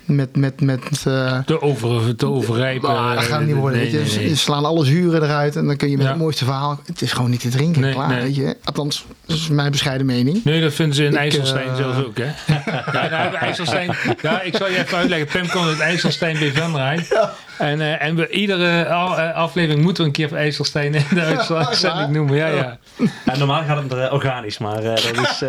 met, 0.05 0.35
met, 0.35 0.61
met 0.61 1.05
uh, 1.07 1.39
te, 1.39 1.61
over, 1.61 2.15
te 2.15 2.25
overrijpen. 2.25 2.89
Nou, 2.89 3.15
dat 3.15 3.23
gaat 3.23 3.45
niet 3.45 3.55
worden. 3.55 3.79
Nee, 3.79 3.91
weet 3.91 4.11
je. 4.11 4.15
Nee, 4.15 4.25
nee. 4.25 4.35
Ze 4.35 4.41
slaan 4.41 4.65
alle 4.65 4.85
zuren 4.85 5.23
eruit 5.23 5.55
en 5.55 5.65
dan 5.65 5.75
kun 5.75 5.89
je 5.89 5.95
met 5.97 6.05
ja. 6.05 6.11
het 6.11 6.19
mooiste 6.19 6.45
verhaal. 6.45 6.79
Het 6.85 7.01
is 7.01 7.11
gewoon 7.11 7.29
niet 7.29 7.39
te 7.39 7.49
drinken. 7.49 7.91
Klaar, 7.91 8.21
weet 8.21 8.35
je. 8.35 8.57
Althans, 8.63 9.05
dat 9.25 9.35
is 9.35 9.47
mijn 9.47 9.71
bescheiden 9.71 10.05
mening. 10.05 10.43
Nee, 10.43 10.61
dat 10.61 10.73
vinden 10.73 10.95
ze 10.95 11.03
in 11.03 11.11
ik, 11.11 11.17
IJsselstein 11.17 11.67
uh, 11.67 11.75
zelfs 11.75 11.97
ook, 12.05 12.17
hè? 12.17 12.25
ja, 12.93 13.09
nou, 13.09 13.35
IJsselstein. 13.35 13.95
Ja, 14.21 14.41
ik 14.41 14.55
zal 14.55 14.69
je 14.69 14.77
even 14.77 14.97
uitleggen. 14.97 15.27
Pim 15.27 15.49
komt 15.49 15.67
uit 15.67 15.79
IJsselstein 15.79 16.39
bij 16.39 16.51
Venray. 16.51 17.05
Ja. 17.09 17.33
En, 17.59 17.79
uh, 17.79 18.03
en 18.03 18.15
we, 18.15 18.29
iedere 18.29 18.85
aflevering 19.33 19.83
moeten 19.83 20.03
we 20.03 20.09
een 20.09 20.15
keer 20.15 20.27
van 20.27 20.37
IJsselstein 20.37 20.93
in 20.93 21.05
de 21.13 21.45
uitzending 21.55 22.09
noemen. 22.09 22.35
Ja, 22.35 22.47
ja. 22.47 22.77
ja. 23.25 23.37
normaal 23.37 23.63
gaat 23.63 23.83
het 23.83 23.93
uh, 23.93 24.13
organisch, 24.13 24.57
maar 24.57 24.81
dat 24.81 24.99
is... 24.99 25.41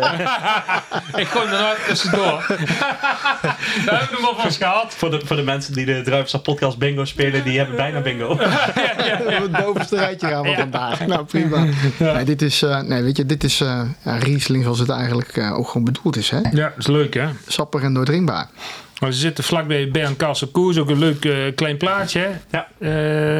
ik 1.21 1.27
gooi 1.27 1.45
er 1.45 1.51
nou 1.51 1.75
tussendoor. 1.87 2.45
Daar 3.85 3.99
hebben 3.99 4.09
we 4.09 4.15
hem 4.15 4.25
al 4.25 4.35
van 4.35 4.51
gehad. 4.51 4.93
Voor 4.93 5.11
de, 5.11 5.21
voor 5.25 5.35
de 5.35 5.41
mensen 5.41 5.73
die 5.73 5.85
de 5.85 6.01
Druipstad 6.01 6.43
podcast 6.43 6.77
bingo 6.77 7.05
spelen, 7.05 7.43
die 7.43 7.57
hebben 7.57 7.75
bijna 7.75 8.01
bingo. 8.01 8.37
ja, 8.39 8.71
ja, 8.75 9.21
ja. 9.29 9.41
Het 9.41 9.51
bovenste 9.51 9.97
rijtje 9.97 10.27
gaan 10.27 10.41
we 10.41 10.55
vandaag. 10.55 11.05
Nou, 11.05 11.25
prima. 11.25 11.65
Nee, 11.97 12.25
dit 12.25 12.41
is, 12.41 12.63
uh, 12.63 12.81
nee, 12.81 13.03
weet 13.03 13.17
je, 13.17 13.25
dit 13.25 13.43
is 13.43 13.61
uh, 13.61 13.81
ja, 14.03 14.17
Riesling 14.17 14.63
zoals 14.63 14.79
het 14.79 14.89
eigenlijk 14.89 15.35
uh, 15.35 15.57
ook 15.57 15.67
gewoon 15.67 15.83
bedoeld 15.83 16.17
is. 16.17 16.29
Hè? 16.29 16.37
Ja, 16.37 16.49
dat 16.51 16.77
is 16.77 16.87
leuk 16.87 17.13
hè. 17.13 17.27
Sappig 17.47 17.81
en 17.81 17.93
doordringbaar. 17.93 18.47
Maar 19.01 19.11
ze 19.11 19.19
zitten 19.19 19.43
vlakbij 19.43 19.91
Bern 19.91 20.15
Koers, 20.51 20.77
ook 20.77 20.89
een 20.89 20.99
leuk 20.99 21.25
uh, 21.25 21.55
klein 21.55 21.77
plaatje. 21.77 22.19
Hè? 22.19 22.57
Ja. 22.57 22.67
Uh, 22.79 22.89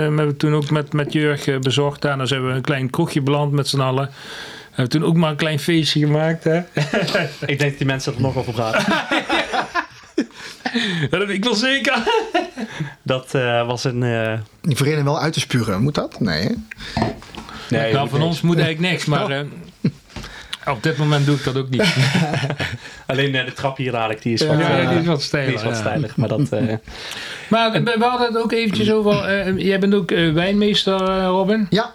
we 0.10 0.16
hebben 0.16 0.38
toen 0.38 0.56
ook 0.56 0.70
met, 0.70 0.94
met 0.94 1.14
Jurg 1.14 1.48
uh, 1.48 1.60
bezocht. 1.60 2.02
Daarna 2.02 2.26
zijn 2.26 2.48
we 2.48 2.54
een 2.54 2.62
klein 2.62 2.90
kroegje 2.90 3.22
beland 3.22 3.52
met 3.52 3.68
z'n 3.68 3.80
allen. 3.80 4.06
We 4.06 4.12
hebben 4.70 4.90
toen 4.90 5.04
ook 5.04 5.16
maar 5.16 5.30
een 5.30 5.36
klein 5.36 5.60
feestje 5.60 6.00
gemaakt. 6.00 6.44
Hè? 6.44 6.58
Ik 7.46 7.60
denk 7.60 7.60
dat 7.60 7.78
die 7.78 7.86
mensen 7.86 8.16
er 8.16 8.22
nog 8.22 8.38
over 8.38 8.54
praten. 8.54 8.86
dat 11.10 11.26
weet 11.26 11.38
ik 11.38 11.44
wel 11.44 11.56
zeker. 11.56 12.04
dat 13.04 13.36
uh, 13.36 13.68
was 13.68 13.84
een... 13.84 14.02
Uh... 14.02 14.34
Die 14.62 14.76
vereniging 14.76 15.08
wel 15.08 15.20
uit 15.20 15.34
te 15.34 15.40
spuren, 15.40 15.82
moet 15.82 15.96
dat? 15.96 16.20
Nee, 16.20 16.42
hè? 16.42 16.54
nee 17.70 17.94
nou, 17.94 18.10
van 18.10 18.20
niks. 18.20 18.30
ons 18.30 18.42
moet 18.42 18.60
eigenlijk 18.60 18.92
niks, 18.92 19.06
maar... 19.06 19.32
Uh, 19.32 19.40
op 20.72 20.84
dit 20.84 20.98
moment 20.98 21.26
doe 21.26 21.36
ik 21.36 21.44
dat 21.44 21.58
ook 21.58 21.70
niet. 21.70 21.96
Alleen 23.06 23.32
de 23.32 23.54
trap 23.56 23.78
hier 23.78 23.92
dadelijk, 23.92 24.22
die 24.22 24.34
is 24.34 24.46
wat, 24.46 24.60
ja, 24.60 24.90
die 24.90 25.00
is 25.00 25.06
wat 25.06 25.22
steiler. 25.22 25.50
Die 25.50 25.60
is 25.60 25.66
wat 25.66 25.78
steilig, 25.78 26.18
maar 26.18 26.28
dat... 26.28 26.50
maar 27.48 27.72
we, 27.72 27.82
we 27.84 28.06
hadden 28.06 28.28
het 28.28 28.38
ook 28.38 28.52
eventjes 28.52 28.92
over... 28.92 29.54
jij 29.60 29.80
bent 29.80 29.94
ook 29.94 30.10
wijnmeester, 30.10 31.24
Robin? 31.24 31.68
Ja. 31.70 31.94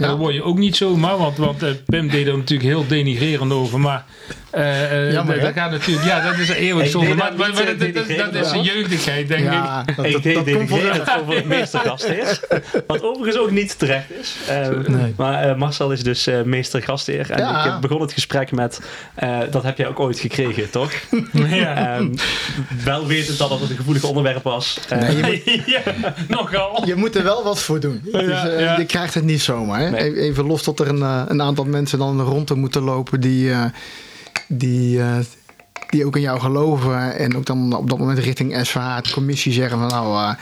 Ja. 0.00 0.06
Dat 0.06 0.18
word 0.18 0.34
je 0.34 0.42
ook 0.42 0.58
niet 0.58 0.76
zomaar, 0.76 1.16
want, 1.16 1.36
want 1.36 1.62
uh, 1.62 1.70
Pim 1.86 2.08
deed 2.08 2.26
er 2.26 2.36
natuurlijk 2.36 2.68
heel 2.68 2.86
denigrerend 2.86 3.52
over. 3.52 3.80
Maar 3.80 4.04
uh, 4.54 5.12
Jammer, 5.12 5.40
dat 5.40 5.52
gaat 5.52 5.70
natuurlijk, 5.70 6.06
ja, 6.06 6.30
dat 6.30 6.38
is 6.38 6.48
een 6.48 6.54
eeuwig 6.54 6.88
zonde. 6.88 7.14
Maar, 7.14 7.32
maar, 7.36 7.52
maar 7.54 7.66
dat, 7.66 7.94
dat, 7.94 8.32
dat, 8.32 8.34
is 8.34 8.50
een 8.50 8.62
jeugdigheid, 8.62 9.28
denk 9.28 9.44
ja, 9.44 9.82
ik. 9.86 9.96
Dat, 9.96 10.06
ik 10.06 10.22
deed 10.22 10.44
denigrerend 10.44 11.10
over 11.20 11.34
het 11.34 11.44
meestergast 11.44 12.04
is. 12.04 12.40
Wat 12.86 13.02
overigens 13.02 13.38
ook 13.38 13.50
niet 13.50 13.78
terecht 13.78 14.10
is. 14.20 14.36
Uh, 14.48 14.68
nee. 14.86 15.14
Maar 15.16 15.58
Marcel 15.58 15.92
is 15.92 16.02
dus 16.02 16.28
meestergastheer. 16.44 17.30
En 17.30 17.38
ja. 17.38 17.74
ik 17.74 17.80
begon 17.80 18.00
het 18.00 18.12
gesprek 18.12 18.52
met, 18.52 18.80
dat 19.50 19.62
heb 19.62 19.78
jij 19.78 19.86
ook 19.86 20.00
ooit 20.00 20.18
gekregen, 20.18 20.70
toch? 20.70 20.92
Ja. 21.50 21.96
Um, 21.96 22.14
wel 22.84 23.06
wetend 23.06 23.38
dat 23.38 23.50
het 23.50 23.70
een 23.70 23.76
gevoelig 23.76 24.04
onderwerp 24.04 24.42
was. 24.42 24.78
Nee, 24.90 25.16
je 25.16 25.40
moet, 25.44 25.64
ja, 25.74 26.14
nogal. 26.28 26.86
Je 26.86 26.94
moet 26.94 27.16
er 27.16 27.22
wel 27.22 27.44
wat 27.44 27.62
voor 27.62 27.80
doen. 27.80 28.00
Dus, 28.12 28.42
je 28.76 28.84
krijgt 28.86 29.14
het 29.14 29.24
niet 29.24 29.40
zomaar. 29.40 29.89
Nee. 29.90 30.20
Even 30.20 30.46
los 30.46 30.62
dat 30.64 30.80
er 30.80 30.88
een, 30.88 30.98
uh, 30.98 31.22
een 31.26 31.42
aantal 31.42 31.64
mensen 31.64 31.98
dan 31.98 32.20
rond 32.20 32.54
moeten 32.54 32.82
lopen 32.82 33.20
die, 33.20 33.48
uh, 33.48 33.64
die, 34.48 34.98
uh, 34.98 35.16
die 35.88 36.06
ook 36.06 36.16
in 36.16 36.22
jou 36.22 36.40
geloven. 36.40 37.16
En 37.16 37.36
ook 37.36 37.46
dan 37.46 37.76
op 37.76 37.90
dat 37.90 37.98
moment 37.98 38.18
richting 38.18 38.66
SVH, 38.66 39.00
de 39.00 39.12
commissie 39.12 39.52
zeggen 39.52 39.78
van 39.78 39.88
nou... 39.88 40.34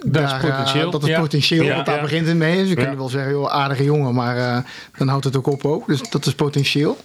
dat 0.00 0.12
daar, 0.12 0.44
is 0.44 0.50
potentieel. 0.50 0.90
dat 0.90 1.06
ja. 1.06 1.20
potentieel, 1.20 1.64
ja, 1.64 1.82
daar 1.82 2.00
begint 2.00 2.26
het 2.26 2.36
mee. 2.36 2.58
Ze 2.58 2.64
dus 2.64 2.74
kunnen 2.74 2.96
wel 2.96 3.08
zeggen, 3.08 3.32
joh, 3.32 3.52
aardige 3.52 3.84
jongen, 3.84 4.14
maar 4.14 4.64
dan 4.98 5.08
houdt 5.08 5.24
het 5.24 5.36
ook 5.36 5.46
op 5.46 5.64
ook. 5.64 5.86
Dus 5.86 6.10
dat 6.10 6.26
is 6.26 6.34
potentieel. 6.34 6.98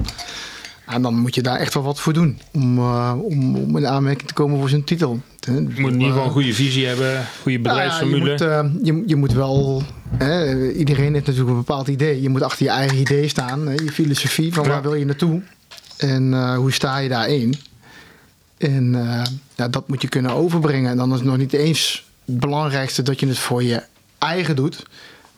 En 0.88 1.02
dan 1.02 1.20
moet 1.20 1.36
je 1.36 1.42
daar 1.42 1.60
echt 1.60 1.74
wel 1.74 1.84
wat 1.84 2.00
voor 2.00 2.14
doen 2.14 2.40
om, 2.54 2.78
uh, 2.78 3.14
om, 3.22 3.56
om 3.56 3.78
in 3.78 3.88
aanmerking 3.88 4.28
te 4.28 4.34
komen 4.34 4.60
voor 4.60 4.70
zijn 4.70 4.84
titel. 4.84 5.22
Je 5.40 5.52
moet 5.52 5.76
in 5.76 5.94
ieder 5.94 6.08
geval 6.08 6.26
een 6.26 6.32
goede 6.32 6.54
visie 6.54 6.86
hebben, 6.86 7.26
goede 7.42 7.60
bedrijfsformule. 7.60 8.38
Ja, 8.38 8.58
je, 8.58 8.64
moet, 8.64 8.78
uh, 8.82 8.86
je, 8.86 9.04
je, 9.08 9.16
moet 9.16 9.34
wel, 9.34 9.84
hè, 10.18 10.72
iedereen 10.72 11.14
heeft 11.14 11.26
natuurlijk 11.26 11.52
een 11.52 11.64
bepaald 11.64 11.88
idee. 11.88 12.22
Je 12.22 12.30
moet 12.30 12.42
achter 12.42 12.66
je 12.66 12.72
eigen 12.72 12.98
idee 12.98 13.28
staan, 13.28 13.68
hè, 13.68 13.74
je 13.74 13.92
filosofie 13.92 14.54
van 14.54 14.68
waar 14.68 14.82
wil 14.82 14.94
je 14.94 15.06
naartoe 15.06 15.42
en 15.98 16.54
hoe 16.56 16.72
sta 16.72 16.98
je 16.98 17.10
daarin. 17.10 17.56
En 18.58 18.92
ja, 19.56 19.68
dat 19.68 19.88
moet 19.88 20.02
je 20.02 20.08
kunnen 20.08 20.32
overbrengen. 20.32 20.92
En 20.92 20.98
dan 20.98 21.10
is 21.12 21.20
het 21.20 21.28
nog 21.28 21.38
niet 21.38 21.54
eens 21.54 22.06
het 22.26 22.40
belangrijkste 22.40 23.02
dat 23.02 23.20
je 23.20 23.28
het 23.28 23.40
voor 23.40 23.64
je 23.64 23.84
eigen 24.18 24.56
doet, 24.56 24.86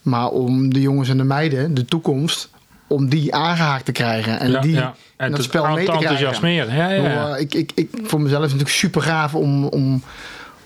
maar 0.02 0.30
om 0.30 0.74
de 0.74 0.82
jongens 0.82 1.10
en 1.10 1.18
de 1.18 1.24
meiden, 1.24 1.74
de 1.74 1.86
toekomst, 1.86 2.50
om 2.90 3.10
die 3.10 3.36
aangehaakt 3.36 3.86
te 3.86 3.92
krijgen. 3.92 4.40
En 4.40 4.62
die 4.62 4.74
ja. 4.74 4.96
En 5.18 5.32
dat 5.32 5.44
spel 5.44 5.68
mee 5.68 5.86
te 5.86 5.92
krijgen. 5.92 6.52
Ja, 6.52 6.90
ja. 6.90 7.38
Ik, 7.38 7.54
ik, 7.54 7.72
ik, 7.76 7.90
voor 8.04 8.22
mezelf 8.22 8.44
is 8.44 8.52
het 8.52 8.60
natuurlijk 8.60 8.70
super 8.70 9.02
gaaf 9.02 9.36
om, 9.36 9.64
om, 9.64 10.04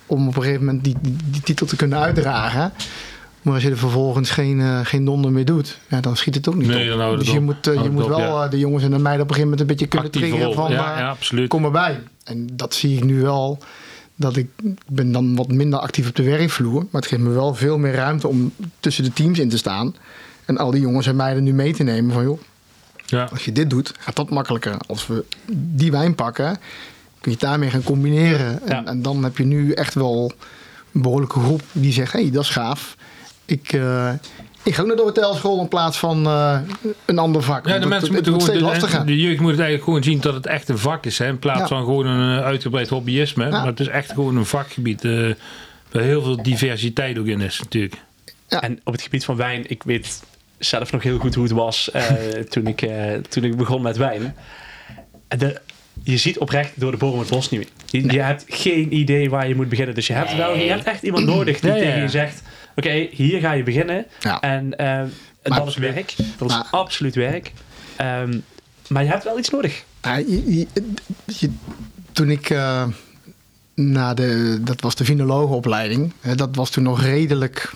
om 0.06 0.28
op 0.28 0.36
een 0.36 0.42
gegeven 0.42 0.66
moment 0.66 0.84
die, 0.84 0.96
die, 1.02 1.16
die 1.26 1.42
titel 1.42 1.66
te 1.66 1.76
kunnen 1.76 2.00
uitdragen. 2.00 2.74
Maar 3.42 3.54
als 3.54 3.64
je 3.64 3.70
er 3.70 3.78
vervolgens 3.78 4.30
geen, 4.30 4.60
uh, 4.60 4.80
geen 4.84 5.06
donder 5.06 5.32
meer 5.32 5.46
doet, 5.46 5.80
ja, 5.90 6.02
dan 6.02 6.18
schiet 6.18 6.36
het 6.36 6.48
ook 6.48 6.56
niet 6.56 6.68
nee, 6.68 7.10
op. 7.10 7.18
Dus 7.18 7.32
je 7.32 7.38
op. 7.38 7.44
moet, 7.44 7.68
uh, 7.68 7.84
je 7.84 7.90
moet 7.90 8.04
op, 8.04 8.10
wel 8.10 8.20
ja. 8.20 8.46
uh, 8.46 8.52
de 8.52 8.60
jongens 8.60 8.84
en 8.84 8.92
de 8.92 8.98
meiden 8.98 9.24
op 9.24 9.30
een 9.30 9.36
gegeven 9.36 9.44
moment 9.44 9.60
een 9.60 9.68
beetje 9.68 9.88
kunnen 9.88 10.08
Actieve 10.08 10.28
triggeren 10.28 10.56
van 10.56 10.72
ja, 10.72 11.48
kom 11.48 11.66
erbij. 11.66 12.00
En 12.24 12.48
dat 12.54 12.74
zie 12.74 12.98
ik 12.98 13.04
nu 13.04 13.22
wel. 13.22 13.58
Dat 14.16 14.36
ik 14.36 14.50
ben 14.88 15.12
dan 15.12 15.36
wat 15.36 15.48
minder 15.48 15.80
actief 15.80 16.08
op 16.08 16.16
de 16.16 16.24
werkvloer. 16.24 16.86
Maar 16.92 17.02
het 17.02 17.10
geeft 17.10 17.22
me 17.22 17.30
wel 17.30 17.56
veel 17.56 17.78
meer 17.78 17.94
ruimte 17.94 18.28
om 18.28 18.54
tussen 18.80 19.04
de 19.04 19.14
teams 19.14 19.40
in 19.40 19.50
te 19.50 19.58
staan. 19.58 19.96
En 20.45 20.58
al 20.58 20.71
die 20.71 20.82
jongens 20.82 21.08
en 21.08 21.15
meiden 21.15 21.43
nu 21.43 21.53
mee 21.53 21.73
te 21.73 21.84
nemen 21.84 22.13
van 22.13 22.23
joh, 22.23 22.39
ja. 23.06 23.27
als 23.32 23.45
je 23.45 23.51
dit 23.51 23.69
doet, 23.69 23.93
gaat 23.99 24.15
dat 24.15 24.29
makkelijker. 24.29 24.75
Als 24.88 25.08
we 25.08 25.25
die 25.51 25.91
wijn 25.91 26.15
pakken, 26.15 26.58
kun 27.19 27.32
je 27.32 27.38
het 27.38 27.39
daarmee 27.39 27.69
gaan 27.69 27.84
combineren. 27.84 28.62
En, 28.67 28.75
ja. 28.75 28.86
en 28.86 29.01
dan 29.01 29.23
heb 29.23 29.38
je 29.38 29.45
nu 29.45 29.71
echt 29.71 29.93
wel 29.93 30.32
een 30.93 31.01
behoorlijke 31.01 31.39
groep 31.39 31.62
die 31.71 31.93
zegt, 31.93 32.12
hé, 32.12 32.21
hey, 32.21 32.32
dat 32.32 32.43
is 32.43 32.49
gaaf. 32.49 32.95
Ik, 33.45 33.73
uh, 33.73 34.12
ik 34.63 34.75
ga 34.75 34.82
ook 34.82 34.88
naar 34.88 34.95
de 34.95 35.01
hotelschool 35.01 35.60
in 35.60 35.67
plaats 35.67 35.97
van 35.97 36.25
uh, 36.25 36.60
een 37.06 37.19
ander 37.19 37.43
vak. 37.43 37.67
Ja, 37.67 37.79
de 37.79 37.86
mensen 37.86 38.15
het, 38.15 38.29
moeten 38.29 38.58
gewoon, 38.58 38.79
de, 38.79 39.03
de, 39.06 39.17
jeugd 39.17 39.39
moet 39.39 39.51
het 39.51 39.60
eigenlijk 39.60 39.84
gewoon 39.84 40.03
zien 40.03 40.19
dat 40.19 40.34
het 40.34 40.45
echt 40.45 40.69
een 40.69 40.77
vak 40.77 41.06
is. 41.06 41.17
Hè, 41.17 41.27
in 41.27 41.39
plaats 41.39 41.60
ja. 41.60 41.67
van 41.67 41.84
gewoon 41.84 42.06
een 42.06 42.38
uh, 42.38 42.45
uitgebreid 42.45 42.89
hobbyisme. 42.89 43.49
Maar 43.49 43.65
het 43.65 43.79
is 43.79 43.88
echt 43.88 44.12
gewoon 44.12 44.38
een 44.38 44.45
vakgebied. 44.45 45.03
Uh, 45.03 45.34
waar 45.91 46.03
heel 46.03 46.21
veel 46.21 46.43
diversiteit 46.43 47.17
ook 47.17 47.25
in 47.25 47.41
is 47.41 47.60
natuurlijk. 47.60 48.01
En 48.47 48.79
op 48.84 48.93
het 48.93 49.01
gebied 49.01 49.25
van 49.25 49.36
wijn, 49.36 49.69
ik 49.69 49.84
weet 49.84 50.23
zelf 50.65 50.91
nog 50.91 51.04
heel 51.04 51.17
goed 51.17 51.36
hoe 51.36 51.43
het 51.43 51.54
was 51.54 51.89
uh, 51.95 52.04
toen, 52.49 52.67
ik, 52.67 52.82
uh, 52.82 53.13
toen 53.30 53.43
ik 53.43 53.58
begon 53.58 53.82
met 53.82 53.97
wijn. 53.97 54.36
De, 55.28 55.62
je 56.04 56.17
ziet 56.17 56.38
oprecht 56.38 56.71
door 56.76 56.91
de 56.91 56.97
bomen 56.97 57.19
het 57.19 57.30
bos 57.30 57.49
niet 57.49 57.60
meer. 57.60 58.02
Je, 58.04 58.12
je, 58.12 58.21
hebt 58.21 58.45
geen 58.47 58.95
idee 58.95 59.30
waar 59.30 59.47
je 59.47 59.56
moet 59.56 59.69
beginnen. 59.69 59.95
Dus 59.95 60.08
je 60.08 60.13
hebt, 60.13 60.36
wel, 60.36 60.56
je 60.56 60.69
hebt 60.69 60.84
echt 60.84 61.04
iemand 61.04 61.26
nodig 61.26 61.60
die 61.60 61.71
tegen 61.71 62.02
je 62.02 62.08
zegt... 62.08 62.41
Oké, 62.76 62.88
okay, 62.88 63.10
hier 63.12 63.39
ga 63.39 63.52
je 63.52 63.63
beginnen. 63.63 64.06
Ja. 64.19 64.39
En 64.39 64.73
uh, 64.78 65.02
dat 65.58 65.67
is 65.67 65.78
werk. 65.78 66.13
Dat 66.38 66.49
is 66.49 66.56
maar, 66.56 66.67
absoluut 66.71 67.15
werk. 67.15 67.52
Um, 68.02 68.43
maar 68.89 69.04
je 69.04 69.10
hebt 69.10 69.23
wel 69.23 69.39
iets 69.39 69.49
nodig. 69.49 69.84
Je, 70.02 70.67
je, 71.26 71.49
toen 72.12 72.30
ik 72.30 72.49
na 73.76 74.13
de... 74.13 74.60
Dat 74.62 74.82
was 74.82 74.95
de 74.95 75.06
vinologenopleiding. 75.06 76.13
Dat 76.36 76.56
was 76.56 76.69
toen 76.69 76.84
nog 76.84 77.02
redelijk 77.02 77.71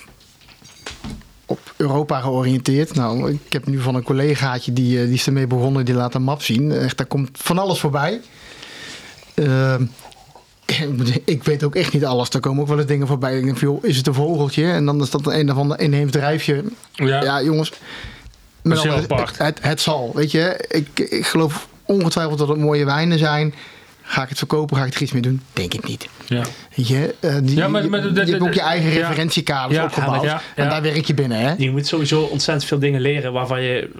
op 1.48 1.74
Europa 1.76 2.20
georiënteerd. 2.20 2.94
Nou, 2.94 3.30
ik 3.30 3.52
heb 3.52 3.66
nu 3.66 3.80
van 3.80 3.94
een 3.94 4.02
collegaatje 4.02 4.72
die, 4.72 5.04
die 5.04 5.14
is 5.14 5.26
ermee 5.26 5.46
begonnen, 5.46 5.84
die 5.84 5.94
laat 5.94 6.14
een 6.14 6.22
map 6.22 6.42
zien. 6.42 6.72
Echt, 6.72 6.96
daar 6.96 7.06
komt 7.06 7.30
van 7.32 7.58
alles 7.58 7.78
voorbij. 7.78 8.20
Uh, 9.34 9.74
ik 11.24 11.44
weet 11.44 11.64
ook 11.64 11.74
echt 11.74 11.92
niet 11.92 12.04
alles. 12.04 12.28
Er 12.28 12.40
komen 12.40 12.62
ook 12.62 12.68
wel 12.68 12.78
eens 12.78 12.86
dingen 12.86 13.06
voorbij. 13.06 13.38
Ik 13.38 13.44
denk 13.44 13.58
joh, 13.58 13.84
is 13.84 13.96
het 13.96 14.06
een 14.06 14.14
vogeltje? 14.14 14.70
En 14.70 14.84
dan 14.84 15.02
is 15.02 15.10
dat 15.10 15.26
een 15.26 15.50
of 15.50 15.56
ander 15.56 15.80
inheems 15.80 16.12
drijfje. 16.12 16.64
Ja, 16.92 17.22
ja 17.22 17.42
jongens. 17.42 17.72
Het, 18.62 19.38
het, 19.38 19.58
het, 19.62 19.80
zal, 19.80 20.12
weet 20.14 20.30
je. 20.30 20.64
Ik, 20.68 21.00
ik 21.00 21.26
geloof 21.26 21.68
ongetwijfeld 21.86 22.38
dat 22.38 22.48
het 22.48 22.58
mooie 22.58 22.84
wijnen 22.84 23.18
zijn. 23.18 23.54
Ga 24.10 24.22
ik 24.22 24.28
het 24.28 24.38
verkopen? 24.38 24.76
Ga 24.76 24.84
ik 24.84 24.94
er 24.94 25.02
iets 25.02 25.12
mee 25.12 25.22
doen? 25.22 25.40
Denk 25.52 25.74
ik 25.74 25.86
niet. 25.86 26.08
Ja. 26.26 26.44
Je, 26.74 27.14
uh, 27.20 27.36
die, 27.42 27.56
ja, 27.56 27.68
maar, 27.68 27.88
maar, 27.90 28.04
je, 28.04 28.12
je 28.12 28.30
hebt 28.30 28.42
ook 28.42 28.54
je 28.54 28.60
eigen 28.60 28.90
ja. 28.90 28.96
referentiekaders 28.96 29.76
ja, 29.76 29.84
opgebouwd. 29.84 30.22
Ja, 30.22 30.42
en 30.54 30.68
daar 30.68 30.82
werk 30.82 31.04
je 31.04 31.14
binnen. 31.14 31.38
Hè? 31.38 31.54
Je 31.58 31.70
moet 31.70 31.86
sowieso 31.86 32.22
ontzettend 32.22 32.68
veel 32.68 32.78
dingen 32.78 33.00
leren 33.00 33.32
waarvan 33.32 33.62
je 33.62 33.90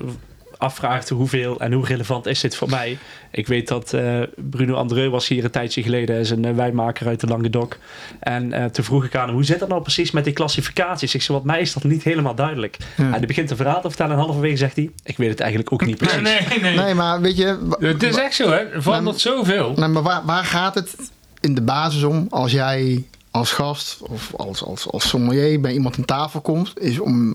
afvraagt 0.59 1.09
hoeveel 1.09 1.61
en 1.61 1.73
hoe 1.73 1.87
relevant 1.87 2.27
is 2.27 2.40
dit 2.40 2.57
voor 2.57 2.71
mij. 2.71 2.99
Ik 3.31 3.47
weet 3.47 3.68
dat 3.68 3.92
uh, 3.92 4.23
Bruno 4.37 4.75
Andreu 4.75 5.09
was 5.11 5.29
hier 5.29 5.44
een 5.44 5.51
tijdje 5.51 5.83
geleden, 5.83 6.18
is 6.18 6.31
een 6.31 6.47
uh, 6.47 6.55
wijnmaker 6.55 7.07
uit 7.07 7.21
de 7.21 7.27
Languedoc. 7.27 7.79
En 8.21 8.53
uh, 8.53 8.64
toen 8.64 8.85
vroeg 8.85 9.05
ik 9.05 9.16
aan 9.16 9.27
hem, 9.27 9.35
hoe 9.35 9.44
zit 9.44 9.59
dat 9.59 9.68
nou 9.68 9.83
precies 9.83 10.11
met 10.11 10.25
die 10.25 10.33
klassificaties? 10.33 11.14
Ik 11.14 11.23
zei, 11.23 11.38
wat 11.38 11.47
mij 11.47 11.61
is 11.61 11.73
dat 11.73 11.85
niet 11.85 12.03
helemaal 12.03 12.35
duidelijk. 12.35 12.77
Ja. 12.97 13.05
En 13.05 13.11
hij 13.11 13.21
begint 13.21 13.51
een 13.51 13.57
verhaal 13.57 13.81
te 13.81 13.88
vertellen 13.88 14.12
en 14.12 14.18
halverwege 14.18 14.57
zegt 14.57 14.77
hij, 14.77 14.90
ik 15.05 15.16
weet 15.16 15.31
het 15.31 15.40
eigenlijk 15.40 15.73
ook 15.73 15.87
niet 15.87 15.97
precies. 15.97 16.21
Nee, 16.21 16.40
nee, 16.49 16.61
nee. 16.61 16.77
nee 16.77 16.94
maar 16.94 17.21
weet 17.21 17.37
je... 17.37 17.77
Het 17.79 18.03
is 18.03 18.16
echt 18.16 18.35
zo, 18.35 18.51
hè. 18.51 18.57
Er 18.57 18.83
verandert 18.83 19.21
zoveel. 19.21 19.73
Nee, 19.77 19.88
maar 19.88 20.03
waar, 20.03 20.25
waar 20.25 20.44
gaat 20.44 20.75
het 20.75 20.97
in 21.40 21.55
de 21.55 21.62
basis 21.62 22.03
om 22.03 22.27
als 22.31 22.53
jij 22.53 23.05
als 23.31 23.53
gast 23.53 23.99
of 24.01 24.35
als, 24.37 24.64
als, 24.64 24.91
als 24.91 25.09
sommelier 25.09 25.61
bij 25.61 25.73
iemand 25.73 25.97
aan 25.97 26.05
tafel 26.05 26.41
komt, 26.41 26.73
is 26.81 26.99
om 26.99 27.35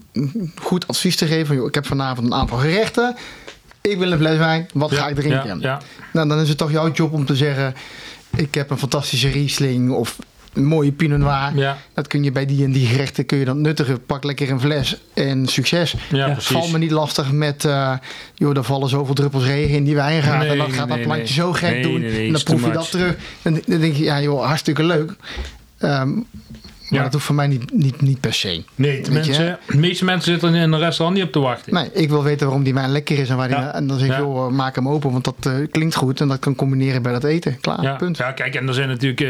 goed 0.62 0.88
advies 0.88 1.16
te 1.16 1.26
geven. 1.26 1.56
Joh, 1.56 1.68
ik 1.68 1.76
heb 1.76 1.86
vanavond 1.86 2.28
een 2.28 2.34
aantal 2.34 2.58
gerechten. 2.58 3.16
Ik 3.82 3.98
wil 3.98 4.12
een 4.12 4.18
fles 4.18 4.38
wijn. 4.38 4.68
Wat 4.74 4.92
ga 4.92 5.08
ik 5.08 5.16
drinken? 5.16 5.60
Ja, 5.60 5.70
ja. 5.70 5.82
Nou, 6.14 6.28
dan 6.28 6.40
is 6.40 6.50
het 6.50 6.58
toch 6.58 6.72
jouw 6.72 6.92
job 6.92 7.14
om 7.14 7.26
te 7.26 7.36
zeggen: 7.36 7.76
ik 8.36 8.56
heb 8.56 8.70
een 8.70 8.78
fantastische 8.78 9.30
Riesling 9.30 9.92
of 9.92 10.18
een 10.54 10.66
mooie 10.66 10.92
Pinot 10.92 11.20
Noir. 11.20 11.76
Dat 11.94 12.08
kun 12.08 12.24
je 12.24 12.32
bij 12.32 12.46
die 12.46 12.64
en 12.64 12.72
die 12.72 12.88
gerechten 12.88 13.26
kun 13.26 13.38
je 13.38 13.46
dan 13.46 13.62
nuttigen. 13.62 14.06
Pak 14.06 14.24
lekker 14.24 14.50
een 14.50 14.60
fles 14.60 14.98
en 15.14 15.48
succes. 15.48 15.96
Ja. 16.10 16.36
Val 16.40 16.68
me 16.68 16.78
niet 16.78 16.92
lastig 16.92 17.32
met, 17.32 17.66
eh 17.66 17.94
joh, 18.34 18.58
er 18.58 18.64
vallen 18.64 18.90
zoveel 18.90 19.16
druppels 19.16 19.44
regen 19.44 19.76
in 19.76 19.84
die 19.84 19.96
wijngaard. 19.96 20.40
Nee, 20.40 20.50
en 20.50 20.58
dat 20.58 20.68
nee, 20.68 20.78
gaat 20.78 20.88
dat 20.88 21.02
plantje 21.02 21.24
nee. 21.24 21.34
zo 21.34 21.54
gek 21.54 21.84
doen. 21.84 22.04
en 22.04 22.32
dan 22.32 22.44
proef 22.44 22.66
je 22.66 22.72
dat 22.72 22.92
terug. 22.92 23.16
En 23.42 23.62
dan 23.66 23.80
denk 23.80 23.96
je, 23.96 24.04
ja 24.04 24.22
joh, 24.22 24.46
hartstikke 24.46 24.84
leuk. 24.84 25.16
um, 25.84 26.28
maar 26.94 27.00
Ja. 27.00 27.04
dat 27.04 27.14
hoeft 27.14 27.26
voor 27.26 27.36
mij 27.36 27.48
niet, 27.48 27.74
niet, 27.74 28.02
niet 28.02 28.20
per 28.20 28.34
se. 28.34 28.64
Nee, 28.76 29.02
mensen, 29.12 29.60
de 29.68 29.78
meeste 29.78 30.06
mensen 30.06 30.32
zitten 30.32 30.54
in 30.56 30.72
een 30.72 30.80
restaurant 30.80 31.18
niet 31.18 31.26
op 31.28 31.32
te 31.32 31.40
wachten. 31.40 31.74
Nee, 31.74 31.90
ik 31.94 32.10
wil 32.10 32.24
weten 32.24 32.46
waarom 32.46 32.64
die 32.64 32.74
wijn 32.74 32.92
lekker 32.92 33.20
is. 33.20 33.30
En, 33.30 33.38
waar 33.38 33.48
die, 33.48 33.58
Ja. 33.58 33.74
en 33.74 33.88
dan 33.88 33.98
zeg 34.00 34.08
ik, 34.08 34.14
Ja. 34.14 34.20
joh, 34.20 34.52
maak 34.52 34.76
hem 34.76 34.88
open. 34.90 35.12
Want 35.12 35.24
dat 35.24 35.36
eh, 35.42 35.54
klinkt 35.72 35.96
goed. 35.96 36.22
En 36.22 36.28
dat 36.28 36.40
kan 36.40 36.56
combineren 36.56 37.02
bij 37.02 37.12
dat 37.12 37.24
eten. 37.24 37.58
Klaar, 37.62 37.82
Ja, 37.82 37.96
punt. 37.96 38.18
ja, 38.18 38.32
kijk, 38.32 38.56
en 38.56 38.68
er 38.68 38.74
zijn 38.74 38.88
natuurlijk 38.88 39.22
eh 39.22 39.30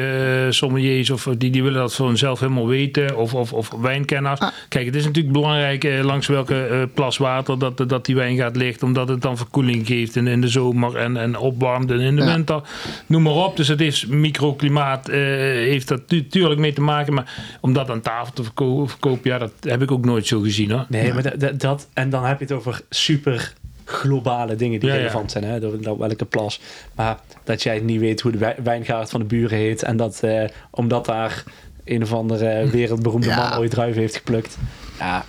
sommeliers 0.50 1.10
of 1.10 1.28
die, 1.38 1.50
die 1.50 1.64
willen 1.64 1.80
dat 1.82 1.94
voor 1.96 2.08
hunzelf 2.08 2.40
helemaal 2.40 2.68
weten. 2.68 3.18
Of, 3.18 3.34
of, 3.34 3.54
of 3.54 3.72
wijnkenners. 3.82 4.40
Ah. 4.40 4.50
Kijk, 4.70 4.86
het 4.86 4.96
is 4.96 5.06
natuurlijk 5.06 5.34
belangrijk 5.34 5.84
eh, 5.84 6.04
langs 6.04 6.28
welke 6.28 6.90
plas 6.94 7.18
water 7.18 7.60
dat, 7.60 7.84
dat 7.88 8.06
die 8.06 8.16
wijn 8.16 8.38
gaat 8.38 8.56
liggen. 8.56 8.88
Omdat 8.88 9.08
het 9.08 9.22
dan 9.22 9.38
verkoeling 9.38 9.88
geeft 9.88 10.16
in, 10.16 10.28
in 10.28 10.42
de 10.42 10.48
zomer 10.48 10.96
en, 10.96 11.18
en 11.18 11.38
opwarmt 11.38 11.92
en 11.92 12.00
in 12.00 12.16
de 12.16 12.26
winter. 12.26 12.62
Noem 13.06 13.22
maar 13.22 13.34
op. 13.34 13.58
Dus 13.58 13.68
het 13.68 13.82
is 13.82 14.06
microklimaat, 14.06 15.08
heeft 15.08 15.88
dat 15.88 16.02
natuurlijk 16.08 16.60
mee 16.60 16.74
te 16.74 16.82
maken. 16.82 17.14
Maar 17.14 17.53
om 17.62 17.74
dat 17.74 17.90
aan 17.90 18.02
tafel 18.02 18.34
te 18.34 18.44
verko- 18.44 18.88
verkopen, 18.88 19.30
ja, 19.32 19.38
dat 19.38 19.52
heb 19.62 19.82
ik 19.82 19.92
ook 19.92 20.06
nooit 20.06 20.28
zo 20.28 20.40
gezien 20.40 20.72
hoor. 20.72 20.86
Nee, 20.90 21.14
maar 21.14 21.58
dat, 21.58 21.88
En 21.94 22.10
dan 22.10 22.26
heb 22.26 22.40
je 22.40 22.46
het 22.46 22.54
over 22.54 22.82
super 22.90 23.54
globale 23.86 24.56
dingen 24.56 24.80
die 24.80 24.90
Ja, 24.90 24.96
ja. 24.96 25.02
relevant 25.02 25.32
zijn. 25.32 25.44
Hè? 25.44 25.60
Dat 25.60 25.98
welke 25.98 26.26
plas. 26.26 26.60
Maar 26.96 27.20
dat 27.44 27.64
jij 27.64 27.80
niet 27.80 28.00
weet 28.00 28.22
hoe 28.22 28.32
de 28.32 28.38
wij- 28.38 28.56
wijngaard 28.64 29.10
van 29.10 29.20
de 29.20 29.26
buren 29.26 29.58
heet. 29.58 29.84
En 29.84 29.98
dat 29.98 30.24
eh, 30.24 30.44
omdat 30.70 31.06
daar 31.06 31.44
een 31.86 32.02
of 32.04 32.14
andere 32.14 32.70
wereldberoemde 32.70 33.28
Ja. 33.28 33.50
man 33.50 33.60
ooit 33.60 33.72
druiven 33.72 34.02
heeft 34.02 34.16
geplukt. 34.16 34.58
Ja, 35.00 35.26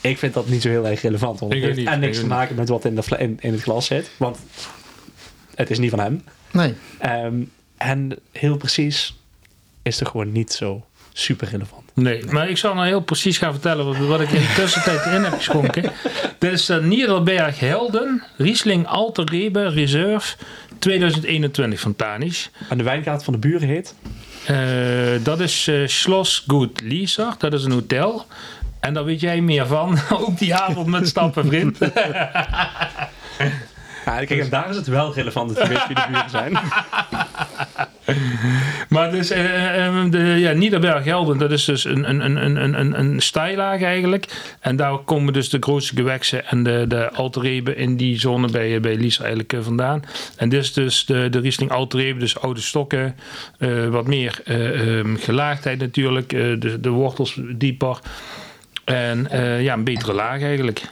ik 0.00 0.18
vind 0.18 0.34
dat 0.34 0.48
niet 0.48 0.62
zo 0.62 0.68
heel 0.68 0.86
erg 0.86 1.02
relevant. 1.02 1.40
Want 1.40 1.52
Ik 1.52 1.58
het 1.58 1.66
heeft 1.66 1.78
niet, 1.78 1.88
en 1.88 2.00
niks 2.00 2.16
ik 2.16 2.22
te 2.22 2.28
maken 2.28 2.54
met 2.56 2.68
wat 2.68 2.84
in, 2.84 2.94
de 2.94 3.34
in 3.38 3.52
het 3.52 3.62
glas 3.62 3.86
zit. 3.86 4.10
Want 4.16 4.38
het 5.54 5.70
is 5.70 5.78
niet 5.78 5.90
van 5.90 5.98
hem. 6.00 6.22
Nee. 6.52 6.74
Ehm, 6.98 7.42
en 7.76 8.18
heel 8.32 8.56
precies 8.56 9.18
is 9.82 10.00
er 10.00 10.06
gewoon 10.06 10.32
niet 10.32 10.52
zo 10.52 10.84
super 11.12 11.48
relevant. 11.48 11.82
Nee, 11.94 12.24
maar 12.24 12.48
ik 12.48 12.56
zal 12.56 12.74
nou 12.74 12.86
heel 12.86 13.00
precies 13.00 13.38
gaan 13.38 13.52
vertellen 13.52 13.86
wat, 13.86 13.96
wat 13.96 14.20
ik 14.20 14.30
in 14.30 14.40
de 14.40 14.52
tussentijd 14.54 15.04
in 15.04 15.22
heb 15.22 15.32
geschonken. 15.32 15.92
Dit 16.38 16.52
is 16.52 16.66
de 16.66 16.82
Niederberg 16.82 17.60
Helden 17.60 18.22
Riesling 18.36 18.86
Alter 18.86 19.24
Rebe 19.30 19.68
Reserve 19.68 20.36
2021 20.78 21.80
van 21.80 21.96
Tanisch. 21.96 22.50
En 22.68 22.78
de 22.78 22.84
wijngaard 22.84 23.24
van 23.24 23.32
de 23.32 23.38
buren 23.38 23.68
heet? 23.68 23.94
Eh, 24.46 24.56
dat 25.22 25.40
is 25.40 25.68
eh 25.68 25.86
Schloss 25.86 26.44
Gut 26.46 26.80
Lieser, 26.80 27.34
dat 27.38 27.52
is 27.52 27.64
een 27.64 27.72
hotel. 27.72 28.26
En 28.80 28.94
daar 28.94 29.04
weet 29.04 29.20
jij 29.20 29.40
meer 29.40 29.66
van, 29.66 29.98
ook 30.20 30.38
die 30.38 30.54
avond 30.54 30.86
met 30.86 31.08
stappen, 31.08 31.46
vriend. 31.46 31.78
Ja, 34.04 34.24
kijk, 34.24 34.30
en 34.40 34.48
daar 34.48 34.70
is 34.70 34.76
het 34.76 34.86
wel 34.86 35.14
relevant 35.14 35.54
dat 35.54 35.66
je 35.66 35.68
weet 35.68 35.86
wie 35.86 35.96
de 35.96 36.06
buren 36.08 36.30
zijn. 36.30 36.52
Maar 38.88 39.10
dus, 39.10 39.30
eh, 39.30 39.86
eh, 39.86 40.10
de 40.10 40.18
ja, 40.18 40.52
Niederberg 40.52 41.04
Helden, 41.04 41.38
dat 41.38 41.50
is 41.50 41.64
dus 41.64 41.84
een, 41.84 42.10
een, 42.10 42.36
een, 42.44 42.56
een, 42.80 42.98
een, 42.98 43.20
stijlaag 43.20 43.82
eigenlijk. 43.82 44.26
En 44.60 44.76
daar 44.76 44.98
komen 44.98 45.32
dus 45.32 45.48
de 45.48 45.56
grootste 45.60 45.96
geweksen 45.96 46.46
en 46.46 46.62
de, 46.62 46.84
de 46.88 47.10
Alterreben 47.10 47.76
in 47.76 47.96
die 47.96 48.18
zone 48.18 48.50
bij, 48.50 48.80
bij 48.80 48.96
Lies 48.96 49.18
eigenlijk 49.18 49.52
eh, 49.52 49.60
vandaan. 49.60 50.02
En 50.36 50.48
dit 50.48 50.62
is 50.62 50.72
dus 50.72 51.04
de, 51.04 51.28
de 51.30 51.40
Riesling 51.40 51.70
Alterreben, 51.70 52.20
dus 52.20 52.40
oude 52.40 52.60
stokken, 52.60 53.16
eh, 53.58 53.88
wat 53.88 54.06
meer 54.06 54.40
eh, 54.44 54.98
ehm, 54.98 55.16
gelaagdheid 55.16 55.78
natuurlijk, 55.78 56.32
eh, 56.32 56.40
de, 56.58 56.80
de 56.80 56.90
wortels 56.90 57.38
dieper. 57.54 57.98
En 58.84 59.30
eh, 59.30 59.62
ja, 59.62 59.74
een 59.74 59.84
betere 59.84 60.12
laag 60.12 60.42
eigenlijk. 60.42 60.82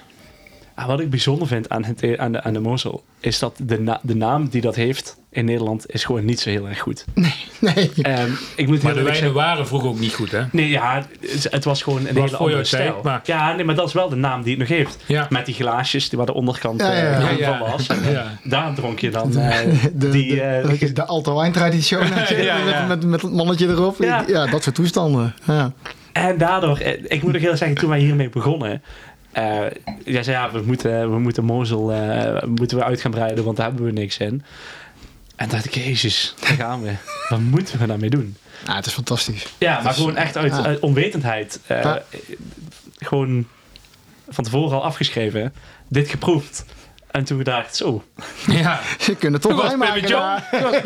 Ah, 0.79 0.87
wat 0.87 1.01
ik 1.01 1.11
bijzonder 1.11 1.49
vind 1.49 1.69
aan, 1.69 1.85
het, 1.85 2.17
aan, 2.19 2.33
de, 2.33 2.43
aan 2.43 2.53
de 2.53 2.61
Mosel, 2.61 3.05
is 3.21 3.39
dat 3.39 3.57
de, 3.63 3.81
na- 3.81 4.01
de 4.03 4.15
naam 4.17 4.49
die 4.49 4.61
dat 4.61 4.75
heeft 4.75 5.17
in 5.31 5.45
Nederland 5.45 5.91
is 5.91 6.05
gewoon 6.05 6.25
niet 6.25 6.41
zo 6.41 6.51
heel 6.51 6.69
erg 6.69 6.79
goed. 6.79 7.05
Nee. 7.61 7.91
Ehm, 8.03 8.31
ik 8.57 8.67
moet 8.67 8.83
Maar 8.83 8.93
de 8.95 8.99
wijnen 9.03 9.15
zeggen- 9.15 9.33
waren 9.35 9.67
vroeger 9.67 9.89
ook 9.89 9.99
niet 9.99 10.15
goed, 10.15 10.31
hè? 10.31 10.43
Nee, 10.53 10.69
ja, 10.69 11.07
het, 11.21 11.47
het 11.51 11.65
was 11.65 11.83
gewoon 11.83 11.99
een 11.99 12.05
was 12.07 12.15
hele 12.15 12.29
voor 12.29 12.39
andere 12.39 12.57
tijd, 12.57 12.67
stijl. 12.67 13.01
maar- 13.03 13.21
Ja, 13.25 13.55
nee, 13.55 13.65
maar 13.65 13.75
dat 13.75 13.87
is 13.87 13.93
wel 13.93 14.09
de 14.09 14.17
naam 14.17 14.43
die 14.43 14.51
het 14.51 14.69
nog 14.69 14.69
heeft. 14.79 14.97
Ja. 15.07 15.27
Met 15.31 15.47
die 15.47 15.55
glaasjes 15.55 16.09
die 16.09 16.19
waar 16.19 16.27
de 16.27 16.35
onderkant 16.35 16.81
Ja, 16.81 16.93
ja, 16.93 16.99
eh, 16.99 17.21
ja. 17.21 17.27
groen 17.27 17.39
Ja, 17.39 17.59
van 17.59 17.67
ja. 17.67 17.73
was. 17.73 17.87
En, 17.87 18.03
eh, 18.05 18.13
Ja. 18.13 18.39
Daar 18.45 18.75
dronk 18.75 18.99
je 18.99 19.11
dan 19.11 19.37
eh, 19.39 19.59
De, 19.95 20.09
die... 20.09 20.35
de, 20.35 20.41
eh, 20.41 20.95
de 20.95 21.05
Alto 21.07 21.41
Wine 21.41 21.53
ja. 22.43 22.59
met, 22.65 22.89
met, 22.89 23.05
met 23.05 23.23
het 23.23 23.33
mannetje 23.33 23.67
erop. 23.69 23.97
Ja. 24.03 24.25
Ja, 24.27 24.47
dat 24.47 24.63
soort 24.63 24.75
toestanden. 24.75 25.35
Ja. 25.47 25.73
En 26.13 26.39
daardoor, 26.39 26.79
eh, 26.79 27.03
ik 27.07 27.23
moet 27.23 27.35
ook 27.35 27.41
heel 27.41 27.57
zeggen, 27.57 27.77
toen 27.77 27.89
wij 27.89 27.99
hiermee 27.99 28.29
begonnen. 28.29 28.83
Eh 29.33 29.61
jij 30.05 30.23
zei 30.23 30.37
ja, 30.37 30.51
we 30.51 30.61
moeten, 30.63 31.11
we 31.13 31.19
moeten 31.19 31.45
Mozel 31.45 31.93
eh, 31.93 32.43
moeten 32.49 32.77
we 32.79 32.85
uit 32.85 33.01
gaan 33.01 33.11
breiden, 33.11 33.45
want 33.45 33.57
daar 33.57 33.67
hebben 33.67 33.85
we 33.85 33.93
niks 33.93 34.19
in. 34.19 34.43
En 35.37 35.49
dacht 35.49 35.65
ik, 35.65 35.75
jezus, 35.75 36.35
daar 36.41 36.51
gaan 36.57 36.83
we. 36.83 36.93
Wat 37.29 37.41
moeten 37.41 37.79
we 37.79 37.87
daarmee 37.87 38.11
doen? 38.11 38.37
Ja, 38.67 38.75
het 38.77 38.87
is 38.87 38.93
fantastisch. 38.93 39.47
Ja, 39.59 39.81
maar 39.83 39.93
is- 39.93 39.99
gewoon 39.99 40.17
echt 40.17 40.37
uit, 40.37 40.53
ja. 40.57 40.63
uit 40.63 40.81
onwetendheid. 40.81 41.61
eh, 41.67 41.83
Ja. 41.83 42.03
Gewoon 42.99 43.47
van 44.29 44.45
tevoren 44.45 44.77
al 44.77 44.85
afgeschreven, 44.85 45.55
dit 45.89 46.09
geproefd. 46.09 46.65
En 47.11 47.25
toen 47.25 47.39
gedacht, 47.39 47.77
zo, 47.77 48.05
Ja. 48.63 48.81
Ze 48.99 49.15
kunnen 49.15 49.41
toch 49.41 49.51
Toen 49.53 49.61
was 49.61 49.69
wijn 49.69 49.79
maken. 49.79 50.03
Toen 50.51 50.63
was 50.63 50.81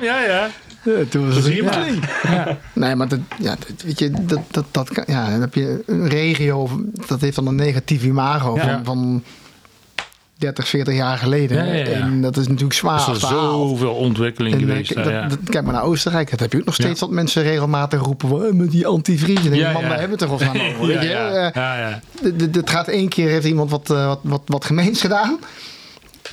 ja, 0.00 0.20
ja. 0.24 0.48
Ja, 0.84 0.92
toen 1.08 1.26
was 1.26 1.34
het. 1.36 1.44
Riesling. 1.46 2.04
Nee, 2.72 2.94
maar 2.96 3.08
dat, 3.08 3.18
ja, 3.40 3.50
dat, 3.56 3.82
weet 3.84 3.98
je, 3.98 4.10
dat, 4.10 4.40
dat, 4.50 4.64
dat 4.70 4.90
kan, 4.90 5.04
ja, 5.06 5.30
dan 5.30 5.40
heb 5.40 5.54
je 5.54 5.82
een 5.86 6.08
regio, 6.08 6.68
dat 7.06 7.20
heeft 7.20 7.36
dan 7.36 7.46
een 7.46 7.54
negatief 7.54 8.04
imago 8.04 8.54
Ja. 8.56 8.62
van, 8.62 8.84
van 8.84 9.22
30, 10.38 10.68
40 10.68 10.94
jaar 10.94 11.18
geleden. 11.18 11.56
Ja, 11.66 11.72
ja, 11.72 11.88
ja. 11.88 11.90
En 12.00 12.20
dat 12.22 12.36
is 12.36 12.46
natuurlijk 12.46 12.72
zwaar 12.74 13.08
Er 13.08 13.14
is 13.14 13.20
zoveel 13.20 13.94
ontwikkeling 13.94 14.54
En, 14.54 14.60
eh, 14.60 14.66
geweest. 14.68 14.94
dat- 14.94 15.04
ja. 15.06 15.26
dat- 15.28 15.38
kijk 15.44 15.64
maar 15.64 15.72
naar 15.74 15.82
Oostenrijk, 15.82 16.30
dat 16.30 16.40
heb 16.40 16.52
je 16.52 16.58
ook 16.58 16.64
nog 16.64 16.74
steeds 16.74 17.00
Ja. 17.00 17.06
wat 17.06 17.14
mensen 17.14 17.42
regelmatig 17.42 18.00
roepen 18.00 18.46
eh, 18.46 18.52
met 18.52 18.70
die 18.70 18.86
antivries. 18.86 19.46
En 19.46 19.54
Ja, 19.54 19.72
man, 19.72 19.82
ja. 19.82 19.88
daar 19.88 19.98
hebben 19.98 20.18
we 20.18 20.24
het 20.24 20.38
toch 20.38 20.52
wel 20.52 20.62
aan 20.62 20.76
over. 20.80 20.92
ja, 20.92 21.02
ja. 21.02 21.30
Eh, 21.30 21.52
ja, 21.54 21.78
ja. 21.78 22.00
gaat 22.64 22.88
één 22.88 23.08
keer, 23.08 23.28
heeft 23.28 23.46
iemand 23.46 23.70
wat, 23.70 23.88
wat, 23.88 24.20
wat, 24.22 24.42
wat 24.46 24.64
gemeens 24.64 25.00
gedaan. 25.00 25.38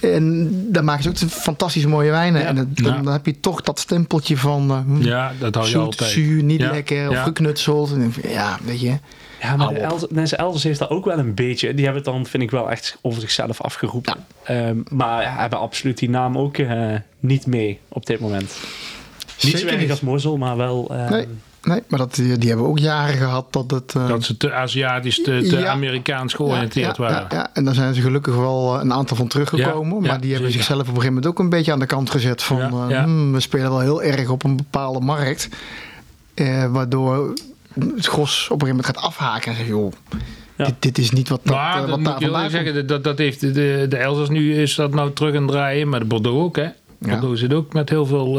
En 0.01 0.49
dan 0.71 0.83
maken 0.85 1.03
ze 1.03 1.09
ook 1.09 1.31
fantastische 1.31 1.87
mooie 1.87 2.11
wijnen. 2.11 2.41
Ja. 2.41 2.47
En 2.47 2.55
het- 2.55 2.77
dan, 2.77 2.93
Ja. 2.95 3.01
dan 3.01 3.13
heb 3.13 3.25
je 3.25 3.39
toch 3.39 3.61
dat 3.61 3.79
stempeltje 3.79 4.37
van 4.37 4.69
eh, 4.71 4.77
hm, 4.85 5.01
Ja, 5.01 5.31
dat 5.39 5.53
hou 5.55 5.65
je 5.67 5.71
zoet, 5.71 5.83
altijd. 5.83 6.09
zuur, 6.09 6.43
niet 6.43 6.59
Ja, 6.59 6.71
lekker 6.71 7.07
of 7.09 7.13
ja. 7.13 7.23
geknutseld. 7.23 7.91
Ja, 8.27 8.57
weet 8.63 8.79
je. 8.81 8.97
Ja, 9.41 9.55
maar 9.55 9.73
de 9.73 10.07
mensen 10.09 10.37
elders 10.37 10.63
heeft 10.63 10.79
dat 10.79 10.89
ook 10.89 11.05
wel 11.05 11.17
een 11.19 11.33
beetje. 11.33 11.73
Die 11.73 11.85
hebben 11.85 12.03
het 12.03 12.13
dan, 12.13 12.25
vind 12.25 12.43
ik 12.43 12.51
wel, 12.51 12.71
echt 12.71 12.97
over 13.01 13.21
zichzelf 13.21 13.61
afgeroepen. 13.61 14.15
Ehm, 14.43 14.75
maar 14.89 15.21
ja, 15.21 15.35
hebben 15.37 15.59
absoluut 15.59 15.97
die 15.97 16.09
naam 16.09 16.37
ook 16.37 16.57
eh, 16.57 16.93
niet 17.19 17.45
mee 17.45 17.79
op 17.87 18.05
dit 18.05 18.19
moment. 18.19 18.57
Niet 19.41 19.59
zo 19.59 19.67
erg 19.67 19.89
als 19.89 20.01
Mozel, 20.01 20.37
maar 20.37 20.57
wel... 20.57 20.87
eh, 20.91 21.09
Nee. 21.09 21.27
Nee, 21.67 21.81
maar 21.87 21.99
dat, 21.99 22.15
die, 22.15 22.37
die 22.37 22.49
hebben 22.49 22.67
ook 22.67 22.79
jaren 22.79 23.17
gehad 23.17 23.53
dat 23.53 23.71
het... 23.71 23.93
eh, 23.95 24.07
Dat 24.07 24.23
ze 24.23 24.37
te 24.37 24.53
Aziatisch, 24.53 25.15
te, 25.23 25.45
te 25.49 25.57
Ja. 25.59 25.67
Amerikaans 25.67 26.33
georiënteerd 26.33 26.97
ja, 26.97 27.03
waren. 27.03 27.27
Ja, 27.29 27.35
ja, 27.37 27.49
en 27.53 27.65
daar 27.65 27.73
zijn 27.73 27.93
ze 27.93 28.01
gelukkig 28.01 28.35
wel 28.35 28.75
eh, 28.75 28.81
een 28.83 28.93
aantal 28.93 29.17
van 29.17 29.27
teruggekomen. 29.27 30.01
Maar 30.01 30.21
die 30.21 30.31
hebben 30.31 30.51
zeker. 30.51 30.65
zichzelf 30.65 30.79
op 30.81 30.87
een 30.87 30.93
gegeven 30.93 31.13
moment 31.13 31.31
ook 31.31 31.39
een 31.39 31.49
beetje 31.49 31.71
aan 31.71 31.79
de 31.79 31.85
kant 31.85 32.09
gezet. 32.09 32.43
Van 32.43 32.61
eh, 32.91 33.03
hmm, 33.03 33.31
we 33.33 33.39
spelen 33.39 33.69
wel 33.69 33.79
heel 33.79 34.03
erg 34.03 34.29
op 34.29 34.43
een 34.43 34.55
bepaalde 34.57 34.99
markt. 34.99 35.49
Eh, 36.33 36.71
waardoor 36.71 37.33
het 37.95 38.05
gros 38.05 38.47
op 38.49 38.61
een 38.61 38.67
gegeven 38.67 38.67
moment 38.67 38.85
gaat 38.85 38.97
afhaken. 38.97 39.51
En 39.51 39.57
zegt, 39.57 39.69
joh, 39.69 39.91
Ja. 40.57 40.65
dit, 40.65 40.75
dit 40.79 40.97
is 40.97 41.11
niet 41.11 41.29
wat, 41.29 41.39
dat, 41.43 41.55
Maar 41.55 41.79
dat 41.79 41.89
wat 41.89 41.99
moet 41.99 42.43
ik 42.43 42.49
zeggen, 42.49 42.87
dat, 42.87 43.03
dat 43.03 43.17
heeft 43.17 43.39
de, 43.39 43.85
de, 43.89 43.97
Elzas 43.97 44.29
nu 44.29 44.61
is 44.61 44.75
dat 44.75 44.93
nou 44.93 45.13
terug 45.13 45.35
aan 45.35 45.41
het 45.41 45.51
draaien, 45.51 45.89
maar 45.89 45.99
de 45.99 46.05
Bordeaux 46.05 46.43
ook 46.43 46.55
hè. 46.55 46.67
Bordeaux 46.99 47.39
zit 47.39 47.53
ook 47.53 47.73
met 47.73 47.89
heel 47.89 48.05
veel 48.05 48.33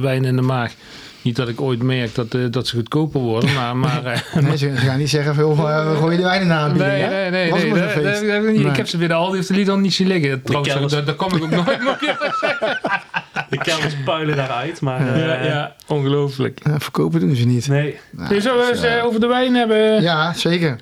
wijn 0.00 0.24
in 0.24 0.36
de 0.36 0.42
maag. 0.42 0.74
Niet 1.22 1.36
dat 1.36 1.48
ik 1.48 1.60
ooit 1.60 1.82
merk 1.82 2.14
dat, 2.14 2.34
eh, 2.34 2.40
dat 2.50 2.66
ze 2.66 2.76
goedkoper 2.76 3.20
worden, 3.20 3.54
maar... 3.54 3.76
maar 3.86 4.04
eh, 4.04 4.42
Nee, 4.42 4.56
ze, 4.56 4.76
gaan 4.76 4.98
niet 4.98 5.10
zeggen, 5.10 5.34
veel, 5.34 5.50
eh, 5.50 5.90
we 5.90 5.96
gooien 5.96 6.18
de 6.18 6.44
naar 6.44 6.58
aanbieden. 6.58 6.88
Nee, 6.88 7.06
nee, 7.06 7.30
nee. 7.30 7.52
Nee. 7.52 8.40
Nee. 8.40 8.66
Ik 8.66 8.76
heb 8.76 8.88
ze 8.88 8.96
weer 8.98 9.08
de 9.08 9.14
Aldi 9.14 9.38
of 9.38 9.46
de 9.46 9.54
Lidl 9.54 9.72
niet 9.72 9.94
zien 9.94 10.06
liggen. 10.06 10.42
Trouwens, 10.42 10.72
kelders. 10.72 10.92
daar, 10.92 11.04
daar 11.04 11.14
kom 11.14 11.36
ik 11.36 11.42
ook 11.42 11.50
nooit 11.50 11.82
meer. 11.82 11.96
De 13.50 13.58
kelders 13.58 13.94
puilen 14.04 14.36
daaruit, 14.36 14.80
maar... 14.80 15.14
eh, 15.14 15.20
ja, 15.26 15.44
ja, 15.44 15.74
ongelooflijk. 15.86 16.60
Ja, 16.64 16.78
verkopen 16.78 17.20
doen 17.20 17.34
ze 17.36 17.46
niet. 17.46 17.68
Nee, 17.68 17.98
Nou, 18.10 18.34
Je 18.34 18.40
zou 18.40 18.68
eens 18.70 18.86
over 19.02 19.20
de 19.20 19.26
wijn 19.26 19.54
hebben. 19.54 20.02
ja, 20.02 20.32
zeker. 20.32 20.78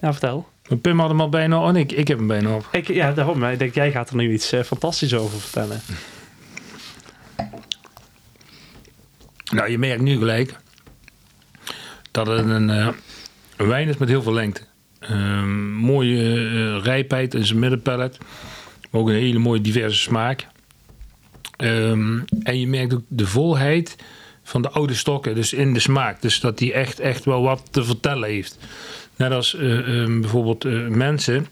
ja, 0.00 0.10
vertel. 0.12 0.48
Pim 0.82 0.98
had 1.00 1.08
hem 1.08 1.20
al 1.20 1.28
bijna 1.28 1.62
op. 1.62 1.68
En 1.68 1.76
ik, 1.76 1.92
ik 1.92 2.08
heb 2.08 2.18
hem 2.18 2.26
bijna 2.26 2.54
op. 2.54 2.68
Ik, 2.72 2.88
ja, 2.88 3.12
daarom. 3.12 3.44
Ik 3.44 3.58
denk, 3.58 3.74
jij 3.74 3.90
gaat 3.90 4.10
er 4.10 4.16
nu 4.16 4.32
iets 4.32 4.52
fantastisch 4.64 5.14
over 5.14 5.40
vertellen. 5.40 5.80
Nou, 9.52 9.70
je 9.70 9.78
merkt 9.78 10.02
nu 10.02 10.18
gelijk 10.18 10.56
dat 12.10 12.26
het 12.26 12.46
een, 12.46 12.68
een 12.68 12.94
wijn 13.56 13.88
is 13.88 13.96
met 13.96 14.08
heel 14.08 14.22
veel 14.22 14.32
lengte. 14.32 14.62
Ehm, 15.08 15.72
mooie 15.72 16.22
eh, 16.22 16.84
rijpheid 16.84 17.34
in 17.34 17.44
zijn 17.44 17.58
middenpallet. 17.58 18.18
Maar 18.90 19.00
ook 19.00 19.08
een 19.08 19.14
hele 19.14 19.38
mooie 19.38 19.60
diverse 19.60 20.00
smaak. 20.00 20.46
Ehm, 21.56 22.18
en 22.42 22.60
je 22.60 22.66
merkt 22.66 22.94
ook 22.94 23.02
de 23.08 23.26
volheid 23.26 23.96
van 24.42 24.62
de 24.62 24.70
oude 24.70 24.94
stokken, 24.94 25.34
dus 25.34 25.52
in 25.52 25.74
de 25.74 25.80
smaak. 25.80 26.22
Dus 26.22 26.40
dat 26.40 26.58
die 26.58 26.72
echt, 26.72 27.00
echt 27.00 27.24
wel 27.24 27.42
wat 27.42 27.62
te 27.70 27.84
vertellen 27.84 28.28
heeft. 28.28 28.58
Net 29.16 29.32
als 29.32 29.54
eh, 29.54 29.78
ehm, 29.78 30.20
bijvoorbeeld 30.20 30.64
mensen, 30.88 31.46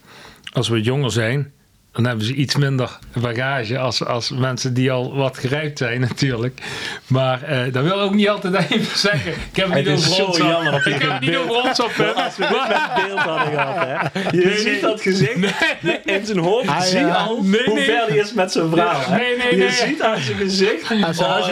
als 0.53 0.69
we 0.69 0.81
jonger 0.81 1.11
zijn, 1.11 1.53
dan 1.93 2.07
hebben 2.07 2.27
ze 2.27 2.35
iets 2.35 2.57
minder 2.57 2.99
bagage 3.21 3.79
als, 3.79 4.05
als 4.05 4.31
mensen 4.31 4.75
die 4.75 4.91
al 4.91 5.15
wat 5.17 5.39
gerijpt 5.39 5.79
zijn 5.79 6.01
natuurlijk. 6.01 6.61
Maar 7.07 7.43
eh, 7.43 7.73
dat 7.73 7.85
wil 7.85 8.01
ook 8.01 8.15
niet 8.15 8.29
altijd 8.29 8.55
even 8.71 8.99
zeggen. 8.99 9.33
Ik 9.33 9.57
heb 9.57 9.67
het 9.73 9.75
niet 9.75 9.89
over 9.89 10.11
zo 10.15 10.25
ons. 10.25 10.37
jammer 10.37 10.73
dat 10.73 10.87
Ik 10.87 11.03
heb 11.03 11.21
niet 11.21 11.37
over 11.37 11.63
ons 11.63 11.81
op. 11.87 12.13
Als 12.15 12.37
we 12.37 12.47
dit 12.47 12.69
met 12.69 13.07
beeld 13.07 13.19
hadden 13.19 13.53
gehad, 13.53 13.77
hè. 13.77 14.21
Je 14.31 14.45
Nee, 14.45 14.57
ziet 14.57 14.65
nee. 14.65 14.81
dat 14.81 15.01
gezicht. 15.01 15.37
Nee. 15.37 15.99
In 16.05 16.27
zijn 16.27 16.39
hoofd 16.39 16.71
Hij, 16.71 16.87
zie 16.87 16.99
je 16.99 17.15
al 17.15 17.43
nee, 17.43 17.65
hoe 17.65 17.81
ver 17.81 18.05
hij 18.09 18.17
is 18.17 18.33
met 18.33 18.53
zijn 18.53 18.71
hè. 18.71 19.17
Nee, 19.17 19.37
nee, 19.37 19.51
je 19.51 19.57
nee. 19.57 19.71
ziet 19.71 20.03
aan 20.03 20.21
zijn 20.21 20.37
gezicht. 20.37 20.91
Oh, 20.91 20.99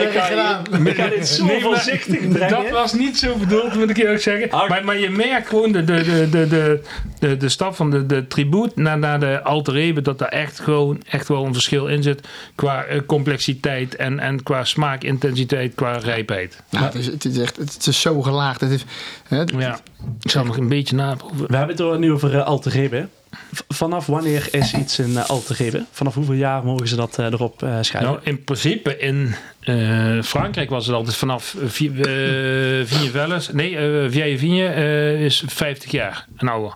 ik 0.01 0.09
ga, 0.11 0.23
gedaan. 0.25 0.87
ik 0.87 0.95
ga 0.95 1.07
dit 1.07 1.27
zo 1.27 1.47
voorzichtig 1.59 2.29
brengen. 2.29 2.49
Dat 2.49 2.69
was 2.69 2.93
niet 2.93 3.17
zo 3.17 3.35
bedoeld, 3.35 3.75
moet 3.75 3.89
ik 3.89 3.97
eerlijk 3.97 4.21
zeggen. 4.21 4.51
Ah. 4.51 4.69
Maar, 4.69 4.85
maar 4.85 4.99
je 4.99 5.09
merkt 5.09 5.47
gewoon 5.47 5.71
de, 5.71 5.83
de, 5.83 6.03
de, 6.03 6.29
de, 6.29 6.47
de, 6.47 6.81
de, 7.19 7.37
de 7.37 7.49
stap 7.49 7.75
van 7.75 7.91
de, 7.91 8.05
de 8.05 8.27
tribuut 8.27 8.75
naar, 8.75 8.97
naar 8.97 9.19
de 9.19 9.41
alter 9.43 10.03
dat 10.03 10.19
daar 10.19 10.30
echt 10.31 10.59
gewoon 10.59 11.01
echt 11.09 11.27
wel 11.27 11.45
een 11.45 11.53
verschil 11.53 11.87
in 11.87 12.03
zit. 12.03 12.27
Qua 12.55 12.83
eh, 12.83 12.99
complexiteit 13.05 13.95
en, 13.95 14.19
en 14.19 14.43
qua 14.43 14.63
smaakintensiteit, 14.63 15.75
qua 15.75 15.97
rijpheid. 15.97 16.61
Nou, 16.69 16.85
het, 16.85 16.95
is, 16.95 17.05
het 17.05 17.25
is 17.25 17.37
echt 17.37 17.57
het 17.57 17.87
is 17.87 18.01
zo 18.01 18.21
gelaagd. 18.21 18.61
Het 18.61 18.71
is, 18.71 18.85
hè, 19.27 19.43
Ja, 19.57 19.79
ik 20.23 20.31
zal 20.31 20.45
nog 20.45 20.57
een 20.57 20.67
beetje 20.69 20.95
naproeven. 20.95 21.47
We 21.47 21.57
hebben 21.57 21.75
het 21.75 21.85
er 21.85 21.99
nu 21.99 22.11
over 22.11 22.33
uh, 22.35 22.43
alter 22.45 22.75
ego. 22.79 23.05
V- 23.53 23.59
Vanaf 23.67 24.05
wanneer 24.05 24.47
is 24.51 24.73
iets 24.73 24.97
een 24.97 25.11
uh, 25.11 25.29
alter 25.29 25.61
ego? 25.61 25.79
Vanaf 25.91 26.13
hoeveel 26.13 26.33
jaar 26.33 26.63
mogen 26.63 26.87
ze 26.87 26.95
dat 26.95 27.19
uh, 27.19 27.25
erop 27.25 27.63
uh, 27.63 27.77
schrijven? 27.81 28.11
Nou, 28.11 28.21
in 28.23 28.43
principe 28.43 28.97
in 28.97 29.33
uh, 29.63 30.21
Frankrijk 30.21 30.69
was 30.69 30.85
het 30.85 30.95
altijd 30.95 31.15
vanaf 31.15 31.55
uh, 31.61 31.63
Vigne 31.67 33.09
Velles. 33.11 33.51
Nee, 33.51 33.71
uh, 33.71 34.11
Vieille 34.11 34.37
Vigne 34.37 35.17
is 35.19 35.43
50 35.47 35.91
jaar 35.91 36.25
en 36.37 36.47
ouder. 36.47 36.73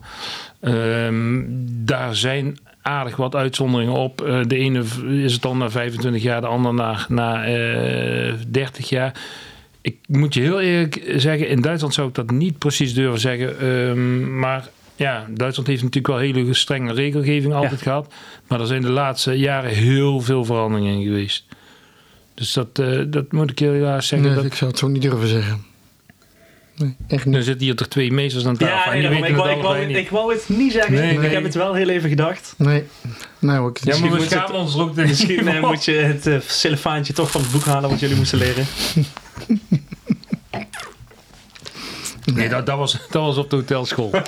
Um, 0.61 1.45
daar 1.85 2.15
zijn 2.15 2.57
aardig 2.85 3.15
wat 3.15 3.35
uitzonderingen 3.35 3.93
op. 3.93 4.21
Uh, 4.21 4.39
de 4.47 4.57
ene 4.57 4.83
is 5.23 5.33
het 5.33 5.41
dan 5.41 5.57
na 5.57 5.69
25 5.69 6.21
jaar, 6.21 6.41
de 6.41 6.47
ander 6.47 6.73
na, 6.73 7.05
na 7.07 7.49
uh, 7.49 8.33
30 8.47 8.89
jaar. 8.89 9.21
Ik 9.81 9.97
moet 10.07 10.33
je 10.33 10.41
heel 10.41 10.61
eerlijk 10.61 11.13
zeggen, 11.15 11.49
in 11.49 11.61
Duitsland 11.61 11.93
zou 11.93 12.07
ik 12.07 12.13
dat 12.13 12.31
niet 12.31 12.57
precies 12.57 12.93
durven 12.93 13.19
zeggen. 13.19 13.67
Um, 13.67 14.39
maar 14.39 14.69
ja, 14.95 15.25
Duitsland 15.29 15.69
heeft 15.69 15.83
natuurlijk 15.83 16.13
wel 16.13 16.17
hele 16.17 16.53
strenge 16.53 16.93
regelgeving 16.93 17.53
altijd 17.53 17.71
ja. 17.71 17.85
gehad. 17.85 18.13
Maar 18.47 18.59
er 18.59 18.67
zijn 18.67 18.81
de 18.81 18.89
laatste 18.89 19.33
jaren 19.33 19.71
heel 19.71 20.21
veel 20.21 20.45
veranderingen 20.45 20.93
in 20.93 21.03
geweest. 21.03 21.45
Dus 22.33 22.53
dat, 22.53 22.79
uh, 22.79 23.03
dat 23.07 23.31
moet 23.31 23.51
ik 23.51 23.59
heel 23.59 23.73
helaas 23.73 24.07
zeggen. 24.07 24.27
Nee, 24.27 24.37
dat... 24.37 24.45
ik 24.45 24.53
zou 24.53 24.69
het 24.69 24.79
zo 24.79 24.87
niet 24.87 25.01
durven 25.01 25.27
zeggen. 25.27 25.63
Nee, 26.77 26.95
echt 27.07 27.25
niet. 27.25 27.35
Er 27.35 27.43
zitten 27.43 27.65
hier 27.65 27.75
toch 27.75 27.87
twee 27.87 28.11
meesters 28.11 28.45
aan 28.45 28.57
tafel. 28.57 28.93
Ja, 28.93 29.09
nee, 29.09 29.23
ik, 29.23 29.35
wou, 29.35 29.49
ik, 29.49 29.61
wou, 29.61 29.85
niet. 29.85 29.97
ik 29.97 30.09
wou 30.09 30.33
het 30.33 30.43
niet 30.49 30.71
zeggen. 30.71 30.93
Nee, 30.93 31.13
ik 31.13 31.19
nee. 31.19 31.29
heb 31.29 31.43
het 31.43 31.53
wel 31.53 31.73
heel 31.73 31.89
even 31.89 32.09
gedacht. 32.09 32.53
Nee, 32.57 32.83
nee 33.39 33.57
hoor, 33.57 33.69
ik, 33.69 33.83
Ja, 33.83 33.97
maar 33.97 34.09
we 34.09 34.15
moet 34.15 34.25
schamen 34.25 34.51
het- 34.51 34.55
ons 34.61 34.77
ook 34.77 34.95
Misschien 35.07 35.47
uh, 35.47 35.61
moet 35.61 35.85
je 35.85 35.91
het 35.91 36.27
uh, 36.27 37.01
toch 37.01 37.31
van 37.31 37.41
het 37.41 37.51
boek 37.51 37.63
halen 37.65 37.89
wat 37.89 37.99
jullie 37.99 38.15
moesten 38.15 38.39
leren. 38.39 38.65
Nee, 42.33 42.49
dat, 42.49 42.65
dat, 42.65 42.77
was, 42.77 42.91
dat 43.09 43.21
was 43.23 43.37
op 43.37 43.49
de 43.49 43.55
hotelschool. 43.55 44.09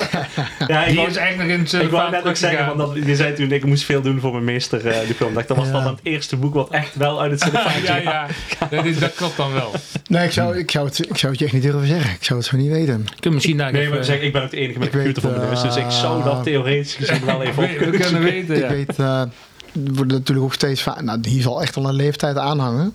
Ja, 0.67 0.79
ik 0.81 0.87
Die 0.87 0.95
wou, 0.95 1.07
is 1.09 1.15
echt 1.15 1.37
nog 1.37 1.47
in 1.47 1.67
zijn 1.67 1.81
ik 1.83 1.89
wou 1.89 2.01
vaart 2.09 2.23
net 2.23 2.31
ook 2.31 2.37
zeggen, 2.37 2.65
want 2.77 2.95
dat, 2.95 3.05
je 3.05 3.15
zei 3.15 3.33
toen 3.33 3.51
ik 3.51 3.65
moest 3.65 3.83
veel 3.83 4.01
doen 4.01 4.19
voor 4.19 4.31
mijn 4.31 4.43
meesterdiploma. 4.43 5.41
Uh, 5.41 5.47
dat 5.47 5.57
was 5.57 5.65
Ja. 5.67 5.71
dan 5.71 5.85
het 5.85 5.99
eerste 6.03 6.35
boek 6.35 6.53
wat 6.53 6.69
echt 6.69 6.95
wel 6.95 7.21
uit 7.21 7.31
het 7.31 7.39
celefaantje 7.49 7.83
ja, 7.93 7.97
ja. 7.97 8.27
Dat, 8.69 8.85
is, 8.85 8.99
dat 8.99 9.13
klopt 9.15 9.37
dan 9.37 9.53
wel. 9.53 9.71
nee 10.07 10.25
ik, 10.25 10.31
zou, 10.31 10.57
ik, 10.57 10.71
zou 10.71 10.85
het, 10.85 11.09
ik 11.09 11.17
zou 11.17 11.31
het 11.31 11.39
je 11.39 11.45
echt 11.45 11.53
niet 11.53 11.63
durven 11.63 11.87
zeggen. 11.87 12.11
Ik 12.11 12.23
zou 12.23 12.39
het 12.39 12.47
zo 12.47 12.57
niet 12.57 12.69
weten. 12.71 13.05
Ik 13.15 13.21
kan 13.21 13.33
misschien 13.33 13.57
daar 13.57 13.71
Nee, 13.71 13.81
even- 13.81 13.93
maar 13.93 14.03
zeg, 14.03 14.19
ik 14.21 14.33
ben 14.33 14.43
ook 14.43 14.49
de 14.51 14.57
enige 14.57 14.79
met 14.79 14.87
een 14.87 14.93
computer 14.93 15.21
voor 15.21 15.31
mijn 15.31 15.49
neus, 15.49 15.61
dus 15.61 15.75
ik 15.75 15.89
zou 15.91 16.23
dat 16.23 16.37
uh, 16.37 16.41
theoretisch 16.41 16.93
gezien 16.93 17.25
wel 17.25 17.41
even 17.43 17.63
op 17.63 17.69
we, 17.69 17.75
we 17.77 17.89
kunnen 17.89 18.01
kunnen 18.01 18.21
weten. 18.23 18.55
Ik 18.63 18.69
weet, 18.69 18.99
uh, 18.99 19.19
er 19.21 19.29
wordt 19.73 20.11
natuurlijk 20.11 20.45
ook 20.45 20.53
steeds 20.53 20.81
vaak, 20.81 21.01
nou 21.01 21.19
die 21.19 21.41
zal 21.41 21.61
echt 21.61 21.75
al 21.75 21.87
een 21.87 21.95
leeftijd 21.95 22.37
aanhangen. 22.37 22.93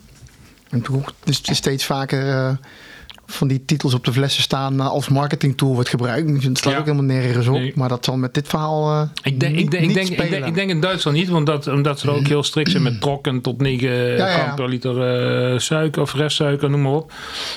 En 0.70 0.80
toen 0.82 0.96
ook 0.96 1.12
dus 1.24 1.40
steeds 1.42 1.84
vaker 1.84 2.26
uh, 2.26 2.50
van 3.34 3.48
die 3.48 3.64
titels 3.64 3.94
op 3.94 4.04
de 4.04 4.12
flessen 4.12 4.42
staan 4.42 4.74
uh, 4.74 4.88
als 4.88 5.08
marketingtool 5.08 5.74
wordt 5.74 5.88
gebruikt. 5.88 6.44
Het 6.44 6.58
slaat 6.58 6.72
Ja. 6.72 6.78
ook 6.78 6.84
helemaal 6.86 7.16
nergens 7.16 7.46
op. 7.46 7.54
Nee. 7.54 7.72
Maar 7.74 7.88
dat 7.88 8.04
zal 8.04 8.16
met 8.16 8.34
dit 8.34 8.48
verhaal 8.48 8.92
uh, 8.92 9.08
Ik 9.22 9.40
denk, 9.40 9.52
ik, 9.52 9.58
niet, 9.58 9.70
denk, 9.70 9.82
ik, 9.82 9.88
niet 9.88 9.96
denk, 9.96 10.08
ik, 10.08 10.12
spelen. 10.12 10.30
denk, 10.30 10.46
ik 10.46 10.54
denk 10.54 10.70
in 10.70 10.80
Duitsland 10.80 11.16
niet, 11.16 11.28
want 11.28 11.46
dat, 11.46 11.66
omdat 11.66 12.00
ze 12.00 12.08
er 12.08 12.14
ook 12.14 12.26
heel 12.26 12.42
strikt 12.42 12.70
zijn 12.70 12.82
met 12.82 13.00
trokken 13.06 13.40
tot 13.40 13.60
9 13.60 13.88
ja, 13.90 14.14
ja. 14.16 14.38
gram 14.38 14.54
per 14.54 14.68
liter 14.68 15.00
eh, 15.52 15.58
suiker 15.58 16.02
of 16.02 16.14
restsuiker, 16.14 16.70
noem 16.70 16.82
maar 16.82 16.92
op. 16.92 17.12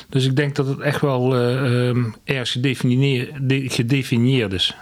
Dus 0.10 0.26
ik 0.26 0.36
denk 0.36 0.56
dat 0.56 0.68
het 0.68 0.80
echt 0.80 1.02
wel 1.02 1.36
eh, 1.36 1.64
um, 1.64 2.16
ergens 2.24 2.52
gedefinieerd, 2.52 3.32
de, 3.42 3.70
gedefinieerd 3.70 4.54
is. 4.54 4.76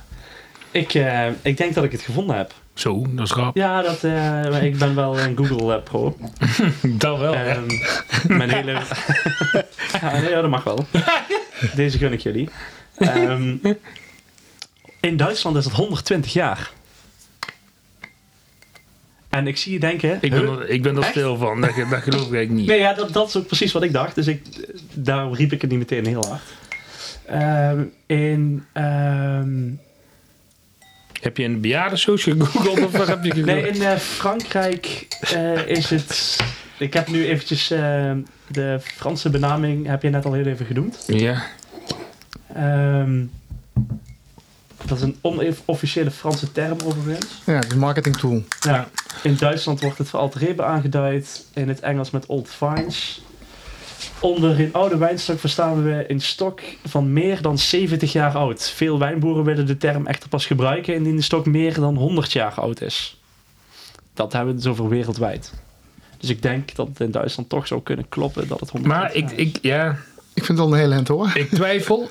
Ik, 0.72 0.94
uh, 0.94 1.28
ik 1.42 1.58
denk 1.58 1.74
dat 1.74 1.84
ik 1.84 1.92
het 1.92 2.02
gevonden 2.02 2.36
heb. 2.38 2.54
Zo, 2.74 3.06
dat 3.10 3.26
is 3.26 3.32
grap. 3.32 3.56
Ja, 3.56 3.82
dat, 3.82 4.04
uh, 4.04 4.64
ik 4.64 4.78
ben 4.78 4.96
wel 4.96 5.20
een 5.20 5.38
Google 5.38 5.76
uh, 5.76 5.84
pro. 5.90 6.18
dat 6.82 7.20
wel. 7.20 7.36
Um, 7.36 7.66
mijn 8.28 8.50
hele... 8.50 8.72
ja, 10.02 10.20
nee, 10.20 10.32
dat 10.32 10.50
mag 10.50 10.64
wel. 10.64 10.86
Deze 11.76 11.98
gun 11.98 12.14
ik 12.14 12.20
jullie. 12.20 12.50
Um, 13.00 13.62
in 15.00 15.18
Duitsland 15.18 15.58
is 15.58 15.66
het 15.66 15.74
120 15.74 16.34
jaar. 16.34 16.72
En 19.30 19.48
ik 19.48 19.58
zie 19.58 19.74
je 19.74 19.80
denken... 19.80 20.18
Ik 20.22 20.30
ben, 20.30 20.40
huh? 20.40 20.52
er, 20.52 20.70
ik 20.70 20.82
ben 20.82 20.98
er 20.98 21.04
stil 21.04 21.38
van, 21.38 21.62
dat, 21.62 21.70
dat 21.76 22.02
geloof 22.02 22.02
ik 22.02 22.12
eigenlijk 22.12 22.50
niet. 22.50 22.68
Nee, 22.68 22.80
ja, 22.80 22.94
dat, 22.94 23.14
dat 23.14 23.28
is 23.28 23.36
ook 23.38 23.48
precies 23.48 23.72
wat 23.72 23.84
ik 23.84 23.94
dacht. 23.94 24.16
Dus 24.16 24.28
ik, 24.28 24.42
daarom 24.94 25.34
riep 25.34 25.52
ik 25.52 25.62
het 25.62 25.70
niet 25.70 25.80
meteen 25.80 26.06
heel 26.06 26.26
hard. 26.28 26.42
Um, 27.78 27.94
in... 28.06 28.66
Heb 31.24 31.38
je 31.38 31.44
een 31.44 31.62
bejaardensoos 31.62 32.24
gegoogeld 32.24 32.86
of 32.86 32.92
wat 32.92 33.08
heb 33.08 33.24
je 33.24 33.32
gegoogeld? 33.32 33.62
Nee, 33.62 33.72
in 33.72 33.82
uh, 33.82 33.96
Frankrijk 33.96 35.08
uh, 35.34 35.68
is 35.68 35.90
het... 35.90 36.38
Ik 36.78 36.94
heb 36.94 37.08
nu 37.08 37.28
eventjes 37.28 37.72
uh, 37.72 38.12
de 38.48 38.80
Franse 38.82 39.30
benaming, 39.30 39.88
heb 39.88 40.02
je 40.02 40.10
net 40.10 40.26
al 40.26 40.34
heel 40.34 40.46
even 40.46 40.66
genoemd. 40.66 41.04
Ja. 41.08 41.44
Um, 42.58 43.32
dat 44.86 44.98
is 44.98 45.04
een 45.04 45.18
onofficiële 45.22 46.12
Franse 46.12 46.52
term 46.52 46.78
overigens. 46.86 47.42
Ja, 47.46 47.54
het 47.54 47.66
is 47.66 47.72
een 47.72 47.80
marketingtool. 47.80 48.44
Ja. 48.60 48.88
In 49.24 49.36
Duitsland 49.36 49.82
wordt 49.82 49.98
het 49.98 50.10
voor 50.10 50.20
Altrebe 50.20 50.64
aangeduid, 50.64 51.46
in 51.54 51.68
het 51.68 51.80
Engels 51.80 52.12
met 52.12 52.26
Old 52.26 52.50
Vines. 52.50 53.22
Onder 54.20 54.60
in 54.60 54.74
oude 54.74 54.98
wijnstok 54.98 55.40
verstaan 55.40 55.84
we 55.84 56.06
een 56.08 56.22
stok 56.22 56.62
van 56.86 57.14
meer 57.14 57.42
dan 57.42 57.58
70 57.58 58.12
jaar 58.12 58.34
oud. 58.36 58.70
Veel 58.70 59.00
wijnboeren 59.00 59.44
willen 59.44 59.66
de 59.66 59.78
term 59.78 60.08
echter 60.08 60.30
pas 60.30 60.46
gebruiken 60.46 60.94
indien 60.94 61.16
de 61.16 61.22
stok 61.22 61.46
meer 61.46 61.74
dan 61.74 61.96
100 61.96 62.32
jaar 62.32 62.54
oud 62.54 62.82
is. 62.82 63.18
Dat 64.14 64.34
hebben 64.34 64.56
we 64.56 64.62
dus 64.62 64.72
over 64.72 64.90
wereldwijd. 64.90 65.54
Dus 66.18 66.30
ik 66.30 66.42
denk 66.42 66.76
dat 66.76 66.88
het 66.88 67.00
in 67.00 67.12
Duitsland 67.12 67.50
toch 67.50 67.68
zou 67.68 67.82
kunnen 67.82 68.10
kloppen 68.10 68.48
dat 68.48 68.60
het 68.60 68.70
100 68.70 68.94
Maar 68.94 69.16
ik, 69.16 69.32
ik, 69.32 69.58
ja, 69.62 69.98
Ik 70.34 70.46
vind 70.46 70.48
het 70.48 70.58
wel 70.58 70.74
een 70.74 70.80
hele 70.80 70.94
hand 70.94 71.08
hoor. 71.08 71.32
ik 71.34 71.50
twijfel. 71.50 72.10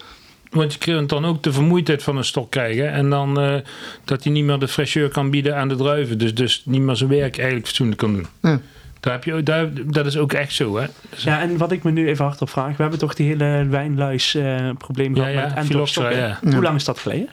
Want 0.51 0.73
je 0.73 0.79
kunt 0.79 1.09
dan 1.09 1.25
ook 1.25 1.43
de 1.43 1.53
vermoeidheid 1.53 2.03
van 2.03 2.17
een 2.17 2.25
stok 2.25 2.51
krijgen. 2.51 2.93
En 2.93 3.11
dan 3.11 3.45
uh, 3.45 3.57
dat 4.05 4.25
hij 4.25 4.33
niet 4.33 4.45
meer 4.45 4.59
de 4.59 4.69
fraîcheur 4.69 5.13
kan 5.13 5.31
bieden 5.31 5.57
aan 5.57 5.69
de 5.69 5.77
druiven. 5.77 6.19
Dus, 6.19 6.35
dus 6.35 6.63
niet 6.65 6.81
meer 6.81 6.97
zijn 6.97 7.11
werk 7.11 7.37
eigenlijk 7.37 7.67
fatsoenlijk 7.67 7.99
kan 7.99 8.13
doen. 8.13 8.27
Ja. 8.43 8.61
Daar 9.03 9.13
heb 9.13 9.25
je, 9.25 9.43
daar, 9.43 9.69
dat 9.87 10.07
is 10.07 10.17
ook 10.17 10.33
echt 10.33 10.53
zo, 10.53 10.77
hè? 10.77 10.87
Dus, 11.11 11.23
Ja, 11.23 11.41
en 11.41 11.57
wat 11.57 11.73
ik 11.73 11.83
me 11.83 11.91
nu 11.91 12.09
even 12.09 12.25
hardop 12.25 12.51
vraag. 12.51 12.77
We 12.77 12.83
hebben 12.83 12.99
toch 13.01 13.15
die 13.15 13.27
hele 13.27 13.67
wijnluis 13.71 14.35
uh, 14.35 14.71
probleem 14.79 15.17
Ja, 15.17 15.25
gehad 15.25 15.49
ja, 15.51 15.55
met 15.55 15.67
Phylloxera, 15.67 16.11
ja. 16.11 16.39
ja. 16.43 16.51
Hoe 16.53 16.63
lang 16.63 16.77
is 16.77 16.85
dat 16.85 16.99
geleden? 16.99 17.29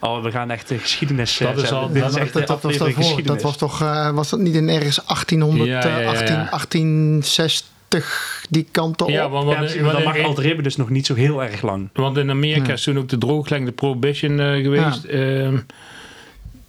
Oh, 0.00 0.22
we 0.22 0.30
gaan 0.30 0.50
echt 0.50 0.68
de 0.68 0.78
geschiedenis. 0.78 1.38
Dat 1.38 1.62
is 1.62 1.72
al- 1.72 1.88
dit 1.92 2.02
dat- 2.02 2.10
is 2.10 2.16
echt 2.16 2.32
dat, 2.46 2.62
was 2.62 2.76
daarvoor. 2.76 3.22
dat 3.22 3.42
was 3.42 3.56
toch, 3.56 3.82
uh, 3.82 4.10
was 4.10 4.30
dat 4.30 4.40
niet 4.40 4.54
in 4.54 4.68
ergens 4.68 4.96
1800, 5.06 5.68
Ja, 5.70 5.80
ja, 5.88 5.98
ja, 5.98 6.00
ja. 6.00 6.08
18, 6.50 6.50
1860 6.50 8.44
die 8.50 8.66
kant 8.70 9.02
op? 9.02 9.08
Ja, 9.08 9.28
want, 9.28 9.42
ja, 9.42 9.48
want, 9.48 9.58
precies, 9.58 9.80
want, 9.80 9.92
dan 9.92 10.02
mag 10.02 10.18
Altrebe 10.22 10.62
dus 10.62 10.76
nog 10.76 10.90
niet 10.90 11.06
zo 11.06 11.14
heel 11.14 11.42
erg 11.42 11.62
lang. 11.62 11.88
want 11.92 12.16
in 12.16 12.30
Amerika 12.30 12.66
Ja. 12.66 12.72
is 12.72 12.82
toen 12.82 12.98
ook 12.98 13.08
de 13.08 13.18
droogleggende 13.18 13.72
prohibition 13.72 14.38
uh, 14.40 14.62
geweest. 14.62 15.04
Ehm, 15.04 15.58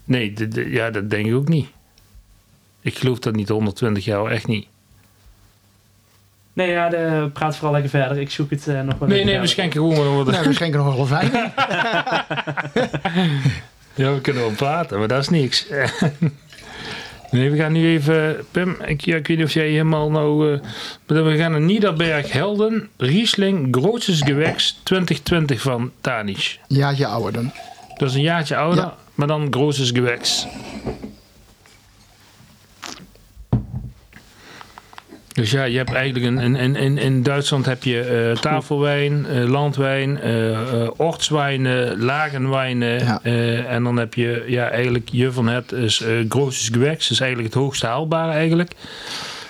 nee, 0.04 0.34
de, 0.34 0.48
de, 0.48 0.70
ja, 0.70 0.90
dat 0.90 1.10
denk 1.10 1.26
ik 1.28 1.34
ook 1.34 1.48
niet. 1.48 1.68
Ik 2.92 2.98
geloof 2.98 3.20
dat 3.20 3.36
niet 3.36 3.50
120 3.50 4.06
jaar, 4.06 4.26
echt 4.26 4.48
niet. 4.48 4.68
Nee, 6.54 6.70
ja, 6.72 6.90
de, 6.90 7.30
praat 7.34 7.56
vooral 7.56 7.72
lekker 7.72 7.90
verder. 7.90 8.18
Ik 8.18 8.30
zoek 8.32 8.50
het 8.50 8.68
uh, 8.68 8.82
nog 8.82 8.98
wel 9.00 9.08
Nee, 9.10 9.24
nee, 9.24 9.40
we 9.40 9.48
schenken 9.48 9.80
gewoon. 9.80 10.26
Nee, 10.32 10.42
we 10.44 10.54
schenken 10.54 10.80
nog 10.84 10.96
wel 10.96 11.06
fijn. 11.06 11.32
Ja, 13.94 14.14
we 14.14 14.22
kunnen 14.22 14.42
wel 14.44 14.52
praten, 14.52 15.00
maar 15.00 15.08
dat 15.08 15.20
is 15.22 15.30
niks. 15.30 15.66
Nee, 17.32 17.50
we 17.52 17.58
gaan 17.58 17.72
nu 17.72 17.88
even... 17.94 18.46
Pim, 18.52 18.78
ik, 18.86 19.02
ja, 19.02 19.16
ik 19.16 19.28
weet 19.28 19.38
niet 19.38 19.46
of 19.46 19.54
jij 19.54 19.68
helemaal 19.70 20.12
nou... 20.12 20.54
eh, 20.54 20.60
maar 21.08 21.24
we 21.26 21.38
gaan 21.38 21.52
naar 21.52 21.62
Niederberg 21.62 22.32
Helden. 22.32 22.90
Riesling 22.98 23.68
Grootses 23.72 24.22
Gewächs 24.22 24.84
2020 24.84 25.62
van 25.62 25.92
Tanisch. 26.02 26.60
Jaartje 26.68 27.06
ouder 27.08 27.34
dan. 27.34 27.52
Dat 27.98 28.10
is 28.10 28.16
een 28.16 28.22
jaartje 28.22 28.56
ouder, 28.58 28.84
Ja. 28.84 28.96
maar 29.16 29.28
dan 29.28 29.48
Grootses 29.52 29.92
Gewächs. 29.92 30.48
Dus 35.40 35.52
ja, 35.52 35.64
je 35.64 35.78
hebt 35.78 35.94
eigenlijk 35.94 36.26
een, 36.26 36.40
in, 36.40 36.56
in, 36.56 36.76
in, 36.76 36.98
in 36.98 37.24
Duitsland 37.24 37.66
heb 37.66 37.84
je 37.84 38.02
eh, 38.02 38.42
tafelwijn, 38.42 39.26
eh, 39.26 39.44
landwijn, 39.44 40.22
eh 40.22 40.88
ortswijnen, 40.96 42.00
lagenwijnen. 42.02 43.06
Ja. 43.06 43.22
en 43.68 43.84
dan 43.84 43.98
heb 43.98 44.14
je 44.14 44.44
ja, 44.48 44.70
eigenlijk 44.70 45.10
je 45.12 45.32
van 45.32 45.48
het 45.48 45.72
is 45.72 46.04
Grootses 46.30 46.70
Gewächs. 46.70 47.08
Dat 47.08 47.10
is 47.10 47.20
eigenlijk 47.20 47.54
het 47.54 47.64
hoogste 47.64 47.88
haalbare 47.88 48.32
eigenlijk. 48.32 48.72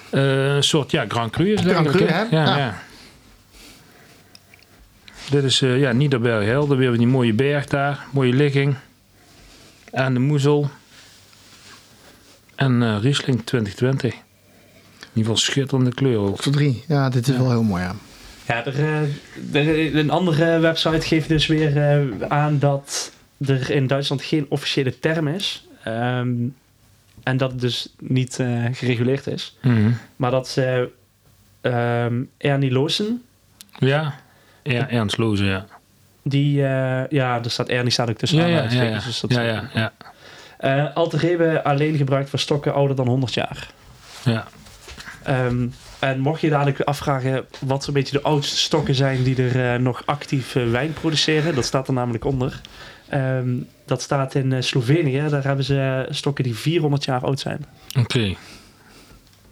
Een 0.09 0.63
soort 0.63 0.91
ja, 0.91 1.05
Grand 1.07 1.31
Cru 1.31 1.53
is 1.53 1.61
het 1.61 1.71
Grand. 1.71 1.87
Cru, 1.87 2.05
hè? 2.05 2.21
Ja, 2.21 2.27
Ja. 2.31 2.57
ja. 2.57 2.81
Dit 5.29 5.43
is 5.43 5.61
eh 5.61 5.79
ja, 5.79 5.91
Niederberg 5.91 6.45
Helder, 6.45 6.77
weer 6.77 6.97
die 6.97 7.07
mooie 7.07 7.33
berg 7.33 7.65
daar, 7.65 7.99
mooie 8.11 8.33
ligging. 8.33 8.75
Aan 9.91 10.13
de 10.13 10.19
Moezel. 10.19 10.69
En 12.55 12.99
Riesling 12.99 13.45
2020. 13.45 14.27
In 15.19 15.25
ieder 15.25 15.37
geval 15.37 15.51
schitterende 15.51 15.93
kleur 15.93 16.17
ook. 16.17 16.41
Voor 16.43 16.51
drie. 16.51 16.83
Ja, 16.87 17.09
dit 17.09 17.27
is 17.27 17.37
wel 17.37 17.49
heel 17.49 17.63
mooi. 17.63 17.83
Ja. 17.83 17.95
Ja, 18.47 18.65
er, 18.65 18.75
eh, 18.79 19.01
er- 19.67 19.95
een 19.95 20.09
andere 20.09 20.59
website 20.59 21.01
geeft 21.07 21.27
dus 21.27 21.47
weer 21.47 21.77
eh, 21.77 22.27
aan 22.27 22.59
dat 22.59 23.11
er 23.45 23.69
in 23.71 23.87
Duitsland 23.87 24.21
geen 24.23 24.45
officiële 24.49 24.99
term 24.99 25.27
is. 25.27 25.67
Ehm, 25.83 26.29
en 27.23 27.37
dat 27.37 27.51
het 27.51 27.61
dus 27.61 27.93
niet 27.99 28.39
eh, 28.39 28.65
gereguleerd 28.71 29.27
is. 29.27 29.57
Mhm. 29.61 29.91
Maar 30.15 30.31
dat 30.31 30.47
ze 30.47 30.89
ehm 31.61 32.21
Ernie 32.37 32.71
Loosen, 32.71 33.21
Ja, 33.79 34.15
ja 34.63 34.89
Ernst 34.89 35.17
Loze, 35.17 35.43
ja. 35.45 35.65
die, 36.23 36.63
eh, 36.65 37.07
ja, 37.09 37.43
er 37.43 37.51
staat 37.51 37.69
Ernie 37.69 37.91
staat 37.91 38.09
ook 38.09 38.17
tussen 38.17 38.37
Ja, 38.39 38.45
ja, 38.45 38.83
ja. 38.83 38.99
dus 39.05 39.19
dat 39.19 39.31
ja, 39.33 39.41
ja, 39.41 39.69
ja. 39.73 39.93
Eh, 40.57 40.95
Alterrebe 40.95 41.63
alleen 41.63 41.95
gebruikt 41.97 42.29
voor 42.29 42.39
stokken 42.39 42.73
ouder 42.73 42.95
dan 42.95 43.07
100 43.07 43.33
jaar. 43.33 43.67
ja. 44.23 44.47
Ehm, 45.29 45.67
en 45.99 46.19
mocht 46.19 46.41
je 46.41 46.49
dadelijk 46.49 46.81
afvragen 46.81 47.45
wat 47.59 47.83
zo'n 47.83 47.93
beetje 47.93 48.17
de 48.17 48.23
oudste 48.23 48.57
stokken 48.57 48.95
zijn 48.95 49.23
die 49.23 49.43
er 49.43 49.73
eh, 49.73 49.79
nog 49.79 50.01
actief 50.05 50.55
eh, 50.55 50.69
wijn 50.71 50.93
produceren, 50.93 51.55
dat 51.55 51.65
staat 51.65 51.87
er 51.87 51.93
namelijk 51.93 52.25
onder. 52.25 52.61
Ehm, 53.09 53.49
dat 53.85 54.01
staat 54.01 54.35
in 54.35 54.53
eh, 54.53 54.61
Slovenië, 54.61 55.23
daar 55.29 55.43
hebben 55.43 55.65
ze 55.65 56.07
stokken 56.09 56.43
die 56.43 56.55
400 56.55 57.03
jaar 57.05 57.21
oud 57.23 57.39
zijn. 57.39 57.65
Oké. 57.99 58.35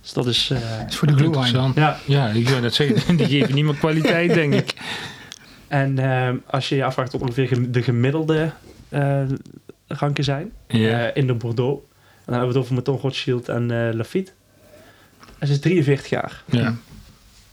Dus 0.01 0.13
dat 0.13 0.27
is. 0.27 0.49
eh, 0.49 0.59
Dat 0.79 0.89
is 0.89 0.95
voor 0.97 1.07
de 1.07 1.13
glühwein. 1.13 1.45
Interessant. 1.45 1.75
ja, 1.75 1.97
Ja, 2.05 2.27
ik 2.27 2.49
wil 2.49 2.59
net 2.59 2.73
zeggen, 2.75 3.15
die 3.17 3.27
geven 3.27 3.55
niet 3.55 3.63
meer 3.65 3.75
kwaliteit, 3.75 4.33
denk 4.33 4.53
ik. 4.53 4.73
en 5.67 5.99
ehm, 5.99 6.35
als 6.45 6.69
je 6.69 6.75
je 6.75 6.83
afvraagt 6.83 7.11
wat 7.11 7.21
ongeveer 7.21 7.71
de 7.71 7.81
gemiddelde 7.83 8.51
eh, 8.89 9.21
ranken 9.87 10.23
zijn 10.23 10.51
eh, 10.67 11.15
in 11.15 11.27
de 11.27 11.33
Bordeaux, 11.33 11.81
dan 12.25 12.35
hebben 12.35 12.47
we 12.47 12.53
het 12.53 12.57
over 12.63 12.73
Meton 12.75 12.97
Rothschild 12.99 13.49
en 13.49 13.71
eh 13.71 13.93
Lafitte. 13.95 14.31
En 15.39 15.47
ze 15.47 15.54
is 15.54 15.60
43 15.60 16.10
jaar. 16.10 16.43
ja. 16.45 16.76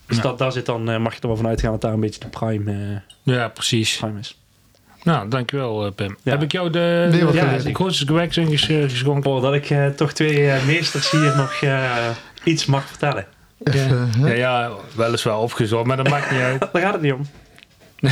Dus 0.06 0.16
Ja. 0.16 0.22
dat, 0.22 0.38
daar 0.38 0.52
zit 0.52 0.66
dan, 0.66 0.90
eh, 0.90 0.98
mag 0.98 1.14
je 1.14 1.20
er 1.20 1.26
wel 1.26 1.36
vanuit 1.36 1.60
gaan 1.60 1.70
dat 1.70 1.80
daar 1.80 1.92
een 1.92 2.00
beetje 2.00 2.20
de 2.20 2.26
prime, 2.28 2.72
eh, 3.24 3.34
ja, 3.34 3.48
precies. 3.48 3.96
prime 3.96 4.18
is. 4.18 4.38
Nou, 5.02 5.28
dankjewel, 5.28 5.86
eh, 5.86 5.92
Pim. 5.92 6.16
Ja. 6.22 6.30
Heb 6.32 6.42
ik 6.42 6.52
jou 6.52 6.70
de, 6.70 7.08
Weer 7.10 7.24
wat 7.24 7.32
de, 7.34 7.38
geleerd. 7.40 7.62
de 7.62 7.74
grootste 7.74 8.06
geweks 8.06 8.36
ingeschonken? 8.36 9.30
Oh, 9.30 9.42
dat 9.42 9.54
ik 9.54 9.70
eh, 9.70 9.86
toch 9.86 10.12
twee 10.12 10.50
meesters 10.66 11.10
hier 11.10 11.36
nog 11.42 11.52
eh, 11.62 12.08
iets 12.44 12.66
mag 12.66 12.86
vertellen. 12.88 13.26
Even, 13.64 14.10
Ja, 14.18 14.24
hè? 14.26 14.32
ja, 14.32 14.70
weliswaar 14.96 15.38
opgezocht, 15.38 15.86
maar 15.86 15.96
dat 15.96 16.08
maakt 16.08 16.30
niet 16.30 16.40
uit. 16.40 16.60
Daar 16.72 16.82
gaat 16.82 16.92
het 16.92 17.02
niet 17.02 17.12
om. 17.12 17.26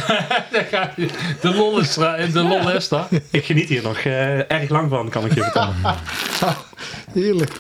De 1.40 1.54
lol 1.54 1.78
is, 1.80 1.96
er- 1.96 2.32
de 2.32 2.42
lol 2.42 2.70
is 2.70 2.88
daar. 2.88 3.06
Ik 3.30 3.44
geniet 3.44 3.68
hier 3.68 3.82
nog 3.82 3.98
eh, 3.98 4.50
erg 4.50 4.68
lang 4.68 4.90
van, 4.90 5.08
kan 5.08 5.24
ik 5.24 5.34
je 5.34 5.42
vertellen. 5.42 5.74
Heerlijk. 7.12 7.50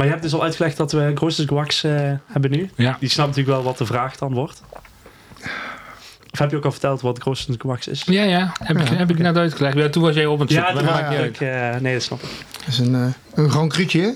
Maar 0.00 0.08
je 0.08 0.14
hebt 0.14 0.24
dus 0.30 0.34
al 0.34 0.42
uitgelegd 0.42 0.76
dat 0.76 0.92
we 0.92 1.12
Grootste 1.14 1.44
Wax 1.54 1.84
eh 1.84 1.92
hebben 2.26 2.50
nu. 2.50 2.70
Ja. 2.76 2.96
Die 3.00 3.08
snapt 3.08 3.28
natuurlijk 3.28 3.56
wel 3.56 3.64
wat 3.66 3.78
de 3.78 3.86
vraag 3.86 4.16
dan 4.16 4.32
wordt. 4.34 4.62
Of 6.32 6.38
heb 6.38 6.50
je 6.50 6.56
ook 6.56 6.64
al 6.64 6.70
verteld 6.72 7.00
wat 7.00 7.18
Grootste 7.18 7.54
Wax 7.58 7.88
is? 7.88 8.02
Ja, 8.06 8.22
ja, 8.22 8.52
heb, 8.62 8.78
ik, 8.78 8.88
heb 8.88 9.10
ik 9.10 9.18
net 9.18 9.36
uitgelegd. 9.36 9.76
Ja, 9.76 9.88
toen 9.88 10.02
was 10.02 10.14
jij 10.14 10.26
op 10.26 10.38
het 10.38 10.50
zoeken, 10.50 10.68
Ja, 10.68 10.74
maar 10.74 10.84
dat 10.84 10.92
maakt 10.92 11.12
ik, 11.12 11.18
uit. 11.20 11.74
eh, 11.74 11.80
nee, 11.80 11.92
dat 11.92 12.02
snap 12.02 12.22
ik. 12.22 12.28
Dat 12.58 12.66
is 12.68 12.78
een, 12.78 12.94
eh, 12.94 13.06
een 13.34 13.50
grand 13.50 13.72
cruutje. 13.72 14.00
hè? 14.00 14.10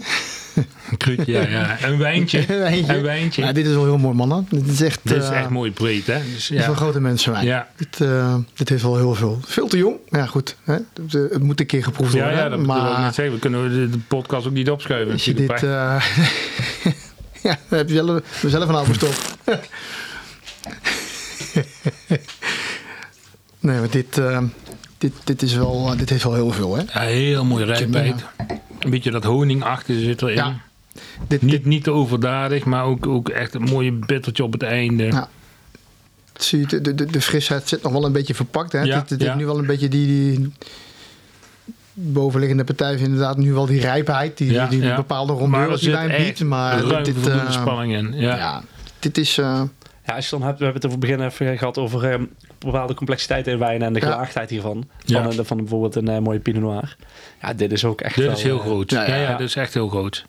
Een 0.54 0.96
kruut, 0.96 1.26
ja, 1.26 1.40
ja. 1.48 1.76
Een 1.82 1.98
wijntje. 1.98 2.38
Een 2.48 2.58
wijntje. 2.58 2.94
Een 2.94 3.02
wijntje. 3.02 3.42
Ja, 3.42 3.52
dit 3.52 3.66
is 3.66 3.72
wel 3.72 3.84
heel 3.84 3.98
mooi, 3.98 4.16
mannen. 4.16 4.46
Dit 4.50 4.66
is 4.68 4.80
echt, 4.80 5.00
Dit 5.02 5.22
is 5.22 5.28
eh, 5.28 5.38
echt 5.38 5.48
mooi 5.48 5.70
breed, 5.72 6.06
hè? 6.06 6.18
Dus, 6.18 6.46
dit 6.46 6.58
is 6.58 6.66
wel 6.66 6.74
ja. 6.74 6.80
grote 6.80 7.00
mensenwijn. 7.00 7.44
Ja. 7.44 7.68
Dit, 7.76 8.00
eh, 8.00 8.36
dit 8.54 8.68
heeft 8.68 8.82
wel 8.82 8.96
heel 8.96 9.14
veel. 9.14 9.38
Veel 9.44 9.68
te 9.68 9.76
jong. 9.76 9.96
Maar 10.08 10.20
ja, 10.20 10.26
goed. 10.26 10.56
Hè? 10.64 10.76
Het, 11.12 11.42
moet 11.42 11.60
een 11.60 11.66
keer 11.66 11.84
geproefd 11.84 12.12
Ja, 12.12 12.18
worden. 12.18 12.38
ja, 12.38 12.48
dat 12.48 12.60
bedoel 12.60 12.76
ik 12.76 12.82
maar 12.82 13.00
net 13.00 13.14
zeggen. 13.14 13.34
We 13.34 13.40
kunnen 13.40 13.90
de, 13.90 13.98
podcast 14.08 14.46
ook 14.46 14.52
niet 14.52 14.70
opschuiven. 14.70 15.12
als 15.12 15.24
je 15.24 15.34
dit... 15.34 15.50
eh, 15.50 15.60
ja, 17.42 17.58
dan 17.68 17.78
heb 17.78 17.88
je 17.88 17.94
zelf, 17.94 18.22
zelf 18.46 18.68
een 18.68 18.74
oude 18.74 18.94
stop. 18.94 19.14
nee, 23.60 23.78
maar 23.78 23.90
dit, 23.90 24.18
eh, 24.18 24.42
dit, 24.98 25.12
dit, 25.24 25.42
is 25.42 25.54
wel, 25.54 25.96
dit 25.96 26.10
heeft 26.10 26.22
wel 26.22 26.34
heel 26.34 26.50
veel, 26.50 26.76
hè? 26.76 26.82
ja, 26.92 27.00
heel 27.00 27.44
mooi 27.44 27.64
rijpheid. 27.64 28.24
Een 28.84 28.90
beetje 28.90 29.10
dat 29.10 29.24
honingachtige 29.24 30.00
zit 30.00 30.22
erin. 30.22 30.34
Ja. 30.34 30.60
Dit, 30.92 31.00
dit, 31.28 31.42
Niet, 31.42 31.64
niet 31.64 31.84
te 31.84 31.90
overdadig, 31.90 32.64
maar 32.64 32.84
ook, 32.84 33.06
ook 33.06 33.28
echt 33.28 33.54
een 33.54 33.62
mooie 33.62 33.92
bittertje 33.92 34.44
op 34.44 34.52
het 34.52 34.62
einde. 34.62 35.04
Ja. 35.04 35.28
zie 36.36 36.58
je, 36.60 36.80
de, 36.80 36.94
de, 36.94 37.06
de, 37.06 37.20
frisheid 37.20 37.68
zit 37.68 37.82
nog 37.82 37.92
wel 37.92 38.04
een 38.04 38.12
beetje 38.12 38.34
verpakt. 38.34 38.72
Hè? 38.72 38.82
Ja, 38.82 38.98
dit, 38.98 39.08
dit 39.08 39.20
ja. 39.20 39.24
heeft 39.26 39.38
nu 39.38 39.46
wel 39.46 39.58
een 39.58 39.66
beetje 39.66 39.88
die, 39.88 40.06
die 40.06 40.52
bovenliggende 41.92 42.64
partij 42.64 42.90
heeft 42.90 43.02
inderdaad 43.02 43.36
nu 43.36 43.52
wel 43.52 43.66
die 43.66 43.80
rijpheid, 43.80 44.38
die, 44.38 44.52
Ja, 44.52 44.66
die 44.66 44.82
ja. 44.82 44.96
bepaalde 44.96 45.32
rondeur 45.32 45.78
die 45.78 45.90
wijn 45.90 46.22
biedt. 46.22 46.44
Maar 46.44 46.80
ruim 46.80 47.04
dit, 47.04 47.14
voldoende 47.14 47.46
eh, 47.46 47.50
spanning 47.50 47.92
in. 47.94 48.12
Ja. 48.12 48.36
ja. 48.36 48.62
dit 48.98 49.18
is... 49.18 49.38
eh, 49.38 49.62
Ja, 50.06 50.14
als 50.14 50.24
je 50.30 50.36
dan 50.38 50.46
hebt, 50.46 50.58
we 50.58 50.64
hebben 50.64 50.82
het 50.82 50.90
over 50.92 51.08
het 51.08 51.16
begin 51.18 51.26
even 51.30 51.58
gehad 51.58 51.78
over 51.78 52.10
eh, 52.10 52.18
bepaalde 52.58 52.94
complexiteit 52.94 53.46
in 53.46 53.58
wijn 53.58 53.82
en 53.82 53.92
de 53.92 54.00
Ja. 54.00 54.06
gelaagdheid 54.10 54.50
hiervan. 54.50 54.88
Ja. 55.04 55.22
Van, 55.22 55.38
een- 55.38 55.44
van 55.44 55.56
bijvoorbeeld 55.56 55.94
een 55.94 56.08
eh, 56.08 56.18
mooie 56.18 56.38
Pinot 56.38 56.62
Noir. 56.62 56.96
Ja, 57.42 57.54
dit 57.54 57.72
is 57.72 57.84
ook 57.84 58.00
echt 58.00 58.14
Dit 58.16 58.24
wel, 58.24 58.34
is 58.34 58.42
heel 58.42 58.58
eh, 58.58 58.64
groot. 58.64 58.90
ja, 58.90 59.06
Ja, 59.06 59.14
ja. 59.14 59.20
ja, 59.30 59.36
dit 59.36 59.46
is 59.48 59.56
echt 59.56 59.74
heel 59.74 59.88
groot. 59.88 60.24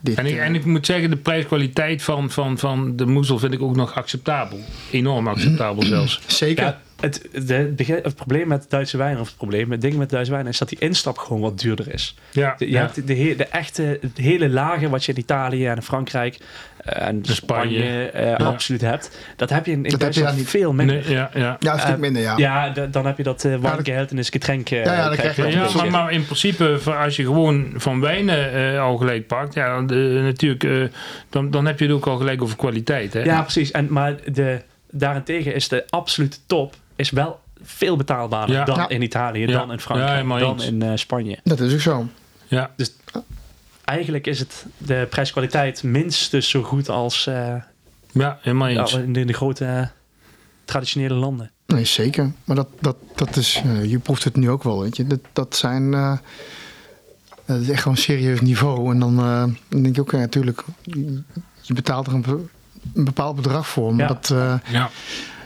dit, 0.00 0.18
En 0.18 0.26
ik, 0.26 0.36
eh, 0.36 0.44
en 0.44 0.54
ik 0.54 0.64
moet 0.64 0.86
zeggen, 0.86 1.10
de 1.10 1.16
prijskwaliteit 1.16 2.02
van, 2.02 2.30
van, 2.30 2.58
van 2.58 2.96
de 2.96 3.06
moezel 3.06 3.38
vind 3.38 3.52
ik 3.52 3.62
ook 3.62 3.76
nog 3.76 3.94
acceptabel. 3.94 4.58
Enorm 4.90 5.28
acceptabel 5.28 5.82
zelfs. 5.96 6.20
zeker. 6.26 6.64
Ja, 6.64 6.80
het, 7.00 7.28
de, 7.46 7.74
het 8.02 8.14
probleem 8.14 8.48
met 8.48 8.66
Duitse 8.68 8.96
wijn, 8.96 9.18
of 9.20 9.26
het 9.26 9.36
probleem, 9.36 9.70
het 9.70 9.80
ding 9.80 9.94
met 9.94 10.10
Duitse 10.10 10.32
wijn, 10.32 10.46
is 10.46 10.58
dat 10.58 10.68
die 10.68 10.78
instap 10.78 11.18
gewoon 11.18 11.40
wat 11.42 11.58
duurder 11.60 11.92
is. 11.94 12.14
Ja, 12.32 12.54
De, 12.58 12.64
je 12.66 12.70
ja. 12.72 12.80
hebt 12.80 13.06
de, 13.06 13.14
he- 13.16 13.34
de 13.36 13.44
echte, 13.44 14.00
de 14.14 14.22
hele 14.22 14.48
lagen 14.48 14.90
wat 14.90 15.04
je 15.04 15.12
in 15.12 15.18
Italië 15.18 15.66
en 15.66 15.82
Frankrijk 15.82 16.34
eh, 16.36 16.42
en 16.84 17.22
De 17.22 17.34
Spanje, 17.34 18.10
eh, 18.10 18.46
absoluut 18.46 18.80
hebt. 18.80 19.18
Dat 19.36 19.50
heb 19.50 19.66
je 19.66 19.72
in, 19.72 19.84
in 19.84 19.98
Dat 19.98 20.14
je 20.14 20.28
veel 20.44 20.72
minder. 20.72 20.96
Nee, 20.96 21.10
ja, 21.14 21.30
ja. 21.34 21.56
ja, 21.60 21.72
een 21.72 21.78
stuk 21.80 21.92
eh, 21.94 21.98
minder, 22.00 22.22
ja. 22.22 22.36
Ja, 22.36 22.68
dan 22.90 23.06
heb 23.06 23.16
je 23.16 23.22
dat 23.22 23.44
uh, 23.44 23.56
wijngehältenis 23.56 24.28
getränk. 24.28 24.70
eh, 24.70 24.84
Ja, 24.84 24.92
ja, 24.94 25.08
dan 25.08 25.16
krijg 25.16 25.36
je 25.36 25.46
Ja, 25.46 25.62
dat 25.62 25.74
maar, 25.74 25.90
maar 25.90 26.12
in 26.12 26.24
principe, 26.24 26.78
voor 26.80 26.96
als 26.96 27.16
je 27.16 27.24
gewoon 27.24 27.72
van 27.76 28.00
wijnen 28.00 28.52
eh, 28.74 28.80
al 28.80 28.96
gelijk 28.96 29.26
pakt, 29.26 29.54
ja, 29.54 29.82
de- 29.82 30.20
natuurlijk, 30.22 30.64
eh, 30.64 30.98
dan, 31.30 31.50
dan 31.50 31.66
heb 31.66 31.78
je 31.78 31.84
het 31.84 31.94
ook 31.94 32.06
al 32.06 32.16
gelijk 32.16 32.42
over 32.42 32.56
kwaliteit. 32.56 33.12
Hè? 33.12 33.20
Ja, 33.22 33.42
precies. 33.42 33.70
En, 33.70 33.86
maar 33.90 34.14
de, 34.32 34.60
daarentegen 34.90 35.54
is 35.54 35.68
de 35.68 35.84
absolute 35.88 36.36
top 36.46 36.74
is 36.96 37.10
wel 37.10 37.40
veel 37.62 37.96
betaalbaarder 37.96 38.56
Ja. 38.56 38.64
dan 38.64 38.76
Ja. 38.76 38.88
in 38.88 39.02
Italië, 39.02 39.40
Ja. 39.46 39.58
dan 39.58 39.72
in 39.72 39.80
Frankrijk, 39.80 40.28
dan 40.28 40.40
eens. 40.52 40.66
in 40.66 40.82
eh, 40.82 40.90
Spanje. 40.94 41.38
Dat 41.44 41.60
is 41.60 41.72
ook 41.72 41.80
zo. 41.80 42.06
ja. 42.48 42.70
Eigenlijk 43.90 44.26
is 44.26 44.38
het 44.38 44.66
de 44.78 45.06
prijskwaliteit 45.10 45.82
minstens 45.82 46.48
zo 46.48 46.62
goed 46.62 46.88
als 46.88 47.26
eh, 47.26 47.54
ja 48.12 48.38
helemaal 48.40 48.68
eens. 48.68 48.94
in, 48.94 49.12
de, 49.12 49.20
in 49.20 49.26
de 49.26 49.32
grote 49.32 49.64
eh, 49.64 49.86
traditionele 50.64 51.14
landen. 51.14 51.50
Nee, 51.66 51.84
zeker. 51.84 52.32
Maar 52.44 52.56
dat, 52.56 52.68
dat, 52.80 52.96
dat 53.14 53.36
is, 53.36 53.62
je 53.86 53.98
proeft 53.98 54.24
het 54.24 54.36
nu 54.36 54.50
ook 54.50 54.62
wel, 54.62 54.80
weet 54.80 54.96
je. 54.96 55.06
Dat, 55.06 55.20
dat 55.32 55.56
zijn, 55.56 55.94
eh, 55.94 56.16
dat 57.46 57.60
is 57.60 57.68
echt 57.68 57.82
gewoon 57.82 57.96
een 57.96 58.02
serieus 58.02 58.40
niveau. 58.40 58.92
En 58.92 58.98
dan, 58.98 59.18
eh, 59.18 59.44
dan 59.68 59.82
denk 59.82 59.94
je 59.94 60.00
ook, 60.00 60.10
ja, 60.10 60.18
natuurlijk, 60.18 60.64
je 61.62 61.74
betaalt 61.74 62.06
er 62.06 62.12
een, 62.14 62.22
be- 62.22 62.44
een 62.94 63.04
bepaald 63.04 63.36
bedrag 63.36 63.68
voor. 63.68 63.94
Maar 63.94 64.08
Ja. 64.08 64.14
dat, 64.14 64.30
eh, 64.30 64.72
Ja. 64.72 64.90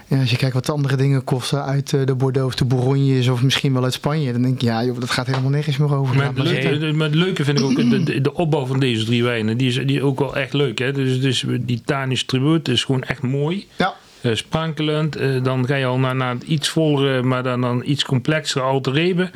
Ja, 0.07 0.21
als 0.21 0.31
je 0.31 0.37
kijkt 0.37 0.55
wat 0.55 0.71
andere 0.71 0.97
dingen 0.97 1.25
kosten 1.25 1.65
uit 1.65 1.93
eh, 1.93 2.07
de 2.07 2.15
Bordeaux 2.15 2.47
of 2.47 2.55
de 2.55 2.65
Bourgogne's 2.65 3.29
of 3.29 3.43
misschien 3.43 3.73
wel 3.73 3.85
uit 3.85 3.93
Spanje, 3.93 4.33
dan 4.33 4.43
denk 4.43 4.61
je, 4.61 4.67
ja, 4.67 4.85
joh, 4.85 5.01
dat 5.01 5.11
gaat 5.11 5.27
helemaal 5.27 5.51
nergens 5.51 5.77
meer 5.77 5.95
over. 5.95 6.17
Maar 6.17 6.25
Laat 6.35 6.47
het, 6.47 6.55
maar 6.57 6.63
leuke, 6.63 6.93
maar 6.93 7.07
het 7.07 7.17
leuke 7.17 7.45
vind 7.45 7.59
ik 7.59 7.65
ook 7.65 7.77
de, 7.77 8.21
de, 8.21 8.35
opbouw 8.35 8.67
van 8.67 8.81
deze 8.81 9.05
drie 9.05 9.23
wijnen. 9.23 9.57
Die 9.57 9.69
is, 9.69 9.75
die 9.75 9.97
is 9.97 10.01
ook 10.01 10.19
wel 10.19 10.37
echt 10.37 10.53
leuk. 10.53 10.79
Hè? 10.79 10.93
Dus, 10.93 11.21
dus 11.21 11.45
die 11.61 11.83
Tanisch 11.85 12.25
Tribute 12.25 12.73
is 12.73 12.85
gewoon 12.85 13.03
echt 13.03 13.23
mooi. 13.23 13.67
Ja, 13.77 13.95
eh, 14.21 14.35
sprankelend. 14.35 15.17
Eh, 15.17 15.43
dan 15.43 15.67
ga 15.67 15.75
je 15.75 15.87
al 15.87 15.99
naar, 15.99 16.17
naar 16.17 16.35
het 16.35 16.43
iets 16.43 16.69
vollere, 16.69 17.23
maar 17.23 17.43
dan, 17.43 17.61
dan 17.61 17.83
iets 17.85 18.05
complexere 18.05 18.65
Alter 18.65 18.93
Rebe. 18.93 19.31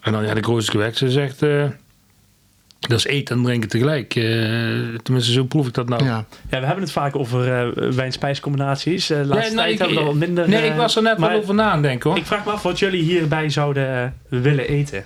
En 0.00 0.12
dan 0.12 0.24
ja, 0.24 0.34
de 0.34 0.42
grootste 0.42 0.70
gewekse 0.70 1.10
zegt... 1.10 1.42
dat 2.78 2.98
is 2.98 3.04
eten 3.06 3.36
en 3.36 3.42
drinken 3.42 3.68
tegelijk. 3.68 4.14
Eh, 4.14 4.24
tenminste, 5.02 5.32
zo 5.32 5.44
proef 5.44 5.66
ik 5.66 5.74
dat 5.74 5.88
nou. 5.88 6.04
Ja. 6.04 6.24
Ja, 6.50 6.60
we 6.60 6.66
hebben 6.66 6.84
het 6.84 6.92
vaak 6.92 7.16
over 7.16 7.52
eh 7.52 7.90
wijn-spijscombinaties. 7.94 9.10
Eh, 9.10 9.16
laatste 9.24 9.34
Ja, 9.48 9.54
nou, 9.54 9.54
tijd 9.56 9.70
ik- 9.72 9.78
hebben 9.78 9.96
we 9.96 10.02
dat 10.04 10.12
wat 10.12 10.26
minder... 10.26 10.48
Nee, 10.48 10.66
ik 10.66 10.74
was 10.74 10.96
er 10.96 11.02
net 11.02 11.18
maar 11.18 11.30
wel 11.30 11.38
over 11.38 11.54
na 11.54 11.70
aan 11.70 11.82
denken 11.82 12.10
hoor. 12.10 12.18
Ik 12.18 12.26
vraag 12.26 12.44
me 12.44 12.50
af 12.50 12.62
wat 12.62 12.78
jullie 12.78 13.02
hierbij 13.02 13.50
zouden 13.50 14.14
willen 14.28 14.68
eten. 14.68 15.04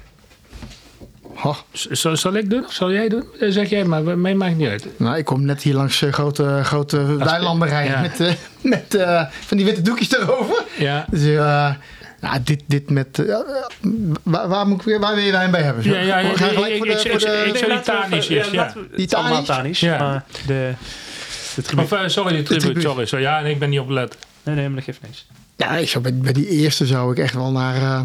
Oh, 1.44 1.56
Zal, 1.72 2.16
zal 2.16 2.34
ik 2.34 2.50
doen? 2.50 2.64
Of 2.64 2.72
zal 2.72 2.92
jij 2.92 3.08
doen? 3.08 3.24
Zeg 3.40 3.68
jij 3.70 3.84
maar, 3.84 4.18
mij 4.18 4.34
maakt 4.34 4.56
niet 4.56 4.68
uit. 4.68 4.86
nou, 4.96 5.16
ik 5.16 5.24
kom 5.24 5.44
net 5.44 5.62
hier 5.62 5.74
langs 5.74 6.04
grote, 6.10 6.60
grote 6.62 7.16
weilanderijen 7.16 7.90
ja. 7.92 8.00
met, 8.00 8.20
eh, 8.20 8.32
met 8.60 8.94
eh, 8.94 9.22
van 9.30 9.56
die 9.56 9.66
witte 9.66 9.82
doekjes 9.82 10.12
erover. 10.18 10.64
Ja. 10.78 11.06
Dus 11.10 11.24
eh, 11.26 11.70
nou, 12.22 12.42
dit, 12.44 12.62
dit 12.66 12.90
met... 12.90 13.18
eh, 13.18 13.36
waar, 14.22 14.48
waar, 14.48 14.66
moet 14.66 14.86
ik, 14.86 14.98
waar 15.00 15.14
wil 15.14 15.24
je 15.24 15.30
wijn 15.32 15.50
bij 15.50 15.62
hebben? 15.62 15.84
Ja, 15.84 15.98
ja, 15.98 16.18
ja, 16.18 16.34
Ga 16.34 16.44
je 16.44 16.50
ik- 16.50 16.56
gelijk 16.56 16.72
ik- 16.72 16.76
voor 16.78 16.86
de- 16.86 16.92
ik- 16.92 16.98
voor 17.00 17.10
ik- 17.10 17.18
de- 17.20 17.26
ik- 17.46 17.52
Nee, 17.68 17.82
zou 17.84 18.02
even- 18.04 19.64
is, 19.64 19.80
ja. 19.80 19.92
Ja. 19.94 19.98
maar 19.98 20.24
de, 20.46 20.72
de 21.54 21.62
tribuut. 21.62 21.84
Of, 21.84 21.92
eh, 21.92 22.08
sorry, 22.08 22.36
de 22.36 22.42
tribute, 22.42 22.80
sorry. 22.80 23.06
sorry. 23.06 23.24
Ja, 23.24 23.40
nee, 23.40 23.52
ik 23.52 23.58
ben 23.58 23.70
niet 23.70 23.80
opgelet. 23.80 24.16
Nee, 24.42 24.54
nee, 24.54 24.66
maar 24.66 24.74
dat 24.76 24.84
geeft 24.84 25.02
niks. 25.02 25.26
Ja, 25.56 25.76
ik 25.76 25.88
zou 25.88 26.02
bij, 26.02 26.14
bij 26.14 26.32
die 26.32 26.48
eerste 26.48 26.86
zou 26.86 27.12
ik 27.12 27.18
echt 27.18 27.34
wel 27.34 27.50
naar... 27.52 27.74
eh, 27.76 28.00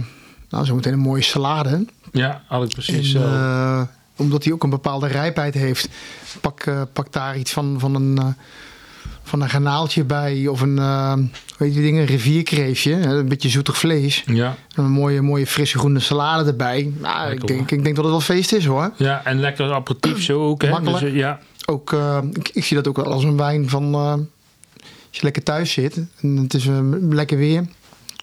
nou, 0.49 0.65
zo 0.65 0.75
meteen 0.75 0.93
een 0.93 0.99
mooie 0.99 1.21
salade. 1.21 1.85
Ja, 2.11 2.41
had 2.47 2.63
ik 2.63 2.69
precies 2.69 2.95
En, 2.97 3.03
zo. 3.03 3.19
eh, 3.19 3.81
omdat 4.15 4.43
hij 4.43 4.53
ook 4.53 4.63
een 4.63 4.69
bepaalde 4.69 5.07
rijpheid 5.07 5.53
heeft. 5.53 5.87
Pak, 6.41 6.61
eh, 6.61 6.81
pak 6.93 7.13
daar 7.13 7.37
iets 7.37 7.51
van, 7.51 7.75
van, 7.79 7.95
een, 7.95 8.17
eh, 8.17 8.25
van 9.27 9.41
een 9.41 9.49
garnaaltje 9.49 10.03
bij. 10.03 10.47
Of 10.47 10.61
een, 10.61 10.77
eh 10.79 11.13
hoe 11.13 11.67
heet 11.67 11.73
die 11.73 11.81
dingen, 11.83 12.05
rivierkreefje. 12.05 12.93
Een 12.93 13.27
beetje 13.27 13.49
zoetig 13.49 13.77
vlees. 13.77 14.23
ja. 14.25 14.55
En 14.75 14.83
een 14.83 14.91
mooie, 14.91 15.21
mooie 15.21 15.47
frisse 15.47 15.77
groene 15.77 15.99
salade 15.99 16.49
erbij. 16.49 16.91
Nou, 16.99 17.31
ik, 17.31 17.47
denk, 17.47 17.71
ik 17.71 17.83
denk 17.83 17.95
dat 17.95 18.03
het 18.03 18.13
wel 18.13 18.21
feest 18.21 18.51
is 18.51 18.65
hoor. 18.65 18.91
ja, 18.97 19.21
en 19.23 19.39
lekker 19.39 19.73
aperitief 19.73 20.23
zo 20.23 20.41
ook. 20.47 20.61
Hè? 20.61 20.69
Makkelijk. 20.69 20.99
Dus, 20.99 21.09
eh, 21.09 21.15
ja. 21.15 21.39
Ook, 21.65 21.93
eh, 21.93 22.17
ik, 22.33 22.49
ik 22.53 22.63
zie 22.63 22.75
dat 22.75 22.87
ook 22.87 22.95
wel 22.95 23.05
als 23.11 23.23
een 23.23 23.37
wijn 23.37 23.69
van... 23.69 23.93
eh, 23.93 24.11
als 25.09 25.17
je 25.17 25.23
lekker 25.23 25.43
thuis 25.43 25.71
zit 25.71 26.01
en 26.21 26.37
het 26.37 26.53
is 26.53 26.67
lekker 27.09 27.37
weer. 27.37 27.65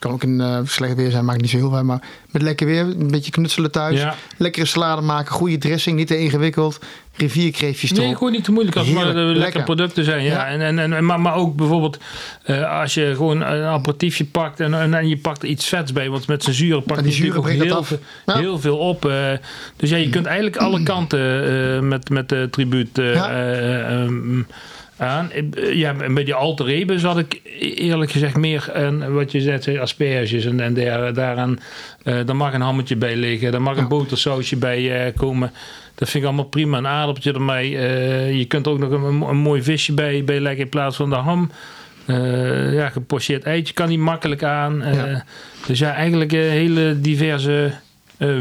Kan 0.04 0.12
ook 0.12 0.22
in 0.22 0.40
eh, 0.40 0.58
slecht 0.64 0.94
weer 0.94 1.10
zijn, 1.10 1.24
maakt 1.24 1.40
niet 1.40 1.50
zo 1.50 1.56
heel 1.56 1.70
veel. 1.70 1.84
Maar 1.84 2.00
met 2.30 2.42
lekker 2.42 2.66
weer, 2.66 2.80
een 2.80 3.10
beetje 3.10 3.30
knutselen 3.30 3.70
thuis. 3.70 4.00
ja. 4.00 4.14
Lekkere 4.36 4.66
salade 4.66 5.02
maken, 5.02 5.32
goede 5.32 5.58
dressing, 5.58 5.96
niet 5.96 6.06
te 6.06 6.18
ingewikkeld. 6.18 6.78
Rivierkreefjes 7.16 7.92
Nee, 7.92 8.04
erop. 8.04 8.16
gewoon 8.16 8.32
niet 8.32 8.44
te 8.44 8.52
moeilijk 8.52 8.76
als 8.76 8.88
maar 8.88 9.08
eh, 9.08 9.36
lekker. 9.36 9.62
producten 9.62 10.04
zijn. 10.04 10.22
Ja. 10.22 10.32
Ja. 10.32 10.46
En, 10.46 10.78
en, 10.78 10.92
en, 10.92 11.04
maar, 11.04 11.20
maar 11.20 11.34
ook 11.34 11.56
bijvoorbeeld 11.56 11.98
eh, 12.44 12.80
als 12.80 12.94
je 12.94 13.12
gewoon 13.16 13.40
een 13.40 13.64
aperitiefje 13.64 14.24
pakt 14.24 14.60
en, 14.60 14.74
en, 14.74 14.94
en 14.94 15.08
je 15.08 15.16
pakt 15.18 15.42
er 15.42 15.48
iets 15.48 15.66
vets 15.68 15.92
bij. 15.92 16.08
Want 16.10 16.26
met 16.26 16.42
zijn 16.42 16.54
zuren 16.56 16.82
pakt 16.82 17.02
die 17.02 17.10
natuurlijk 17.12 17.44
zuren 17.46 17.58
ook 17.60 17.64
heel, 17.66 17.76
af. 17.76 17.86
veel- 17.86 17.98
Ja. 18.26 18.36
heel 18.38 18.58
veel 18.58 18.76
op. 18.78 19.02
dus 19.76 19.90
ja, 19.90 19.96
je 19.96 20.08
kunt 20.08 20.26
eigenlijk 20.26 20.56
alle 20.56 20.82
kanten 20.92 21.88
met, 21.88 22.10
met 22.10 22.28
de 22.28 22.48
tribuut 22.50 22.98
eh, 22.98 24.06
Ja. 24.98 25.26
eh, 25.30 25.72
Ja, 25.74 25.92
bij 25.92 26.24
die 26.24 26.34
alter 26.34 26.66
ego 26.68 26.96
zat 26.96 27.18
ik 27.18 27.40
e- 27.44 27.68
eerlijk 27.68 28.10
gezegd 28.10 28.36
meer 28.36 28.70
en 28.72 29.12
wat 29.14 29.32
je 29.32 29.40
zegt, 29.40 29.78
asperges 29.78 30.44
en, 30.44 30.60
en 30.60 30.74
daar, 30.74 31.12
daaraan. 31.14 31.58
eh 32.02 32.16
daar 32.26 32.36
mag 32.36 32.52
een 32.54 32.60
hammetje 32.60 32.96
bij 32.96 33.16
liggen, 33.16 33.52
daar 33.52 33.62
mag 33.62 33.76
een 33.76 33.88
botersausje 33.88 34.56
bij 34.56 35.06
eh, 35.06 35.16
komen. 35.16 35.52
Dat 35.94 36.08
vind 36.10 36.22
ik 36.22 36.28
allemaal 36.28 36.48
prima. 36.48 36.78
Een 36.78 36.86
aardappeltje 36.86 37.32
ermee. 37.32 37.70
je 38.38 38.44
kunt 38.44 38.66
er 38.66 38.72
ook 38.72 38.78
nog 38.78 38.90
een, 38.90 39.20
een 39.22 39.36
mooi 39.36 39.62
visje 39.62 39.92
bij, 39.94 40.24
bij 40.24 40.40
leggen 40.40 40.62
in 40.62 40.68
plaats 40.68 40.96
van 40.96 41.10
de 41.10 41.16
ham. 41.16 41.50
Ja, 42.72 42.88
gepocheerd 42.88 43.42
eitje 43.44 43.74
kan 43.74 43.88
die 43.88 43.98
makkelijk 43.98 44.42
aan. 44.42 44.82
Ja. 44.94 45.24
Dus 45.66 45.78
ja, 45.78 45.94
eigenlijk 45.94 46.32
een 46.32 46.38
hele 46.50 47.00
diverse 47.00 47.72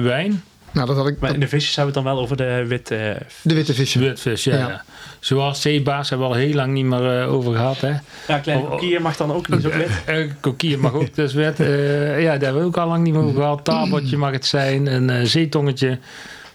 wijn. 0.01 0.43
Nou, 0.74 0.88
dat 0.88 0.95
had 0.95 1.07
ik. 1.07 1.19
Maar 1.19 1.34
in 1.34 1.39
de 1.39 1.47
visjes 1.47 1.76
hebben 1.76 1.93
we 1.93 1.99
het 1.99 2.07
dan 2.07 2.15
wel 2.15 2.24
over 2.24 2.38
de 2.38 2.65
witte... 2.67 2.95
eh, 2.95 3.21
de 3.41 3.53
witte 3.53 3.74
vissen. 3.74 3.99
Witvis, 4.01 4.43
ja. 4.43 4.57
Ja. 4.57 4.67
ja. 4.67 4.84
Zoals 5.19 5.61
zeebaas 5.61 6.09
hebben 6.09 6.28
we 6.28 6.34
al 6.34 6.39
heel 6.39 6.53
lang 6.53 6.74
niet 6.74 6.86
meer 6.86 7.21
eh, 7.21 7.34
over 7.34 7.53
gehad. 7.55 7.82
Hè. 7.82 7.93
ja, 8.28 8.39
kleine 8.39 8.63
kokier 8.67 9.01
mag 9.01 9.17
dan 9.17 9.34
ook 9.34 9.47
niet 9.49 9.61
zo 9.61 9.69
wit. 9.69 9.89
Eh 10.05 10.30
kokkie 10.39 10.78
mag 10.78 10.93
ook, 10.93 11.15
dus 11.15 11.34
wet. 11.34 11.59
Eh, 11.59 12.21
ja, 12.21 12.32
daar 12.32 12.41
hebben 12.41 12.61
we 12.61 12.67
ook 12.67 12.78
al 12.78 12.88
lang 12.88 13.03
niet 13.03 13.13
meer 13.13 13.24
over 13.24 13.36
gehad. 13.41 13.63
Tafeltje 13.63 14.17
mag 14.17 14.32
het 14.32 14.45
zijn, 14.45 14.88
een 14.93 15.09
eh, 15.09 15.24
zeetongetje. 15.26 15.99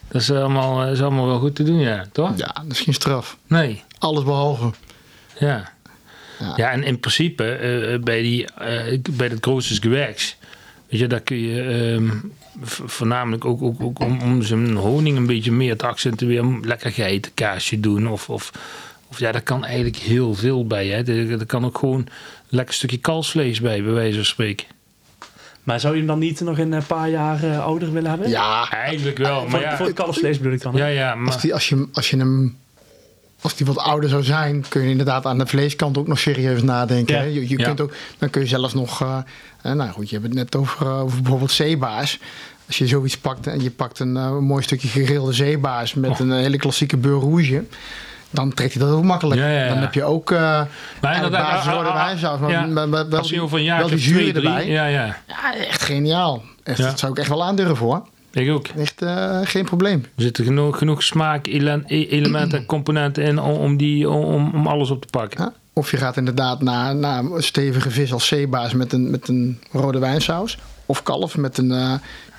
Dat 0.07 0.21
is 0.21 0.31
allemaal, 0.31 0.85
is 0.87 1.01
allemaal 1.01 1.25
wel 1.25 1.39
goed 1.39 1.55
te 1.55 1.63
doen, 1.63 1.79
ja, 1.79 2.05
toch? 2.11 2.31
Ja, 2.37 2.45
dat 2.63 2.71
is 2.71 2.79
geen 2.79 2.93
straf. 2.93 3.37
Nee, 3.47 3.83
Alles 3.99 4.23
behalve. 4.23 4.71
ja. 5.37 5.69
Ja. 6.39 6.53
Ja, 6.55 6.71
en 6.71 6.83
in 6.83 6.99
principe 6.99 7.43
eh, 7.51 7.99
bij, 7.99 8.21
die, 8.21 8.45
eh, 8.53 8.99
bij 9.11 9.29
dat 9.29 9.37
grootste 9.41 9.75
geweks, 9.81 10.37
weet 10.89 10.99
je, 10.99 11.07
daar 11.07 11.19
kun 11.19 11.37
je 11.37 11.61
ehm, 11.61 12.09
voornamelijk 12.85 13.45
ook, 13.45 13.61
ook, 13.61 13.81
ook 13.81 13.99
om, 13.99 14.21
om 14.21 14.41
zijn 14.41 14.75
honing 14.75 15.17
een 15.17 15.25
beetje 15.25 15.51
meer 15.51 15.77
te 15.77 15.87
accentueren, 15.87 16.59
lekker 16.63 16.91
geitenkaasje 16.91 17.79
doen 17.79 18.07
of, 18.07 18.29
of, 18.29 18.51
of 19.07 19.19
ja, 19.19 19.31
daar 19.31 19.41
kan 19.41 19.65
eigenlijk 19.65 19.97
heel 19.97 20.33
veel 20.33 20.67
bij. 20.67 20.87
Hè. 20.87 21.03
Er, 21.03 21.39
er 21.39 21.45
kan 21.45 21.65
ook 21.65 21.77
gewoon 21.77 21.99
een 21.99 22.07
lekker 22.49 22.73
stukje 22.73 22.97
kalfsvlees 22.97 23.61
bij, 23.61 23.83
bij 23.83 23.93
wijze 23.93 24.15
van 24.15 24.25
spreken. 24.25 24.65
Maar 25.63 25.79
zou 25.79 25.93
je 25.93 25.99
hem 25.99 26.07
dan 26.07 26.19
niet 26.19 26.41
nog 26.41 26.57
een 26.57 26.73
eh, 26.73 26.83
paar 26.87 27.09
jaar 27.09 27.43
eh, 27.43 27.65
ouder 27.65 27.91
willen 27.93 28.09
hebben? 28.09 28.29
Ja, 28.29 28.71
Eigenlijk 28.71 29.17
wel, 29.17 29.41
maar 29.41 29.49
voor, 29.49 29.59
ja, 29.59 29.75
voor 29.77 29.85
het 29.85 29.95
kalfsvlees 29.95 30.37
bedoel 30.37 30.53
ik 30.53 30.61
dan. 30.61 30.73
hè? 30.75 30.79
ja, 30.79 30.87
ja, 30.87 31.11
als, 31.11 31.19
maar, 31.19 31.41
die, 31.41 31.53
als, 31.53 31.69
je, 31.69 31.87
als 31.93 32.09
je 32.09 32.17
hem. 32.17 32.57
Als 33.41 33.55
die 33.55 33.65
wat 33.65 33.77
ouder 33.77 34.09
zou 34.09 34.23
zijn, 34.23 34.65
kun 34.69 34.81
je 34.81 34.89
inderdaad 34.89 35.25
aan 35.25 35.37
de 35.37 35.45
vleeskant 35.45 35.97
ook 35.97 36.07
nog 36.07 36.19
serieus 36.19 36.61
nadenken. 36.63 37.15
Ja. 37.15 37.21
Je, 37.21 37.49
je 37.49 37.57
Ja. 37.57 37.65
kunt 37.65 37.81
ook, 37.81 37.93
dan 38.17 38.29
kun 38.29 38.41
je 38.41 38.47
zelfs 38.47 38.73
nog. 38.73 39.01
eh, 39.01 39.17
eh, 39.61 39.71
nou 39.71 39.89
goed, 39.91 40.09
je 40.09 40.15
hebt 40.15 40.27
het 40.27 40.37
net 40.37 40.55
over, 40.55 40.85
eh, 40.85 40.99
over 41.01 41.21
bijvoorbeeld 41.21 41.51
zeebaars. 41.51 42.19
Als 42.67 42.77
je 42.77 42.87
zoiets 42.87 43.17
pakt 43.17 43.47
en 43.47 43.63
je 43.63 43.71
pakt 43.71 43.99
een, 43.99 44.43
mooi 44.43 44.63
stukje 44.63 44.87
gegrilde 44.87 45.33
zeebaars 45.33 45.93
met 45.93 46.09
Oh. 46.09 46.19
een 46.19 46.31
hele 46.31 46.57
klassieke 46.57 46.97
beurre 46.97 47.19
rouge. 47.25 47.63
Dan 48.31 48.53
trekt 48.53 48.73
hij 48.73 48.83
dat 48.85 48.91
ook 48.93 49.03
makkelijk. 49.03 49.41
Ja, 49.41 49.47
ja, 49.49 49.63
ja. 49.63 49.67
Dan 49.67 49.77
heb 49.77 49.93
je 49.93 50.03
ook 50.03 50.31
uh, 50.31 50.61
inderdaad, 51.01 51.31
basis 51.31 51.65
ah, 51.65 51.67
ah, 51.67 51.75
rode 51.75 51.89
ah, 51.89 52.05
wijnsaus. 52.05 52.39
Maar 52.39 52.89
wel, 52.89 53.17
als 53.17 53.29
je 53.29 53.47
die, 53.49 53.71
wel 53.71 53.87
die 53.89 53.97
zuur 53.97 54.35
erbij. 54.35 54.67
ja, 54.67 54.85
ja, 54.85 55.17
Ja, 55.27 55.55
echt 55.55 55.81
geniaal. 55.83 56.43
Echt. 56.63 56.77
Dat 56.77 56.99
zou 56.99 57.11
ik 57.11 57.17
echt 57.17 57.29
wel 57.29 57.43
aandurven 57.43 57.85
hoor. 57.85 58.01
Ik 58.31 58.49
ook. 58.51 58.67
Echt 58.67 59.01
eh, 59.01 59.39
geen 59.43 59.65
probleem. 59.65 59.99
Er 60.15 60.23
zitten 60.23 60.45
genoeg, 60.45 60.77
genoeg 60.77 61.03
smaak, 61.03 61.47
ele- 61.47 61.83
e- 61.85 62.07
elementen 62.07 62.59
en 62.59 62.65
componenten 62.65 63.23
in 63.23 63.39
om, 63.39 63.77
die, 63.77 64.09
om, 64.09 64.53
om 64.53 64.67
alles 64.67 64.89
op 64.89 65.01
te 65.01 65.07
pakken. 65.07 65.43
Ja. 65.43 65.53
Of 65.73 65.91
je 65.91 65.97
gaat 65.97 66.17
inderdaad 66.17 66.61
naar, 66.61 66.95
naar 66.95 67.23
een 67.23 67.43
stevige 67.43 67.91
vis 67.91 68.13
als 68.13 68.27
zeebaas 68.27 68.73
met 68.73 68.93
een, 68.93 69.09
met 69.11 69.27
een 69.27 69.59
rode 69.71 69.99
wijnsaus. 69.99 70.57
Of 70.85 71.03
kalf 71.03 71.37
met 71.37 71.57
een, 71.57 71.71
eh, 71.71 71.93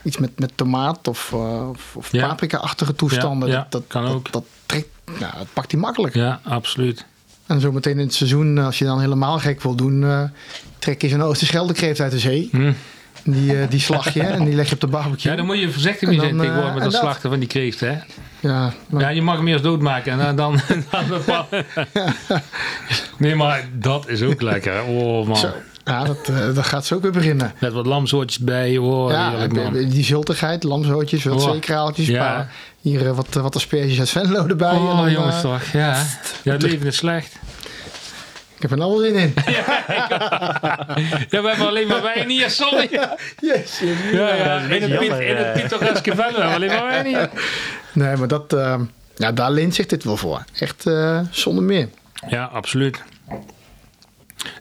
iets 0.05 0.19
met, 0.19 0.39
met 0.39 0.53
tomaat 0.55 1.09
of, 1.09 1.31
eh, 1.33 1.69
of, 1.69 1.97
of 1.97 2.13
Ja. 2.13 2.29
paprika-achtige 2.29 2.95
toestanden. 2.95 3.49
Ja, 3.49 3.55
dat, 3.57 3.73
dat, 3.73 3.83
kan 3.87 4.05
dat, 4.05 4.13
ook. 4.15 4.33
Dat, 4.33 4.45
trekt, 4.67 4.89
dat 5.19 5.47
pakt 5.53 5.71
hij 5.73 5.81
makkelijk. 5.81 6.15
Ja, 6.15 6.41
absoluut. 6.45 7.05
En 7.47 7.61
zo 7.61 7.73
meteen 7.73 7.99
in 7.99 8.05
het 8.05 8.15
seizoen, 8.15 8.59
als 8.59 8.79
je 8.79 8.85
dan 8.85 9.01
helemaal 9.01 9.39
gek 9.39 9.63
wil 9.63 9.75
doen, 9.75 10.31
trek 10.79 11.03
je 11.03 11.09
zo'n 11.09 11.23
Oosterscheldekreeft 11.23 12.01
uit 12.01 12.13
de 12.13 12.19
zee. 12.19 12.49
Hm. 12.53 12.73
Die, 13.25 13.57
eh, 13.61 13.71
die 13.71 13.81
slag 13.81 14.15
je 14.15 14.23
en 14.23 14.45
die 14.45 14.55
leg 14.55 14.69
je 14.69 14.75
op 14.75 14.81
de 14.81 14.87
barbecue. 14.87 15.31
Ja, 15.31 15.37
dan 15.37 15.47
moet 15.47 15.59
je 15.59 15.71
voorzichtig 15.71 16.03
En 16.03 16.09
mee 16.09 16.19
zijn 16.21 16.37
tegenwoordig 16.39 16.69
eh, 16.69 16.75
met 16.75 16.83
en 16.85 16.91
dat 16.91 16.93
dat. 16.93 17.01
slachten 17.01 17.31
van 17.31 17.39
die 17.39 17.49
kreeft, 17.49 17.81
hè? 17.81 17.93
Ja, 18.41 18.73
maar- 18.89 19.01
Ja, 19.03 19.09
je 19.09 19.23
mag 19.23 19.37
hem 19.37 19.49
eerst 19.49 19.63
doodmaken 19.65 20.21
en 20.21 20.37
dan... 20.37 20.61
dan 20.91 21.09
bepaal- 21.09 21.49
nee, 23.19 23.35
maar 23.35 23.65
dat 23.73 24.09
is 24.09 24.23
ook 24.23 24.41
lekker. 24.43 24.83
Oh, 24.85 25.27
man. 25.27 25.37
zo. 25.37 25.49
Ja, 25.85 26.05
dat, 26.05 26.29
eh, 26.29 26.55
dat 26.55 26.67
gaat 26.67 26.87
zo 26.87 26.95
ook 26.95 27.03
weer 27.03 27.11
beginnen. 27.13 27.53
Met 27.59 27.73
wat 27.73 27.87
lamsoortjes 27.87 28.39
bij. 28.45 28.77
Oh, 28.79 29.11
ja, 29.11 29.31
heerlijk, 29.31 29.91
die 29.91 30.05
zultigheid, 30.05 30.63
lamzootjes, 30.63 31.25
wat 31.25 31.43
Oh, 31.47 31.51
zeekraaltjes. 31.53 32.07
ja. 32.07 32.49
Hier 32.81 33.15
wat, 33.15 33.35
wat 33.35 33.57
asperges 33.57 33.99
uit 33.99 34.11
Venlo 34.11 34.47
erbij. 34.47 34.71
en 34.71 34.77
Oh, 34.77 34.97
dan, 34.97 35.11
jongens 35.13 35.41
toch. 35.41 35.63
Ja. 35.73 36.05
ja, 36.43 36.53
het 36.53 36.63
leven 36.71 36.87
is 36.87 36.97
slecht. 36.97 37.37
Ik 38.61 38.69
heb 38.69 38.79
er 38.79 38.87
nou 38.87 38.91
wel 38.91 39.01
zin 39.01 39.15
in. 39.15 39.35
Ja, 39.47 39.85
we 41.43 41.49
hebben 41.49 41.67
alleen 41.67 41.87
maar 41.87 42.03
wijn 42.03 42.29
hier, 42.29 42.51
sorry. 42.51 42.89
Yes. 43.41 43.81
Ja, 44.13 44.35
ja, 44.35 44.59
in 44.61 44.83
het, 44.83 44.91
jammer, 44.91 45.23
in 45.23 45.37
het 45.37 45.53
pittoreske 45.53 46.15
Venlo 46.15 46.41
hebben 46.41 46.49
we 46.49 46.55
alleen 46.55 46.69
maar 46.69 46.85
wijn 46.85 47.07
hier. 47.07 47.31
Nee, 47.93 48.17
maar 48.17 48.29
dat, 48.29 48.53
eh, 48.53 48.81
ja, 49.17 49.33
daar 49.33 49.51
leent 49.51 49.75
zich 49.75 49.87
dit 49.87 50.05
wel 50.05 50.17
voor. 50.17 50.45
Echt 50.59 50.87
eh, 50.87 51.21
zonder 51.31 51.65
meer. 51.65 51.89
Ja, 52.29 52.45
absoluut. 52.45 53.03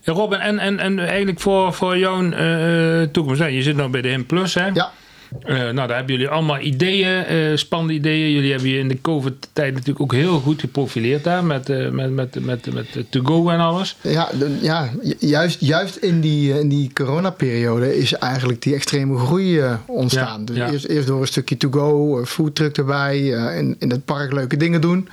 Robin, 0.04 0.40
en, 0.40 0.60
en, 0.60 0.80
en 0.80 1.00
eigenlijk 1.00 1.40
voor, 1.40 1.74
voor 1.74 1.98
jouw 1.98 2.32
eh, 2.32 3.02
toekomst. 3.12 3.40
hè, 3.40 3.46
Je 3.46 3.62
zit 3.62 3.76
nou 3.76 3.90
bij 3.90 4.02
de 4.02 4.18
M 4.18 4.26
Plus, 4.26 4.54
hè? 4.54 4.68
Ja, 4.68 4.92
Eh, 5.40 5.56
nou, 5.58 5.76
daar 5.76 5.98
hebben 5.98 6.16
jullie 6.16 6.28
allemaal 6.30 6.60
ideeën, 6.60 7.24
eh, 7.26 7.56
spannende 7.56 7.94
ideeën. 7.94 8.32
Jullie 8.32 8.52
hebben 8.52 8.70
je 8.70 8.78
in 8.78 8.88
de 8.88 9.02
COVID-tijd 9.02 9.74
natuurlijk 9.74 10.02
ook 10.02 10.14
heel 10.14 10.40
goed 10.40 10.60
geprofileerd 10.60 11.24
daar 11.24 11.44
met, 11.44 11.70
eh, 11.70 11.90
met, 11.90 12.12
met, 12.12 12.46
met, 12.46 12.46
met, 12.46 12.74
met 12.74 13.12
To 13.12 13.22
Go 13.24 13.50
en 13.50 13.60
alles. 13.60 13.96
ja, 14.02 14.30
ja 14.62 14.90
ju- 15.04 15.16
juist, 15.20 15.60
juist 15.62 15.96
in 15.96 16.22
die, 16.22 16.60
in 16.60 16.70
die 16.70 16.92
coronaperiode 16.94 17.98
is 17.98 18.14
eigenlijk 18.14 18.62
die 18.62 18.74
extreme 18.76 19.18
groei 19.18 19.62
ontstaan. 19.86 20.40
Ja, 20.40 20.46
dus 20.46 20.56
ja. 20.56 20.72
Eerst, 20.72 20.86
eerst 20.86 21.08
door 21.08 21.22
een 21.22 21.28
stukje 21.28 21.58
to-go, 21.58 22.20
eh, 22.20 22.26
foodtruck 22.26 22.78
erbij, 22.78 23.20
in, 23.58 23.76
in 23.80 23.90
het 23.90 24.06
park 24.06 24.32
leuke 24.34 24.58
dingen 24.58 24.82
doen. 24.82 25.10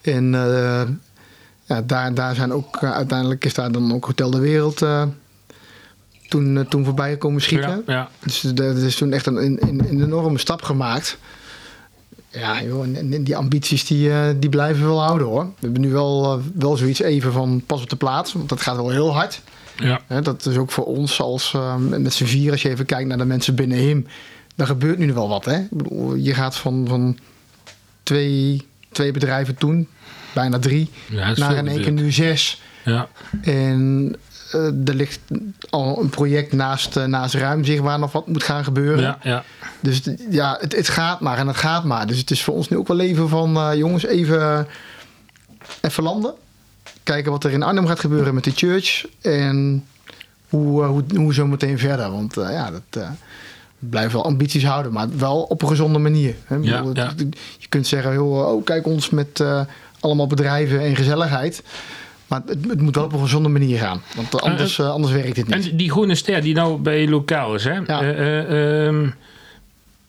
En 0.00 0.30
ja, 1.66 1.82
daar, 1.82 2.14
daar 2.14 2.34
zijn 2.34 2.52
ook, 2.52 2.82
uiteindelijk 2.84 3.44
is 3.44 3.54
daar 3.54 3.72
dan 3.72 3.92
ook 3.94 4.04
Hotel 4.04 4.30
de 4.30 4.38
Wereld 4.40 4.82
toen, 6.28 6.58
eh, 6.58 6.64
toen 6.64 6.84
voorbij 6.84 7.16
komen 7.16 7.42
schieten. 7.42 7.82
Ja, 7.86 7.92
ja. 7.92 8.08
Dus 8.24 8.44
er 8.44 8.84
is 8.84 8.96
toen 8.96 9.12
echt 9.12 9.26
een, 9.26 9.36
een, 9.36 9.58
een 9.62 10.02
enorme 10.02 10.38
stap 10.38 10.62
gemaakt. 10.62 11.18
Ja, 12.30 12.62
joh, 12.62 12.96
en, 12.96 13.24
die 13.24 13.36
ambities 13.36 13.84
die, 13.84 14.10
eh, 14.10 14.28
die 14.36 14.48
blijven 14.48 14.82
we 14.82 14.88
wel 14.88 15.02
houden 15.02 15.26
hoor. 15.26 15.44
We 15.44 15.50
hebben 15.60 15.80
nu 15.80 15.90
wel, 15.90 16.32
eh, 16.32 16.44
wel 16.54 16.76
zoiets 16.76 17.00
even 17.00 17.32
van 17.32 17.62
pas 17.66 17.82
op 17.82 17.90
de 17.90 17.96
plaats, 17.96 18.32
want 18.32 18.48
dat 18.48 18.60
gaat 18.60 18.76
wel 18.76 18.90
heel 18.90 19.14
hard. 19.14 19.40
ja. 19.76 20.20
Dat 20.20 20.46
is 20.46 20.56
ook 20.56 20.70
voor 20.70 20.84
ons 20.84 21.20
als 21.20 21.54
eh, 21.54 21.76
met 21.76 22.14
z'n 22.14 22.24
vier, 22.24 22.50
als 22.50 22.62
je 22.62 22.68
even 22.68 22.86
kijkt 22.86 23.08
naar 23.08 23.18
de 23.18 23.24
mensen 23.24 23.54
binnen 23.54 23.88
hem. 23.88 24.06
Daar 24.54 24.66
gebeurt 24.66 24.98
nu 24.98 25.12
wel 25.12 25.28
wat. 25.28 25.44
Hè? 25.44 25.58
Ik 25.58 25.70
bedoel, 25.70 26.14
je 26.14 26.34
gaat 26.34 26.56
van, 26.56 26.86
van 26.88 27.18
twee, 28.02 28.66
twee 28.92 29.12
bedrijven 29.12 29.54
toen, 29.54 29.88
bijna 30.34 30.58
drie, 30.58 30.90
Ja, 31.06 31.32
naar 31.36 31.56
in 31.56 31.68
één 31.68 31.82
keer 31.82 31.92
nu 31.92 32.12
zes. 32.12 32.62
Ja, 32.84 33.08
En 33.42 34.16
er 34.84 34.94
ligt 34.94 35.20
al 35.70 36.00
een 36.00 36.08
project 36.08 36.52
naast, 36.52 36.96
eh, 36.96 37.04
naast 37.04 37.34
ruim 37.34 37.82
waar 37.82 37.98
nog 37.98 38.12
wat 38.12 38.26
moet 38.26 38.42
gaan 38.42 38.64
gebeuren. 38.64 39.02
ja, 39.02 39.18
ja. 39.22 39.44
Dus 39.80 40.02
ja, 40.30 40.56
het, 40.60 40.76
het 40.76 40.88
gaat 40.88 41.20
maar 41.20 41.38
en 41.38 41.46
het 41.46 41.56
gaat 41.56 41.84
maar. 41.84 42.06
Dus 42.06 42.18
het 42.18 42.30
is 42.30 42.42
voor 42.44 42.54
ons 42.54 42.68
nu 42.68 42.76
ook 42.76 42.88
wel 42.88 43.00
even 43.00 43.28
van, 43.28 43.56
eh, 43.56 43.74
jongens, 43.74 44.04
even, 44.04 44.66
even 45.80 46.02
landen. 46.02 46.34
Kijken 47.02 47.30
wat 47.32 47.44
er 47.44 47.50
in 47.50 47.62
Arnhem 47.62 47.86
gaat 47.86 48.00
gebeuren 48.00 48.34
met 48.34 48.44
de 48.44 48.52
church. 48.54 49.06
En 49.20 49.84
hoe, 50.48 50.82
eh, 50.82 50.88
hoe, 50.88 51.04
hoe 51.14 51.34
zo 51.34 51.46
meteen 51.46 51.78
verder. 51.78 52.10
Want 52.10 52.36
eh, 52.36 52.50
ja, 52.50 52.70
dat 52.70 53.02
eh 53.02 53.10
blijft 53.78 54.12
wel 54.12 54.24
ambities 54.24 54.64
houden. 54.64 54.92
Maar 54.92 55.16
wel 55.16 55.42
op 55.42 55.62
een 55.62 55.68
gezonde 55.68 55.98
manier. 55.98 56.34
Hè? 56.44 56.56
Ja, 56.56 56.84
ja. 56.92 57.12
Je 57.58 57.68
kunt 57.68 57.86
zeggen, 57.86 58.12
joh, 58.12 58.48
oh, 58.48 58.64
kijk 58.64 58.86
ons 58.86 59.10
met 59.10 59.40
eh, 59.40 59.60
allemaal 60.00 60.26
bedrijven 60.26 60.80
en 60.80 60.96
gezelligheid. 60.96 61.62
Maar 62.28 62.42
het, 62.46 62.64
het 62.68 62.80
moet 62.80 62.94
wel 62.94 63.04
op 63.04 63.12
een 63.12 63.18
gezonde 63.20 63.48
manier 63.48 63.78
gaan. 63.78 64.02
Want 64.16 64.34
eh, 64.34 64.40
anders, 64.40 64.78
eh, 64.78 64.90
anders 64.90 65.12
werkt 65.12 65.36
het 65.36 65.46
niet. 65.48 65.70
En 65.70 65.76
die 65.76 65.90
groene 65.90 66.14
ster 66.14 66.42
die 66.42 66.54
nou 66.54 66.78
bij 66.78 67.08
lokaal 67.08 67.54
is, 67.54 67.64
hè? 67.64 67.72
Ja. 67.72 68.02
Eh, 68.02 68.10
eh, 68.10 68.86
ehm, 68.86 69.08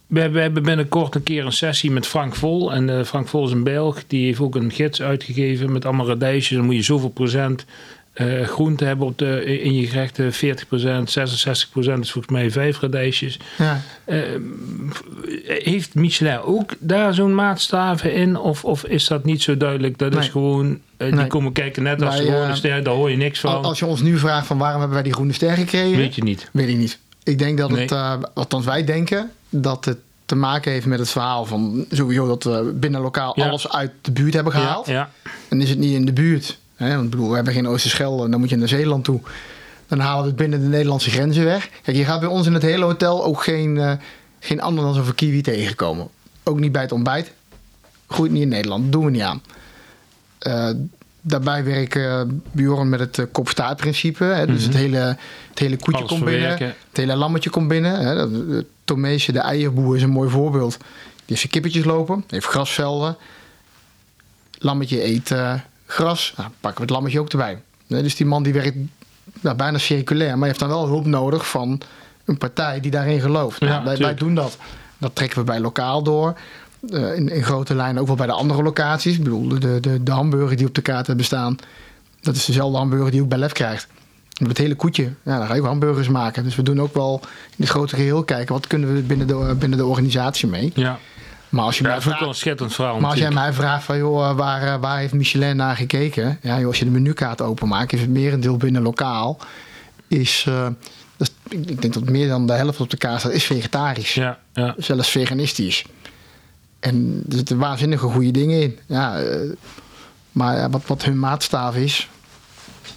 we, 0.07 0.19
hebben- 0.19 0.63
binnenkort 0.63 1.15
een 1.15 1.23
keer 1.23 1.45
een 1.45 1.51
sessie 1.51 1.91
met 1.91 2.07
Frank 2.07 2.35
Vol. 2.35 2.73
En 2.73 2.89
eh, 2.99 3.05
Frank 3.05 3.27
Vol 3.27 3.45
is 3.45 3.51
een 3.51 3.63
Belg. 3.63 4.03
Die 4.07 4.25
heeft 4.25 4.39
ook 4.39 4.55
een 4.55 4.71
gids 4.71 5.01
uitgegeven 5.01 5.71
met 5.71 5.85
allemaal 5.85 6.07
radijsjes. 6.07 6.57
Dan 6.57 6.65
moet 6.65 6.75
je 6.75 6.81
zoveel 6.81 7.09
procent 7.09 7.65
eh, 8.19 8.47
groente 8.47 8.85
hebben 8.85 9.07
op 9.07 9.17
de, 9.17 9.59
in 9.61 9.73
je 9.73 9.87
gerechten. 9.87 10.33
40 10.33 10.67
procent, 10.67 11.11
66 11.11 11.69
procent 11.69 12.03
is 12.03 12.11
volgens 12.11 12.33
mij 12.33 12.51
vijf 12.51 12.79
radijsjes. 12.79 13.39
ja. 13.57 13.81
Eh, 14.05 14.17
heeft 15.45 15.95
Michelin 15.95 16.39
ook 16.39 16.71
daar 16.79 17.13
zo'n 17.13 17.35
maatstaven 17.35 18.13
in? 18.13 18.37
Of, 18.37 18.65
of 18.65 18.83
is 18.85 19.07
dat 19.07 19.25
niet 19.25 19.41
zo 19.41 19.57
duidelijk? 19.57 19.97
Dat 19.97 20.15
is 20.15 20.27
gewoon, 20.27 20.79
eh, 20.97 21.07
die 21.07 21.15
Nee. 21.15 21.27
komen 21.27 21.51
kijken 21.51 21.83
net 21.83 22.01
als 22.01 22.17
de 22.17 22.35
eh, 22.35 22.53
ster. 22.53 22.83
Daar 22.83 22.93
hoor 22.93 23.09
je 23.11 23.17
niks 23.17 23.39
van. 23.39 23.63
Als 23.63 23.79
je 23.79 23.85
ons 23.85 24.01
nu 24.01 24.17
vraagt 24.17 24.47
van 24.47 24.57
waarom 24.57 24.77
hebben 24.79 24.95
wij 24.97 25.03
die 25.03 25.13
groene 25.13 25.33
ster 25.33 25.51
gekregen... 25.55 25.97
Weet 25.97 26.15
je 26.15 26.23
niet. 26.23 26.49
Weet 26.53 26.69
ik 26.69 26.77
niet. 26.77 26.99
Ik 27.23 27.39
denk 27.39 27.57
dat 27.57 27.69
Nee. 27.71 27.81
het, 27.81 27.91
eh, 27.91 28.13
althans 28.33 28.65
wij 28.65 28.83
denken, 28.83 29.31
dat 29.49 29.85
het 29.85 29.97
te 30.25 30.35
maken 30.35 30.71
heeft 30.71 30.85
met 30.85 30.99
het 30.99 31.09
verhaal 31.09 31.45
van 31.45 31.85
sowieso 31.91 32.27
dat 32.27 32.43
we 32.43 32.71
binnen 32.75 33.01
lokaal 33.01 33.33
Ja. 33.35 33.47
alles 33.47 33.69
uit 33.71 33.91
de 34.01 34.11
buurt 34.11 34.33
hebben 34.33 34.53
Ja, 34.53 34.59
gehaald. 34.59 34.87
ja. 34.87 35.09
En 35.49 35.61
is 35.61 35.69
het 35.69 35.79
niet 35.79 35.93
in 35.93 36.05
de 36.05 36.13
buurt, 36.13 36.58
hè, 36.87 36.89
want 36.93 37.03
ik 37.03 37.09
bedoel, 37.09 37.29
we 37.29 37.35
hebben 37.35 37.53
geen 37.53 37.67
Oosterschelde 37.67 38.23
en 38.25 38.31
dan 38.31 38.39
moet 38.39 38.49
je 38.49 38.55
naar 38.55 38.67
Zeeland 38.67 39.03
toe. 39.03 39.21
Dan 39.87 39.99
halen 39.99 40.21
we 40.21 40.27
het 40.27 40.35
binnen 40.37 40.61
de 40.61 40.67
Nederlandse 40.67 41.09
grenzen 41.09 41.43
weg. 41.45 41.69
Kijk, 41.83 41.97
je 41.97 42.03
gaat 42.05 42.19
bij 42.19 42.29
ons 42.29 42.47
in 42.47 42.53
het 42.53 42.61
hele 42.63 42.85
hotel 42.85 43.23
ook 43.25 43.43
geen, 43.43 43.77
eh 43.77 43.91
geen 44.39 44.61
ananas 44.61 44.97
of 44.97 45.07
een 45.07 45.15
kiwi 45.15 45.41
tegenkomen. 45.41 46.07
Ook 46.43 46.59
niet 46.59 46.71
bij 46.71 46.81
het 46.81 46.91
ontbijt. 46.91 47.31
Groeit 48.07 48.31
niet 48.31 48.41
in 48.41 48.47
Nederland, 48.49 48.83
dat 48.83 48.91
doen 48.91 49.05
we 49.05 49.11
niet 49.11 49.21
aan. 49.21 49.41
Eh, 50.39 50.69
daarbij 51.21 51.63
werken 51.63 52.41
Bjorn 52.51 52.89
met 52.89 52.99
het 52.99 53.17
uh, 53.17 53.25
kop-staart-principe. 53.31 54.23
Hè, 54.23 54.45
dus 54.47 54.63
het 54.63 54.73
hele, 54.73 55.17
het 55.49 55.59
hele 55.59 55.75
koetje 55.75 55.91
Mhm. 55.91 55.97
Alles 55.99 56.09
komt 56.11 56.23
binnen. 56.25 56.51
Het 56.59 56.97
hele 56.97 57.15
lammetje 57.15 57.49
komt 57.49 57.67
binnen. 57.67 57.99
Hè. 57.99 58.15
Dat- 58.15 58.63
Tomeesje, 58.83 59.31
de 59.31 59.39
eierboer, 59.39 59.95
is 59.95 60.01
een 60.03 60.09
mooi 60.09 60.29
voorbeeld. 60.29 60.77
Die 60.77 60.87
heeft 61.25 61.39
zijn 61.39 61.51
kippetjes 61.51 61.83
lopen. 61.85 62.23
heeft 62.27 62.45
grasvelden. 62.45 63.17
Lammetje 64.57 65.03
eet 65.05 65.31
eh, 65.31 65.53
gras. 65.89 66.33
Nou, 66.37 66.49
pakken 66.59 66.79
we 66.79 66.81
het 66.81 66.91
lammetje 66.91 67.19
ook 67.19 67.29
erbij. 67.29 67.61
Dus 67.87 68.15
die 68.15 68.25
man 68.25 68.43
die 68.43 68.53
werkt 68.53 68.77
nou, 69.41 69.55
bijna 69.55 69.77
circulair. 69.77 70.37
Maar 70.37 70.47
heeft 70.47 70.59
dan 70.59 70.69
wel 70.69 70.85
hulp 70.87 71.05
nodig 71.05 71.49
van 71.49 71.81
een 72.25 72.37
partij 72.37 72.79
die 72.79 72.91
daarin 72.91 73.21
gelooft. 73.21 73.59
Nou, 73.59 73.73
Ja, 73.73 73.83
wij, 73.83 73.97
wij 73.97 74.15
doen 74.15 74.35
dat. 74.35 74.57
Dat 74.97 75.15
trekken 75.15 75.39
we 75.39 75.43
bij 75.43 75.59
lokaal 75.59 76.03
door. 76.03 76.37
Eh, 76.91 77.15
in, 77.15 77.29
in 77.29 77.43
grote 77.43 77.75
lijnen 77.75 78.01
ook 78.01 78.07
wel 78.07 78.15
bij 78.15 78.25
de 78.25 78.33
andere 78.33 78.63
locaties. 78.63 79.17
Ik 79.17 79.23
bedoel, 79.23 79.59
de, 79.59 79.79
de, 79.79 80.03
de 80.03 80.11
hamburger 80.11 80.57
die 80.57 80.67
op 80.67 80.75
de 80.75 80.81
kaart 80.81 81.07
hebben 81.07 81.25
staan. 81.25 81.57
Dat 82.21 82.35
is 82.35 82.45
dezelfde 82.45 82.77
hamburger 82.77 83.11
die 83.11 83.21
ook 83.21 83.29
bij 83.29 83.37
Lef 83.37 83.51
krijgt. 83.51 83.87
Met 84.39 84.47
het 84.47 84.57
hele 84.57 84.75
koetje. 84.75 85.03
Ja, 85.23 85.37
dan 85.37 85.47
ga 85.47 85.53
je 85.53 85.59
ook 85.61 85.67
hamburgers 85.67 86.07
maken. 86.07 86.43
Dus 86.43 86.55
we 86.55 86.63
doen 86.63 86.81
ook 86.81 86.93
wel 86.93 87.19
in 87.23 87.55
het 87.63 87.69
grote 87.69 87.95
geheel 87.95 88.23
kijken. 88.23 88.53
Wat 88.53 88.67
kunnen 88.67 88.93
we 88.93 89.01
binnen 89.01 89.27
de, 89.27 89.55
binnen 89.59 89.77
de 89.77 89.85
organisatie 89.85 90.47
mee? 90.47 90.71
Ja, 90.75 90.99
Maar 91.49 91.65
als 91.65 91.77
je, 91.77 91.83
ja 91.83 91.89
mij, 91.89 92.01
vraagt, 92.01 92.19
wel 92.19 92.29
een 92.29 92.35
schitterend 92.35 92.75
verhaal. 92.75 92.99
maar 92.99 93.09
als 93.09 93.19
jij 93.19 93.31
mij 93.31 93.53
vraagt 93.53 93.83
van... 93.83 93.97
Joh, 93.97 94.35
waar, 94.35 94.61
eh, 94.61 94.79
waar 94.79 94.97
heeft 94.97 95.13
Michelin 95.13 95.55
naar 95.55 95.75
gekeken? 95.75 96.39
Ja, 96.41 96.57
joh, 96.57 96.67
als 96.67 96.79
je 96.79 96.85
de 96.85 96.91
menukaart 96.91 97.41
openmaakt... 97.41 97.93
is 97.93 98.01
het 98.01 98.09
merendeel 98.09 98.57
binnen 98.57 98.81
lokaal... 98.81 99.39
Is, 100.07 100.45
eh, 100.47 100.67
dat 101.17 101.31
ik 101.49 101.69
ik 101.69 101.81
denk 101.81 101.93
dat 101.93 102.09
meer 102.09 102.27
dan 102.27 102.47
de 102.47 102.53
helft 102.53 102.79
op 102.79 102.89
de 102.89 102.97
kaart 102.97 103.19
staat... 103.19 103.31
is 103.31 103.43
vegetarisch. 103.43 104.13
Ja, 104.13 104.39
ja. 104.53 104.75
Zelfs 104.77 105.09
veganistisch. 105.09 105.85
En 106.79 107.23
er 107.29 107.35
zitten 107.35 107.57
waanzinnige 107.57 108.07
goede 108.07 108.31
dingen 108.31 108.61
in. 108.61 108.79
Ja, 108.85 109.19
eh, 109.19 109.39
maar 110.31 110.69
wat, 110.69 110.81
wat 110.85 111.03
hun 111.03 111.19
maatstaaf 111.19 111.75
is... 111.75 112.09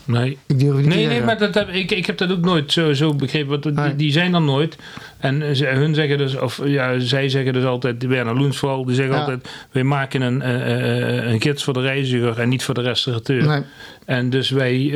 Nee. 0.05 0.38
Ik 0.47 0.59
durf 0.59 0.76
niet 0.76 0.86
Nee, 0.86 1.07
nee, 1.07 1.22
maar 1.22 1.38
dat 1.38 1.55
heb, 1.55 1.68
ik, 1.68 1.90
ik 1.90 2.07
heb 2.07 2.18
dat 2.18 2.30
ook 2.32 2.40
nooit 2.45 2.72
zo, 2.72 2.93
zo 2.93 3.14
begrepen. 3.14 3.49
Want 3.51 3.62
die, 3.62 3.72
Nee. 3.72 3.97
die 3.97 4.12
zijn 4.12 4.34
er 4.34 4.43
nooit. 4.43 4.76
En 5.18 5.57
ze, 5.57 5.66
hun 5.66 5.95
zeggen 5.95 6.18
dus, 6.18 6.36
of 6.38 6.61
ja, 6.64 6.99
zij 6.99 7.28
zeggen 7.28 7.53
dus 7.53 7.64
altijd, 7.64 8.07
Werner 8.07 8.36
Loens 8.38 8.57
vooral, 8.57 8.84
die 8.84 8.95
zeggen 8.95 9.14
Ja. 9.14 9.20
altijd: 9.20 9.49
wij 9.70 9.82
maken 9.84 10.20
een, 10.20 10.43
eh, 10.43 11.30
een 11.32 11.40
gids 11.40 11.64
voor 11.64 11.74
de 11.74 11.80
reiziger 11.80 12.38
en 12.40 12.49
niet 12.49 12.62
voor 12.64 12.74
de 12.74 12.80
restaurateur. 12.82 13.47
Nee. 13.47 13.62
En 14.07 14.30
dus 14.30 14.51
wij 14.51 14.90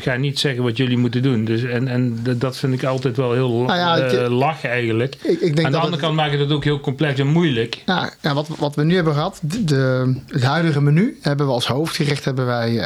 gaan 0.00 0.20
niet 0.20 0.38
zeggen 0.38 0.62
wat 0.62 0.76
jullie 0.76 0.96
moeten 0.96 1.22
doen. 1.22 1.44
Dus, 1.44 1.62
en 1.62 1.88
en 1.88 2.18
dat 2.36 2.56
vind 2.56 2.72
ik 2.72 2.84
altijd 2.84 3.16
wel 3.16 3.32
heel 3.32 3.62
Nou 3.62 3.78
ja, 3.78 4.28
lachen 4.28 4.70
eigenlijk. 4.70 5.14
Ik, 5.22 5.40
ik 5.40 5.40
denk 5.40 5.48
Aan 5.50 5.54
de 5.56 5.62
dat 5.62 5.74
andere 5.74 5.90
het- 5.90 6.00
kant 6.00 6.14
maakt 6.14 6.38
het 6.38 6.52
ook 6.52 6.64
heel 6.64 6.80
complex 6.80 7.20
en 7.20 7.26
moeilijk. 7.26 7.82
Ja, 7.86 8.12
ja 8.22 8.34
wat, 8.34 8.48
wat 8.58 8.74
we 8.74 8.84
nu 8.84 8.94
hebben 8.94 9.12
gehad, 9.14 9.40
de, 9.42 9.64
de- 9.64 10.14
het 10.26 10.42
huidige 10.44 10.80
menu 10.82 11.18
hebben 11.20 11.46
we 11.46 11.52
als 11.52 11.66
hoofdgerecht 11.66 12.24
hebben 12.24 12.46
wij 12.46 12.80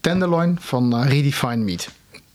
tenderloin 0.00 0.56
van 0.60 0.79
eh, 0.88 1.08
Redefined 1.08 1.64
Meat. 1.64 1.88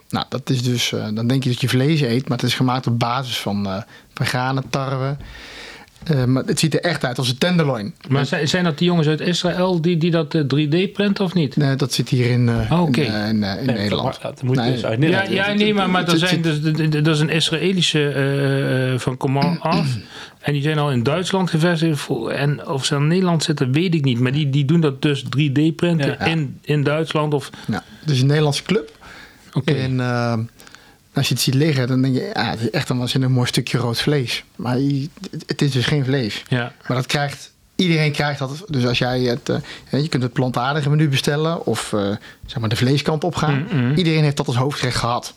Nou, 0.09 0.25
dat 0.29 0.49
is 0.49 0.63
dus, 0.63 0.91
eh, 0.91 1.07
dan 1.13 1.27
denk 1.27 1.43
je 1.43 1.49
dat 1.49 1.61
je 1.61 1.69
vlees 1.69 2.01
eet, 2.01 2.27
maar 2.29 2.37
het 2.37 2.47
is 2.47 2.53
gemaakt 2.53 2.87
op 2.87 2.99
basis 2.99 3.39
van, 3.39 3.67
eh 3.67 3.81
van 4.13 4.25
granen, 4.25 4.69
tarwe. 4.69 5.17
Eh, 6.05 6.23
maar 6.23 6.43
het 6.45 6.59
ziet 6.59 6.73
er 6.73 6.79
echt 6.81 7.05
uit 7.05 7.17
als 7.17 7.29
een 7.29 7.37
tenderloin. 7.37 7.93
Maar 8.09 8.25
zijn, 8.25 8.47
zijn 8.47 8.63
dat 8.63 8.77
die 8.77 8.87
jongens 8.87 9.07
uit 9.07 9.21
Israël 9.21 9.81
die, 9.81 9.97
die 9.97 10.11
dat 10.11 10.35
3D 10.47 10.91
printen 10.93 11.23
of 11.23 11.33
niet? 11.33 11.55
Nee, 11.57 11.75
dat 11.75 11.93
zit 11.93 12.09
hier 12.09 12.29
in, 12.31 12.49
eh, 12.49 12.71
Oh, 12.71 12.81
oké. 12.81 13.01
in, 13.01 13.13
eh, 13.13 13.29
in, 13.29 13.43
eh, 13.43 13.59
in 13.59 13.65
Nee, 13.65 13.75
Nederland. 13.75 14.21
Dat 14.21 14.43
moet 14.43 14.55
Nee. 14.55 14.71
dus 14.71 14.83
uit 14.85 14.93
Ja, 14.93 14.99
Nederland. 14.99 15.31
ja, 15.31 15.53
nee, 15.53 15.73
maar, 15.73 15.89
maar 15.89 16.03
er 16.03 16.09
het- 16.09 16.19
zijn 16.19 16.41
dus, 16.41 16.61
dat 17.03 17.07
is 17.15 17.19
een 17.19 17.29
Israëlische 17.29 18.09
eh, 18.09 18.93
eh, 18.93 18.99
van 18.99 19.17
Command 19.17 19.59
af. 19.75 19.97
En 20.39 20.53
die 20.53 20.61
zijn 20.61 20.77
al 20.77 20.91
in 20.91 21.03
Duitsland 21.03 21.49
gevestigd. 21.49 22.07
En 22.31 22.67
of 22.67 22.85
ze 22.85 22.95
in 22.95 23.07
Nederland 23.07 23.43
zitten, 23.43 23.71
weet 23.71 23.93
ik 23.95 24.03
niet. 24.03 24.19
Maar 24.19 24.31
die, 24.31 24.49
die 24.49 24.65
doen 24.65 24.81
dat 24.81 25.01
dus 25.01 25.23
3D-printen 25.23 26.15
Ja. 26.19 26.25
in, 26.25 26.59
in 26.61 26.83
Duitsland. 26.83 27.33
Of, 27.33 27.49
Ja, 27.67 27.83
is 28.05 28.21
een 28.21 28.27
Nederlandse 28.27 28.63
club. 28.63 28.91
Oké. 29.53 29.71
En 29.73 29.99
eh, 29.99 30.37
als 31.15 31.27
je 31.27 31.33
het 31.33 31.43
ziet 31.43 31.53
liggen, 31.53 31.87
dan 31.87 32.01
denk 32.01 32.15
je, 32.15 32.31
ja, 32.33 32.49
het 32.49 32.59
is 32.59 32.69
echt 32.69 32.89
een 32.89 32.97
waanzinnig 32.97 33.29
mooi 33.29 33.47
stukje 33.47 33.77
rood 33.77 34.01
vlees. 34.01 34.43
Maar 34.55 34.77
het, 35.45 35.61
is 35.61 35.71
dus 35.71 35.85
geen 35.85 36.05
vlees. 36.05 36.43
Ja, 36.47 36.73
Maar 36.87 36.97
dat 36.97 37.05
krijgt, 37.05 37.51
iedereen 37.75 38.11
krijgt 38.11 38.39
dat. 38.39 38.63
Dus 38.67 38.85
als 38.85 38.97
jij 38.97 39.21
het, 39.21 39.49
eh, 39.49 40.01
je 40.01 40.07
kunt 40.07 40.23
het 40.23 40.33
plantaardige 40.33 40.89
menu 40.89 41.09
bestellen 41.09 41.65
of 41.65 41.93
eh, 41.93 42.11
zeg 42.45 42.59
maar 42.59 42.69
de 42.69 42.75
vleeskant 42.75 43.23
opgaan. 43.23 43.67
Mm, 43.71 43.81
mm. 43.81 43.95
Iedereen 43.95 44.23
heeft 44.23 44.37
dat 44.37 44.47
als 44.47 44.55
hoofdgerecht 44.55 44.97
gehad. 44.97 45.33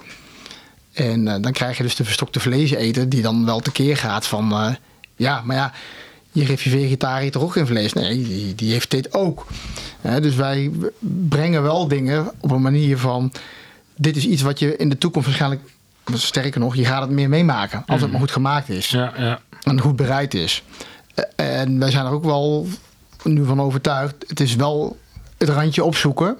En 0.93 1.29
eh, 1.29 1.43
dan 1.43 1.53
krijg 1.53 1.76
je 1.76 1.83
dus 1.83 1.97
de 1.97 2.05
verstokte 2.05 2.41
vlees 2.41 2.70
eten 2.70 3.09
die 3.09 3.22
dan 3.22 3.45
wel 3.45 3.61
tekeer 3.61 3.97
gaat 3.97 4.26
van, 4.26 4.76
ja, 5.16 5.43
maar 5.45 5.57
ja, 5.57 5.72
je 6.33 6.45
geeft 6.45 6.62
je 6.62 6.70
vegetariër 6.70 7.31
toch 7.31 7.43
ook 7.43 7.53
geen 7.53 7.66
vlees? 7.66 7.93
Nee, 7.93 8.22
die, 8.22 8.55
die 8.55 8.72
heeft 8.72 8.91
dit 8.91 9.14
ook. 9.14 9.47
Dus 10.20 10.35
wij 10.35 10.70
brengen 11.29 11.62
wel 11.62 11.89
dingen 11.89 12.31
op 12.41 12.51
een 12.51 12.62
manier 12.62 12.99
van, 12.99 13.33
dit 13.99 14.16
is 14.16 14.26
iets 14.26 14.42
wat 14.42 14.59
je 14.59 14.76
in 14.76 14.88
de 14.88 14.99
toekomst 14.99 15.26
waarschijnlijk, 15.26 15.62
sterker 16.12 16.61
nog, 16.61 16.76
je 16.76 16.84
gaat 16.84 17.01
het 17.01 17.11
meer 17.11 17.28
meemaken 17.28 17.82
als 17.86 18.01
het 18.01 18.11
maar 18.11 18.20
goed 18.20 18.30
gemaakt 18.30 18.68
is 18.68 18.88
ja, 18.88 19.12
ja. 19.16 19.40
en 19.62 19.80
goed 19.80 19.96
bereid 19.96 20.34
is. 20.34 20.62
Eh, 21.14 21.61
En 21.61 21.78
wij 21.78 21.90
zijn 21.90 22.07
er 22.07 22.12
ook 22.12 22.24
wel 22.24 22.66
nu 23.22 23.44
van 23.44 23.61
overtuigd. 23.61 24.14
Het 24.26 24.40
is 24.40 24.57
wel 24.57 24.99
het 25.38 25.49
randje 25.49 25.84
opzoeken. 25.84 26.36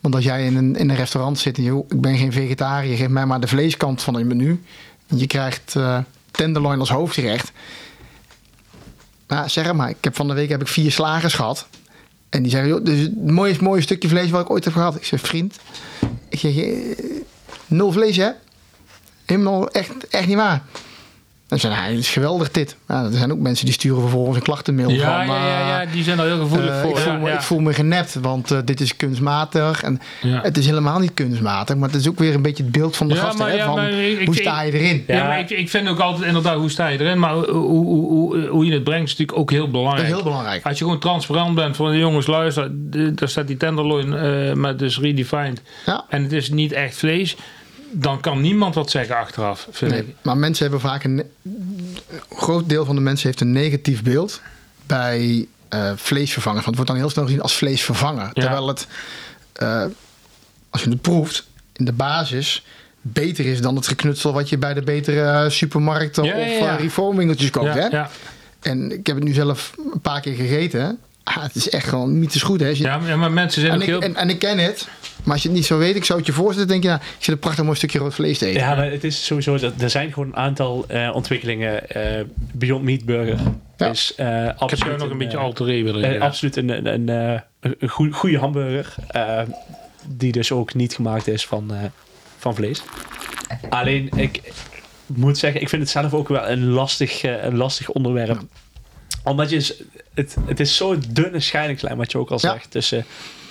Want 0.00 0.14
als 0.14 0.24
jij 0.24 0.44
in 0.44 0.56
een, 0.56 0.76
in 0.76 0.90
een 0.90 0.96
restaurant 0.96 1.38
zit 1.38 1.56
en 1.56 1.62
je, 1.62 1.84
ik 1.88 2.00
ben 2.00 2.16
geen 2.16 2.32
vegetariër, 2.32 2.96
geef 2.96 3.08
mij 3.08 3.26
maar 3.26 3.40
de 3.40 3.46
vleeskant 3.46 4.02
van 4.02 4.14
het 4.14 4.24
menu. 4.24 4.62
En 5.06 5.18
je 5.18 5.26
krijgt 5.26 5.76
eh 5.76 5.98
tenderloin 6.30 6.80
als 6.80 6.90
hoofdgerecht. 6.90 7.52
Nou, 9.26 9.48
zeg 9.48 9.72
maar. 9.72 9.88
Ik 9.88 9.96
heb 10.00 10.16
van 10.16 10.28
de 10.28 10.34
week 10.34 10.48
heb 10.48 10.60
ik 10.60 10.68
vier 10.68 10.92
slagers 10.92 11.34
gehad. 11.34 11.66
En 12.28 12.42
die 12.42 12.50
zeggen, 12.50 12.68
joh, 12.68 12.84
dit 12.84 12.94
is 12.94 13.02
het 13.02 13.30
mooiste, 13.30 13.64
mooie 13.64 13.80
stukje 13.82 14.08
vlees 14.08 14.30
wat 14.30 14.40
ik 14.40 14.50
ooit 14.50 14.64
heb 14.64 14.72
gehad. 14.72 14.94
Ik 14.94 15.04
zeg, 15.04 15.20
vriend, 15.20 15.58
nul 17.66 17.92
vlees 17.92 18.16
hè? 18.16 18.30
Helemaal 19.26 19.70
echt, 19.70 20.08
echt 20.08 20.26
niet 20.26 20.36
waar. 20.36 20.62
Dan 21.48 21.58
zei 21.58 21.74
hij, 21.74 21.90
het 21.90 21.98
is 21.98 22.08
geweldig 22.10 22.50
dit. 22.50 22.76
Ja, 22.88 23.04
er 23.04 23.12
zijn 23.12 23.32
ook 23.32 23.38
mensen 23.38 23.64
die 23.64 23.74
sturen 23.74 24.00
vervolgens 24.00 24.36
een 24.36 24.42
klachtenmail 24.42 24.88
Ja, 24.90 25.26
van... 25.26 25.34
ja, 25.34 25.46
ja, 25.46 25.60
eh, 25.60 25.84
ja, 25.84 25.92
die 25.92 26.02
zijn 26.02 26.18
er 26.18 26.24
heel 26.24 26.38
gevoelig 26.38 26.70
eh, 26.70 26.80
voor. 26.80 26.90
ik, 26.90 26.96
voel 26.96 27.12
ja, 27.12 27.18
me, 27.18 27.28
ja. 27.28 27.34
ik 27.34 27.40
voel 27.42 27.58
me 27.60 27.72
genept, 27.72 28.14
want 28.14 28.50
eh, 28.50 28.58
dit 28.64 28.80
is 28.80 28.96
kunstmatig. 28.96 29.82
En 29.82 30.00
Ja. 30.22 30.40
het 30.42 30.56
is 30.56 30.66
helemaal 30.66 30.98
niet 30.98 31.14
kunstmatig, 31.14 31.76
maar 31.76 31.88
het 31.88 32.00
is 32.00 32.08
ook 32.08 32.18
weer 32.18 32.34
een 32.34 32.42
beetje 32.42 32.62
het 32.62 32.72
beeld 32.72 32.96
van 32.96 33.08
de 33.08 33.14
Ja, 33.14 33.20
gasten. 33.20 33.38
maar- 33.40 33.50
hè, 33.50 33.56
ja, 33.56 33.64
van, 33.66 33.74
maar 33.74 33.90
ik- 33.90 34.18
ik- 34.20 34.26
hoe 34.26 34.34
sta 34.36 34.62
je 34.62 34.72
erin? 34.72 35.04
Ja, 35.06 35.14
Ja. 35.16 35.26
maar 35.26 35.38
ik, 35.38 35.50
ik 35.50 35.70
vind 35.70 35.88
ook 35.88 35.98
altijd 35.98 36.26
inderdaad, 36.26 36.56
hoe 36.56 36.70
sta 36.70 36.86
je 36.88 37.00
erin? 37.00 37.18
Maar 37.18 37.34
hoe, 37.34 37.46
hoe, 37.50 37.84
hoe, 38.08 38.46
hoe, 38.46 38.66
je 38.66 38.72
het 38.72 38.84
brengt 38.84 39.04
is 39.04 39.10
natuurlijk 39.10 39.38
ook 39.38 39.50
heel 39.50 39.62
Dat 39.62 39.72
belangrijk. 39.72 40.06
is 40.08 40.12
heel 40.14 40.22
belangrijk. 40.22 40.64
Als 40.66 40.78
je 40.78 40.84
gewoon 40.84 41.00
transparant 41.00 41.54
bent 41.54 41.76
van 41.76 41.90
de 41.90 41.98
jongens, 41.98 42.26
luister, 42.26 42.70
daar 43.14 43.28
staat 43.28 43.46
die 43.46 43.56
tenderloin 43.56 44.14
eh 44.16 44.52
met 44.52 44.78
dus 44.78 44.98
redefined. 45.00 45.62
Ja. 45.86 46.04
En 46.08 46.22
het 46.22 46.32
is 46.32 46.50
niet 46.50 46.72
echt 46.72 46.96
vlees. 46.96 47.36
Dan 47.90 48.20
kan 48.20 48.40
niemand 48.40 48.74
wat 48.74 48.90
zeggen 48.90 49.16
achteraf, 49.16 49.68
vind 49.70 49.92
ik. 49.92 50.06
Maar 50.22 50.36
mensen 50.36 50.62
hebben 50.62 50.80
vaak 50.80 51.04
een, 51.04 51.22
een 51.42 51.98
groot 52.30 52.68
deel 52.68 52.84
van 52.84 52.94
de 52.94 53.00
mensen 53.00 53.26
heeft 53.26 53.40
een 53.40 53.52
negatief 53.52 54.02
beeld 54.02 54.40
bij 54.86 55.46
eh, 55.68 55.92
vleesvervangers. 55.96 56.64
Want 56.64 56.76
het 56.76 56.86
wordt 56.86 56.90
dan 56.90 56.96
heel 56.96 57.10
snel 57.10 57.24
gezien 57.24 57.42
als 57.42 57.56
vleesvervanger. 57.56 58.32
Terwijl 58.32 58.68
het, 58.68 58.86
eh, 59.52 59.84
als 60.70 60.82
je 60.82 60.90
het 60.90 61.00
proeft, 61.00 61.46
in 61.72 61.84
de 61.84 61.92
basis 61.92 62.64
beter 63.00 63.46
is 63.46 63.60
dan 63.60 63.76
het 63.76 63.86
geknutsel 63.86 64.32
wat 64.32 64.48
je 64.48 64.58
bij 64.58 64.74
de 64.74 64.82
betere 64.82 65.44
eh, 65.44 65.50
supermarkten 65.50 66.24
Ja, 66.24 66.34
of 66.34 66.58
ja. 66.58 66.76
reformwinkeltjes 66.76 67.50
koopt. 67.50 67.74
Hè? 67.74 67.86
ja. 67.86 68.10
En 68.60 68.92
ik 68.92 69.06
heb 69.06 69.16
het 69.16 69.24
nu 69.24 69.32
zelf 69.32 69.74
een 69.92 70.00
paar 70.00 70.20
keer 70.20 70.34
gegeten. 70.34 70.98
Ah, 71.36 71.42
het 71.42 71.54
is 71.54 71.68
echt 71.70 71.88
gewoon 71.88 72.18
niet 72.18 72.30
te 72.32 72.40
goed. 72.40 72.60
Hè? 72.60 72.66
Je- 72.68 72.76
Ja, 72.76 72.98
maar- 72.98 73.18
maar 73.18 73.32
mensen 73.32 73.60
zijn 73.60 73.72
en, 73.72 73.76
ook 73.78 73.82
ik, 73.82 73.88
heel... 73.88 74.00
en, 74.02 74.16
en 74.16 74.28
ik 74.30 74.38
ken 74.38 74.58
het. 74.58 74.88
Maar 75.24 75.32
als 75.32 75.42
je 75.42 75.48
het 75.48 75.56
niet 75.56 75.66
zo 75.66 75.78
weet, 75.78 75.96
ik 75.96 76.04
zou 76.04 76.18
het 76.18 76.26
je 76.28 76.34
voorstellen, 76.34 76.68
denk 76.68 76.82
je, 76.82 76.88
nou, 76.88 77.00
ik 77.00 77.24
zit 77.24 77.34
een 77.34 77.38
prachtig 77.40 77.64
mooi 77.64 77.76
stukje 77.76 77.98
rood 77.98 78.14
vlees 78.14 78.38
te 78.38 78.46
eten. 78.46 78.60
Ja, 78.60 78.74
maar 78.74 78.90
het 78.90 79.04
is 79.04 79.24
sowieso 79.24 79.58
dat 79.58 79.72
er 79.80 79.90
zijn 79.90 80.12
gewoon 80.12 80.28
een 80.28 80.36
aantal 80.36 80.84
eh, 80.88 81.10
ontwikkelingen. 81.14 81.90
eh, 81.90 82.24
Beyond 82.52 82.84
Meat 82.84 83.04
Burger 83.04 83.38
Ja. 83.76 83.90
is 83.90 84.12
eh 84.16 84.26
ik 84.26 84.44
heb 84.46 84.58
absoluut 84.58 84.84
zo 84.84 84.96
nog 85.04 85.10
een 85.10 85.18
beetje 85.18 85.36
eh, 85.38 85.42
alter 85.44 85.68
ego 85.68 85.98
eh, 85.98 86.20
absoluut 86.20 86.56
een, 86.56 86.68
een, 86.68 86.86
een, 86.86 87.08
eh, 87.34 87.40
een, 87.60 87.74
een 87.78 87.88
goe- 87.88 88.12
goede 88.12 88.38
hamburger. 88.38 88.94
eh, 89.08 89.40
die 90.06 90.32
dus 90.32 90.52
ook 90.52 90.74
niet 90.74 90.94
gemaakt 90.94 91.26
is 91.28 91.46
van, 91.46 91.74
eh, 91.74 91.78
van 92.38 92.54
vlees. 92.54 92.82
Alleen, 93.68 94.08
ik 94.16 94.52
moet 95.06 95.38
zeggen, 95.38 95.60
ik 95.60 95.68
vind 95.68 95.82
het 95.82 95.90
zelf 95.90 96.14
ook 96.14 96.28
wel 96.28 96.48
een 96.48 96.64
lastig, 96.68 97.22
eh, 97.22 97.44
een 97.44 97.56
lastig 97.56 97.88
onderwerp. 97.90 98.40
Omdat 99.24 99.50
je, 99.50 99.86
het, 100.14 100.36
het 100.46 100.60
is 100.60 100.76
zo 100.76 100.98
dunne 101.08 101.40
scheidingslijn, 101.40 101.96
wat 101.96 102.12
je 102.12 102.18
ook 102.18 102.30
al 102.30 102.38
zegt. 102.38 102.70
Tussen, 102.70 103.04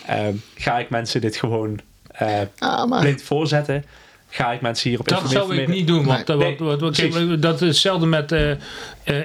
eh, 0.05 0.27
ga 0.55 0.79
ik 0.79 0.89
mensen 0.89 1.21
dit 1.21 1.35
gewoon 1.35 1.79
eh, 2.11 2.41
Ah, 2.59 2.89
maar 2.89 2.99
blind 2.99 3.21
voorzetten? 3.21 3.85
Ga 4.29 4.51
ik 4.51 4.61
mensen 4.61 4.89
hierop 4.89 5.07
Dat 5.07 5.29
zou 5.29 5.55
ik 5.57 5.67
niet 5.67 5.87
doen, 5.87 6.05
want 6.05 6.27
Nee, 6.27 6.55
precies. 6.55 7.15
kijk, 7.15 7.41
dat 7.41 7.61
is 7.61 7.67
hetzelfde 7.67 8.05
met. 8.05 8.31
eh, 8.31 8.51
eh, 8.51 8.57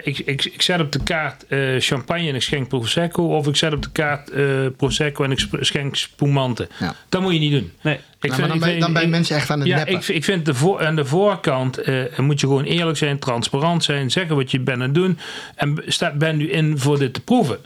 ik, 0.03 0.19
ik, 0.19 0.45
ik 0.45 0.63
zet 0.63 0.81
op 0.81 0.93
de 0.93 1.03
kaart 1.03 1.47
eh, 1.47 1.59
champagne 1.79 2.29
en 2.29 2.35
ik 2.35 2.43
schenk 2.43 2.69
Prosecco, 2.69 3.23
of 3.37 3.47
ik 3.47 3.57
zet 3.57 3.73
op 3.73 3.83
de 3.83 3.91
kaart 3.93 4.31
eh, 4.31 4.45
Prosecco 4.77 5.25
en 5.25 5.31
ik 5.31 5.47
schenk 5.61 5.97
Spumante. 5.97 6.69
Ja. 6.79 6.95
Dat 7.09 7.21
moet 7.23 7.33
je 7.33 7.39
niet 7.39 7.53
doen. 7.53 7.73
Nee. 7.81 7.95
Ik 8.21 8.29
Nou, 8.31 8.41
maar 8.41 8.49
dan, 8.49 8.57
ik 8.57 8.63
ben, 8.65 8.81
dan 8.81 8.93
ben 8.93 9.01
je 9.03 9.07
ik- 9.07 9.13
mensen 9.15 9.37
echt 9.37 9.51
aan 9.51 9.59
het 9.59 9.69
ja, 9.69 9.77
neppen. 9.77 9.95
ik, 9.95 10.09
ik 10.09 10.25
vind 10.25 10.47
de 10.47 10.55
voor, 10.55 10.87
aan 10.87 10.97
de 10.97 11.05
voorkant 11.05 11.79
eh, 11.79 12.19
moet 12.19 12.41
je 12.41 12.47
gewoon 12.47 12.65
eerlijk 12.65 12.99
zijn, 12.99 13.19
transparant 13.19 13.85
zijn, 13.85 14.11
zeggen 14.11 14.37
wat 14.37 14.51
je 14.51 14.61
bent 14.61 14.77
aan 14.77 14.83
het 14.83 14.95
doen. 14.95 15.19
En 15.55 15.83
sta, 15.87 16.11
ben 16.15 16.37
nu 16.37 16.51
in 16.51 16.79
voor 16.79 16.99
dit 16.99 17.15
te 17.15 17.21
proeven. 17.21 17.59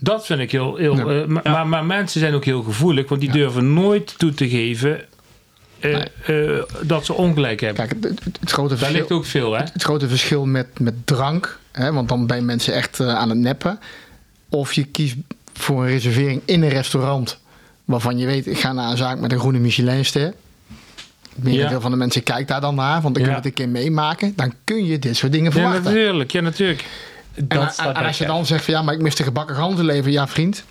Dat 0.00 0.26
vind 0.26 0.40
ik 0.40 0.50
heel. 0.52 0.76
heel 0.76 0.96
Ja. 0.96 1.20
eh, 1.22 1.26
maar, 1.26 1.42
maar, 1.44 1.66
maar 1.66 1.84
mensen 1.84 2.20
zijn 2.20 2.34
ook 2.34 2.44
heel 2.44 2.62
gevoelig, 2.62 3.08
want 3.08 3.20
die 3.20 3.30
durven 3.30 3.72
nooit 3.74 4.18
toe 4.18 4.34
te 4.34 4.48
geven 4.48 5.00
eh, 5.82 6.54
eh, 6.56 6.62
dat 6.82 7.04
ze 7.04 7.12
ongelijk 7.12 7.60
hebben. 7.60 7.86
Kijk, 7.88 8.02
het, 8.04 8.18
het- 8.24 8.38
het 8.40 8.50
grote 8.50 8.68
Daar 8.68 8.78
verschil, 8.78 8.98
ligt 9.00 9.12
ook 9.12 9.24
veel, 9.24 9.52
hè? 9.52 9.62
het 9.72 9.82
grote 9.82 10.08
verschil 10.08 10.44
met, 10.46 10.66
met 10.80 10.94
drank, 11.06 11.58
hè, 11.72 11.92
want 11.92 12.08
dan 12.08 12.26
ben 12.26 12.36
je 12.36 12.42
mensen 12.42 12.74
echt 12.74 13.00
eh, 13.00 13.14
aan 13.14 13.28
het 13.28 13.38
neppen. 13.38 13.78
Of 14.48 14.72
je 14.72 14.84
kiest 14.84 15.16
voor 15.52 15.82
een 15.82 15.88
reservering 15.88 16.40
in 16.44 16.62
een 16.62 16.68
restaurant 16.68 17.38
waarvan 17.84 18.18
je 18.18 18.26
weet, 18.26 18.46
ik 18.46 18.58
ga 18.58 18.72
naar 18.72 18.90
een 18.90 18.96
zaak 18.96 19.18
met 19.18 19.32
een 19.32 19.38
groene 19.38 19.58
Michelinster. 19.58 20.32
Merendeel 21.36 21.70
Ja. 21.70 21.80
van 21.80 21.90
de 21.90 21.96
mensen 21.96 22.22
kijkt 22.22 22.48
daar 22.48 22.60
dan 22.60 22.74
naar, 22.74 23.00
want 23.02 23.16
ik 23.16 23.22
Ja. 23.22 23.28
wil 23.28 23.36
het 23.36 23.46
een 23.46 23.52
keer 23.52 23.68
meemaken. 23.68 24.32
Dan 24.36 24.52
kun 24.64 24.84
je 24.86 24.98
dit 24.98 25.16
soort 25.16 25.32
dingen 25.32 25.46
Ja, 25.52 25.52
verwachten. 25.52 25.82
natuurlijk. 25.84 26.30
Ja, 26.32 26.40
natuurlijk. 26.40 26.84
en, 27.34 27.48
Dat 27.48 27.62
en- 27.62 27.72
staat 27.72 27.96
en 27.96 28.04
als 28.04 28.18
je 28.18 28.26
dan 28.26 28.46
zegt 28.46 28.64
van 28.64 28.74
ja, 28.74 28.82
maar 28.82 28.94
ik 28.94 29.00
mis 29.00 29.14
de 29.14 29.22
gebakken 29.22 29.56
ganzenlever. 29.56 30.10
Ja, 30.10 30.28
vriend. 30.28 30.64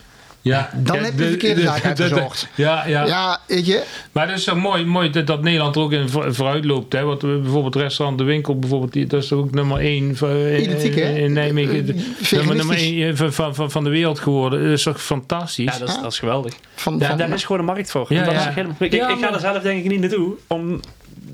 Ja, 0.44 0.70
Dan 0.76 0.96
ja, 0.96 1.02
heb 1.04 1.12
je 1.12 1.18
de 1.18 1.28
verkeerde 1.28 1.62
zaak 1.62 1.86
uitgezocht. 1.86 2.48
Ja, 2.56 2.88
ja. 2.88 3.06
Ja, 3.06 3.40
weet 3.48 3.66
je. 3.66 3.84
Maar 4.12 4.28
dat 4.28 4.38
is 4.38 4.44
zo 4.44 4.56
mooi, 4.56 4.86
mooi 4.86 5.10
dat, 5.10 5.28
dat 5.28 5.42
Nederland 5.44 5.76
er 5.76 5.82
ook 5.82 5.92
in 5.92 6.10
voor- 6.10 6.36
vooruit 6.36 6.66
loopt. 6.66 6.94
Hè? 6.94 7.04
Want 7.04 7.22
we- 7.22 7.40
bijvoorbeeld 7.42 7.74
het 7.74 7.84
restaurant 7.84 8.18
De 8.20 8.24
Winkel, 8.24 8.60
bijvoorbeeld, 8.60 8.94
die, 8.94 9.06
dat 9.08 9.24
is 9.24 9.32
ook 9.34 9.52
nummer 9.52 9.78
één 9.80 10.16
van, 10.16 10.30
in, 10.30 10.62
Identiek, 10.64 10.96
hè? 10.96 11.10
in 11.18 11.34
Nijmegen. 11.34 11.88
Eh, 11.88 11.96
nummer, 12.32 12.56
nummer 12.56 12.76
één 12.76 13.18
van, 13.18 13.34
van, 13.34 13.56
van, 13.56 13.72
van 13.72 13.84
de 13.84 13.90
wereld 13.90 14.20
geworden. 14.20 14.64
Dat 14.64 14.72
is 14.72 14.84
toch 14.84 15.04
fantastisch? 15.04 15.66
Ja, 15.74 15.80
dat 15.80 15.90
is, 15.90 15.96
dat 16.02 16.12
is 16.12 16.20
geweldig. 16.20 16.54
Van, 16.76 16.98
Ja, 17.00 17.08
van, 17.08 17.18
daar 17.18 17.30
is 17.30 17.44
gewoon 17.44 17.60
een 17.62 17.68
markt 17.74 17.92
voor. 17.92 18.06
Ja, 18.10 18.24
dat 18.24 18.34
ja. 18.34 18.40
is 18.50 18.56
helemaal, 18.56 18.76
ik, 18.80 18.92
Ja, 18.94 19.08
ik 19.10 19.14
ga 19.14 19.20
maar- 19.20 19.34
er 19.34 19.40
zelf 19.40 19.62
denk 19.64 19.84
ik 19.84 19.92
niet 19.92 20.00
naartoe, 20.00 20.34
omdat 20.48 20.82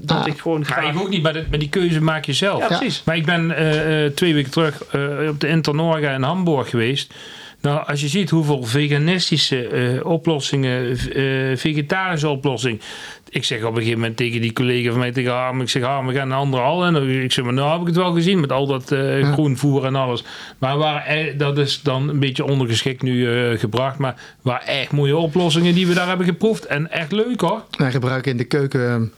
Ah. 0.07 0.27
ik 0.27 0.39
gewoon 0.39 0.59
Maar 0.59 0.69
graag... 0.69 0.93
ik 0.93 0.99
ook 0.99 1.09
niet, 1.09 1.21
maar, 1.23 1.33
dat- 1.33 1.47
maar 1.49 1.59
die 1.59 1.69
keuze 1.69 2.01
maak 2.01 2.25
je 2.25 2.33
zelf. 2.33 2.59
Ja, 2.59 2.67
precies. 2.77 3.01
Maar 3.05 3.15
ik 3.15 3.25
ben 3.25 3.51
eh, 3.57 4.05
eh, 4.05 4.11
twee 4.13 4.33
weken 4.33 4.51
terug 4.51 4.83
eh, 4.91 5.01
op 5.29 5.39
de 5.39 5.47
Internorga 5.47 6.11
in 6.11 6.23
Hamburg 6.23 6.69
geweest. 6.69 7.13
Nou, 7.61 7.87
als 7.87 8.01
je 8.01 8.07
ziet 8.07 8.29
hoeveel 8.29 8.63
veganistische 8.63 9.67
eh, 9.67 10.05
oplossingen, 10.05 10.89
eh, 10.91 11.57
vegetarische 11.57 12.27
oplossingen. 12.29 12.81
Ik 13.29 13.43
zeg 13.43 13.63
op 13.63 13.71
een 13.71 13.77
gegeven 13.77 13.99
moment 13.99 14.17
tegen 14.17 14.41
die 14.41 14.53
collega 14.53 14.89
van 14.89 14.99
mij, 14.99 15.11
tegen 15.11 15.31
Harm, 15.31 15.61
ik 15.61 15.69
zeg 15.69 15.83
Harm, 15.83 16.07
we 16.07 16.13
gaan 16.13 16.27
naar 16.27 16.37
andere 16.37 16.63
hal. 16.63 16.85
En 16.85 17.23
ik 17.23 17.31
zeg, 17.31 17.45
maar 17.45 17.53
nou 17.53 17.71
heb 17.71 17.81
ik 17.81 17.87
het 17.87 17.95
wel 17.95 18.13
gezien 18.13 18.39
met 18.39 18.51
al 18.51 18.67
dat 18.67 18.91
eh 18.91 19.19
Ja. 19.19 19.31
groenvoer 19.31 19.85
en 19.85 19.95
alles. 19.95 20.23
Maar 20.57 20.77
waar, 20.77 21.05
eh, 21.05 21.37
dat 21.37 21.57
is 21.57 21.81
dan 21.81 22.09
een 22.09 22.19
beetje 22.19 22.45
ondergeschikt 22.45 23.01
nu 23.01 23.33
eh, 23.51 23.59
gebracht. 23.59 23.97
Maar 23.97 24.15
waar 24.41 24.61
echt 24.61 24.91
mooie 24.91 25.17
oplossingen 25.17 25.73
die 25.73 25.87
we 25.87 25.93
daar 25.93 26.07
hebben 26.07 26.25
geproefd. 26.25 26.65
En 26.65 26.91
echt 26.91 27.11
leuk 27.11 27.41
hoor. 27.41 27.63
Wij 27.77 27.91
gebruiken 27.91 28.31
in 28.31 28.37
de 28.37 28.43
keuken, 28.43 29.11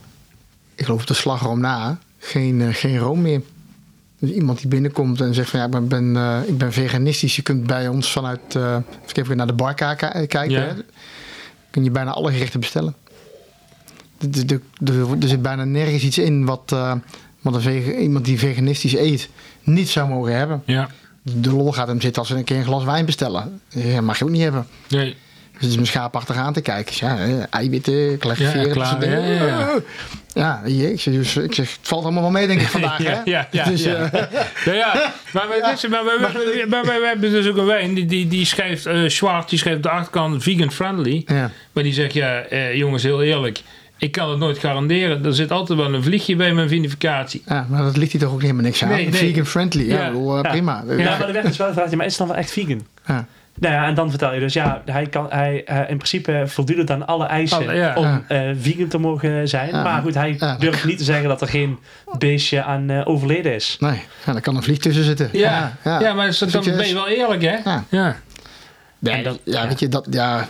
ik 0.75 0.85
geloof 0.85 1.05
de 1.05 1.13
slagroom 1.13 1.59
na, 1.59 1.99
geen, 2.19 2.61
eh, 2.61 2.67
geen 2.71 2.97
room 2.97 3.21
meer. 3.21 3.41
Dus 4.20 4.30
iemand 4.32 4.57
die 4.59 4.67
binnenkomt 4.67 5.22
en 5.22 5.34
zegt 5.34 5.49
van 5.49 5.59
ja, 5.59 5.65
ik 5.65 5.72
ben, 5.72 5.88
ben, 5.88 6.15
eh, 6.15 6.39
ik 6.47 6.57
ben 6.57 6.74
veganistisch. 6.74 7.36
Je 7.36 7.41
kunt 7.41 7.67
bij 7.67 7.88
ons 7.88 8.11
vanuit, 8.11 8.55
ik 9.07 9.17
even 9.17 9.38
naar 9.38 9.47
de 9.47 9.63
eh, 9.63 10.28
kijken, 10.28 10.49
Ja. 10.49 10.59
hè, 10.59 10.74
kun 11.70 11.84
je 11.84 11.91
bijna 11.91 12.11
alle 12.11 12.32
gerechten 12.32 12.59
bestellen. 12.59 12.95
Er, 14.20 15.28
zit 15.28 15.41
bijna 15.41 15.63
nergens 15.63 16.03
iets 16.03 16.17
in 16.17 16.45
wat, 16.45 16.72
eh, 16.72 16.93
wat 17.41 17.55
een 17.55 17.61
vega- 17.61 17.91
iemand 17.91 18.26
die 18.26 18.39
veganistisch 18.39 18.95
eet 18.95 19.30
niet 19.63 19.89
zou 19.89 20.09
mogen 20.09 20.36
hebben. 20.38 20.61
Ja. 20.65 20.89
De 21.22 21.49
lol 21.51 21.72
gaat 21.72 21.88
hem 21.88 22.01
zitten 22.01 22.22
als 22.22 22.32
we 22.32 22.38
een 22.38 22.43
keer 22.43 22.57
een 22.57 22.63
glas 22.63 22.84
wijn 22.84 23.05
bestellen. 23.05 23.61
Ja, 23.67 24.01
mag 24.01 24.17
je 24.20 24.24
ook 24.24 24.30
niet 24.32 24.41
hebben. 24.41 24.67
Nee. 24.88 25.15
Dus 25.60 25.68
het 25.68 25.70
is 25.70 25.76
mijn 25.76 25.88
schaapachtig 25.88 26.36
aan 26.36 26.53
te 26.53 26.62
kijken. 26.62 26.86
Dus 26.86 26.99
ja, 26.99 27.18
eh, 27.18 27.34
eiwitten, 27.49 28.18
klaar, 28.18 28.41
Ja, 28.41 28.51
klaar, 28.72 29.10
ja, 29.10 29.18
ja, 29.18 29.80
ja. 30.34 30.62
Ik 30.66 30.99
zeg, 31.01 31.14
dus, 31.14 31.36
ik 31.38 31.53
zeg, 31.53 31.70
het 31.78 31.88
valt 31.88 32.03
allemaal 32.03 32.22
wel 32.22 32.32
mee 32.32 32.47
denk 32.47 32.62
ik 32.62 32.68
vandaag. 32.78 32.97
hè? 32.97 33.03
Ja, 33.12 33.22
ja, 33.26 33.47
ja, 33.51 33.64
dus, 33.64 33.84
ja. 33.84 33.93
eh, 34.12 34.22
Ja, 34.66 34.74
ja. 34.84 35.14
Maar, 35.34 35.47
wij 36.86 36.99
hebben 37.07 37.32
dus 37.32 37.47
ook 37.47 37.57
een 37.57 37.66
wijn. 37.66 37.93
Die, 37.93 38.05
die, 38.05 38.28
die 38.28 38.45
schrijft, 38.45 38.86
eh 38.86 39.03
Zwart, 39.05 39.49
die 39.49 39.60
schrijft 39.60 39.78
op 39.78 39.84
de 39.84 39.89
achterkant 39.89 40.43
vegan 40.43 40.72
friendly. 40.72 41.24
ja. 41.26 41.51
Maar 41.72 41.84
die 41.84 41.93
zegt, 41.93 42.14
ja, 42.14 42.39
eh, 42.41 42.76
jongens, 42.76 43.03
heel 43.03 43.24
eerlijk. 43.24 43.62
Ik 43.97 44.12
kan 44.12 44.30
het 44.30 44.39
nooit 44.39 44.57
garanderen. 44.57 45.26
Er 45.26 45.34
zit 45.34 45.51
altijd 45.51 45.80
wel 45.80 45.93
een 45.93 46.03
vliegje 46.03 46.36
bij 46.36 46.53
mijn 46.53 46.68
vinificatie. 46.70 47.41
ja, 47.45 47.66
maar 47.70 47.84
dat 47.84 47.97
ligt 47.97 48.12
hier 48.12 48.22
toch 48.22 48.32
ook 48.34 48.41
helemaal 48.41 48.64
niks 48.64 48.84
aan. 48.84 48.89
Nee, 48.89 49.10
nee. 49.10 49.20
Vegan 49.32 49.45
friendly, 49.45 49.88
ja, 49.89 49.95
Ja. 49.99 50.05
ik 50.05 50.12
bedoel, 50.12 50.38
eh, 50.38 50.43
Ja. 50.43 50.49
prima. 50.49 50.84
Ja, 50.88 51.18
maar 51.18 51.28
er 51.28 51.34
werd 51.34 51.45
dus 51.45 51.57
wel 51.57 51.68
gevraagd, 51.68 51.91
ja, 51.91 51.97
maar 51.97 52.05
is 52.05 52.12
het 52.18 52.20
dan 52.20 52.28
wel 52.28 52.38
echt 52.38 52.51
vegan? 52.51 52.86
Ja. 53.05 53.26
Nou 53.60 53.74
ja, 53.74 53.86
en 53.88 53.93
dan 53.93 54.10
vertel 54.10 54.34
je 54.34 54.39
dus, 54.39 54.53
ja, 54.53 54.82
hij 54.86 55.05
kan, 55.05 55.26
hij, 55.30 55.64
eh, 55.66 55.78
in 55.89 55.95
principe 55.97 56.43
voldoet 56.45 56.78
het 56.78 56.91
aan 56.91 57.07
alle 57.07 57.26
eisen 57.26 57.57
Alle, 57.57 57.74
ja. 57.74 57.93
om 57.95 58.03
Ja. 58.03 58.24
eh, 58.28 58.49
vegan 58.60 58.88
te 58.88 58.97
mogen 58.97 59.47
zijn. 59.47 59.70
Ja. 59.70 59.84
Maar 59.84 60.01
goed, 60.01 60.14
hij 60.14 60.36
Ja. 60.39 60.55
durft 60.57 60.86
niet 60.86 60.97
te 60.97 61.03
zeggen 61.03 61.28
dat 61.28 61.41
er 61.41 61.47
geen 61.47 61.78
beestje 62.18 62.64
aan 62.64 62.89
eh, 62.89 63.07
overleden 63.07 63.53
is. 63.55 63.78
Nee, 63.80 64.01
ja, 64.26 64.32
daar 64.32 64.41
kan 64.41 64.55
een 64.55 64.64
vlieg 64.64 64.78
tussen 64.78 65.03
zitten. 65.03 65.30
Ja, 65.32 65.74
ja, 65.84 66.14
maar 66.14 66.32
zo- 66.34 66.45
dan 66.45 66.64
ben 66.64 66.88
je 66.88 66.93
wel 66.93 67.07
eerlijk, 67.07 67.41
hè? 67.41 67.55
Ja. 67.64 67.84
ja. 67.89 68.16
Ja, 68.99 69.12
En 69.12 69.24
dat- 69.24 69.39
ja, 69.43 69.62
ja. 69.62 69.68
weet 69.68 69.80
je, 69.80 69.88
dat, 69.88 70.07
ja... 70.10 70.47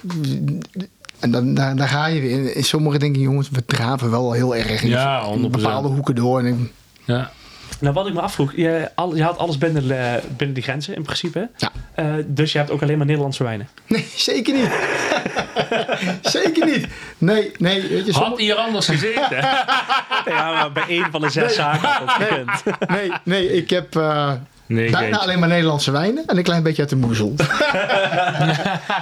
En 1.20 1.32
dan, 1.32 1.54
daar, 1.54 1.76
daar 1.76 1.88
ga 1.88 2.06
je 2.08 2.22
weer. 2.22 2.32
In, 2.32 2.56
in 2.56 2.64
sommige 2.64 2.98
denken, 3.00 3.22
jongens, 3.22 3.50
we 3.50 3.66
draven 3.66 4.12
wel 4.12 4.32
heel 4.32 4.56
erg 4.56 4.82
in, 4.84 4.90
Ja, 4.90 5.22
in 5.22 5.40
100%. 5.50 5.52
bepaalde 5.52 5.88
hoeken 5.88 6.16
door. 6.16 6.40
En 6.40 6.46
ik- 6.46 6.72
ja. 7.06 7.32
Nou, 7.80 7.94
wat 7.94 8.08
ik 8.08 8.14
me 8.14 8.22
afvroeg, 8.22 8.54
je, 8.56 8.90
al, 8.96 9.16
je 9.16 9.24
had 9.24 9.38
alles 9.38 9.58
binnen, 9.58 9.88
de- 9.88 10.20
binnen 10.38 10.54
die 10.56 10.64
grenzen 10.64 10.96
in 10.96 11.04
principe. 11.04 11.50
Ja. 11.58 11.72
Eh, 11.96 12.06
dus 12.26 12.52
je 12.52 12.58
hebt 12.58 12.72
ook 12.72 12.82
alleen 12.82 12.98
maar 12.98 13.06
Nederlandse 13.06 13.44
wijnen. 13.44 13.68
nee, 13.88 14.08
zeker 14.16 14.54
niet. 14.54 14.70
zeker 16.38 16.66
niet. 16.66 16.88
Nee, 17.18 17.52
nee. 17.58 17.82
Weet 17.88 18.06
je, 18.06 18.12
Had 18.12 18.38
hier 18.40 18.56
anders 18.56 18.86
gezeten. 18.88 19.38
Ja, 20.26 20.52
maar 20.54 20.72
bij 20.72 20.84
één 20.88 21.08
van 21.12 21.22
de 21.22 21.30
zes 21.30 21.56
zaken 21.56 21.88
had 21.90 22.08
dat 22.08 22.10
gekund. 22.16 22.50
nee, 22.90 23.12
nee, 23.24 23.54
ik 23.56 23.70
heb 23.70 23.96
eh, 23.96 24.32
Nee, 24.66 24.82
bijna 24.92 24.98
geintje. 24.98 25.22
alleen 25.22 25.40
maar 25.40 25.48
Nederlandse 25.50 25.92
wijnen 25.92 26.24
en 26.28 26.38
een 26.38 26.44
klein 26.44 26.64
beetje 26.64 26.82
uit 26.82 26.90
de 26.90 26.96
moezel. 26.96 27.34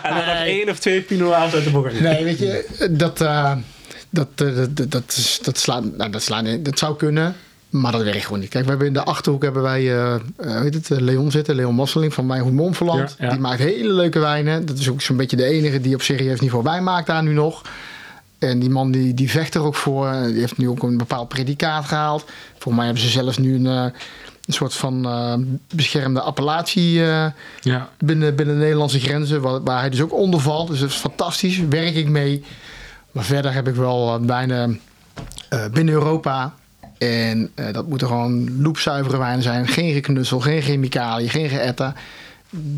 En 0.03 0.15
dan 0.15 0.25
nog 0.25 0.43
één 0.43 0.69
of 0.69 0.79
twee 0.79 1.01
Pinot 1.01 1.33
uit 1.33 1.63
de 1.63 1.69
Bourgogne. 1.71 1.99
Nee, 2.01 2.23
weet 2.23 2.39
je, 2.39 2.87
dat, 2.91 3.21
eh, 3.21 3.51
Dat, 4.09 4.37
dat, 4.37 4.75
dat, 4.91 5.39
dat, 5.43 5.57
slaat, 5.57 5.83
nou, 5.97 6.09
dat, 6.11 6.21
slaat, 6.23 6.65
dat 6.65 6.79
zou 6.79 6.95
kunnen, 6.95 7.35
maar 7.69 7.91
dat 7.91 8.03
werkt 8.03 8.23
gewoon 8.23 8.39
niet. 8.39 8.49
Kijk, 8.49 8.63
we 8.63 8.69
hebben 8.69 8.87
in 8.87 8.93
de 8.93 9.03
Achterhoek 9.03 9.43
hebben 9.43 9.61
wij 9.61 9.81
eh, 9.81 10.13
eh, 10.15 10.21
heet 10.37 10.73
het, 10.73 10.91
eh, 10.91 10.97
Leon 10.97 11.31
zitten, 11.31 11.55
Leon 11.55 11.75
Mosseling 11.75 12.13
van 12.13 12.53
Montferland. 12.53 13.15
Ja, 13.19 13.25
ja. 13.25 13.31
Die 13.31 13.39
maakt 13.39 13.59
hele 13.59 13.93
leuke 13.93 14.19
wijnen. 14.19 14.65
Dat 14.65 14.77
is 14.77 14.89
ook 14.89 15.01
zo'n 15.01 15.17
beetje 15.17 15.37
de 15.37 15.45
enige 15.45 15.81
die 15.81 15.95
op 15.95 16.01
serieus 16.01 16.39
niveau 16.39 16.63
wijn 16.63 16.83
maakt 16.83 17.07
daar 17.07 17.23
nu 17.23 17.33
nog. 17.33 17.61
En 18.39 18.59
die 18.59 18.69
man 18.69 18.91
die, 18.91 19.13
die 19.13 19.29
vecht 19.29 19.55
er 19.55 19.61
ook 19.61 19.75
voor. 19.75 20.11
Die 20.25 20.39
heeft 20.39 20.57
nu 20.57 20.69
ook 20.69 20.83
een 20.83 20.97
bepaald 20.97 21.27
predicaat 21.27 21.85
gehaald. 21.85 22.25
Volgens 22.51 22.75
mij 22.75 22.85
hebben 22.85 23.03
ze 23.03 23.09
zelfs 23.09 23.37
nu 23.37 23.55
een, 23.55 23.65
een 23.65 23.93
soort 24.47 24.73
van 24.73 25.07
beschermde 25.75 26.21
appellatie 26.21 26.91
Ja. 27.61 27.89
binnen, 27.97 28.35
binnen 28.35 28.55
de 28.55 28.61
Nederlandse 28.61 28.99
grenzen. 28.99 29.41
Waar, 29.41 29.63
waar 29.63 29.79
hij 29.79 29.89
dus 29.89 30.01
ook 30.01 30.13
onder 30.13 30.39
valt. 30.39 30.67
Dus 30.67 30.79
dat 30.79 30.89
is 30.89 30.95
fantastisch. 30.95 31.59
Werk 31.69 31.95
ik 31.95 32.07
mee. 32.07 32.43
Maar 33.11 33.23
verder 33.23 33.53
heb 33.53 33.67
ik 33.67 33.75
wel 33.75 34.19
eh, 35.49 35.65
binnen 35.71 35.93
Europa. 35.93 36.53
En 36.97 37.51
eh, 37.55 37.65
dat 37.73 37.87
moeten 37.87 38.07
gewoon 38.07 38.61
loepzuivere 38.61 39.17
wijnen 39.17 39.41
zijn. 39.43 39.67
Geen 39.67 39.93
geknutsel, 39.93 40.39
geen 40.39 40.61
chemicaliën, 40.61 41.29
geen 41.29 41.49
geëtten. 41.49 41.95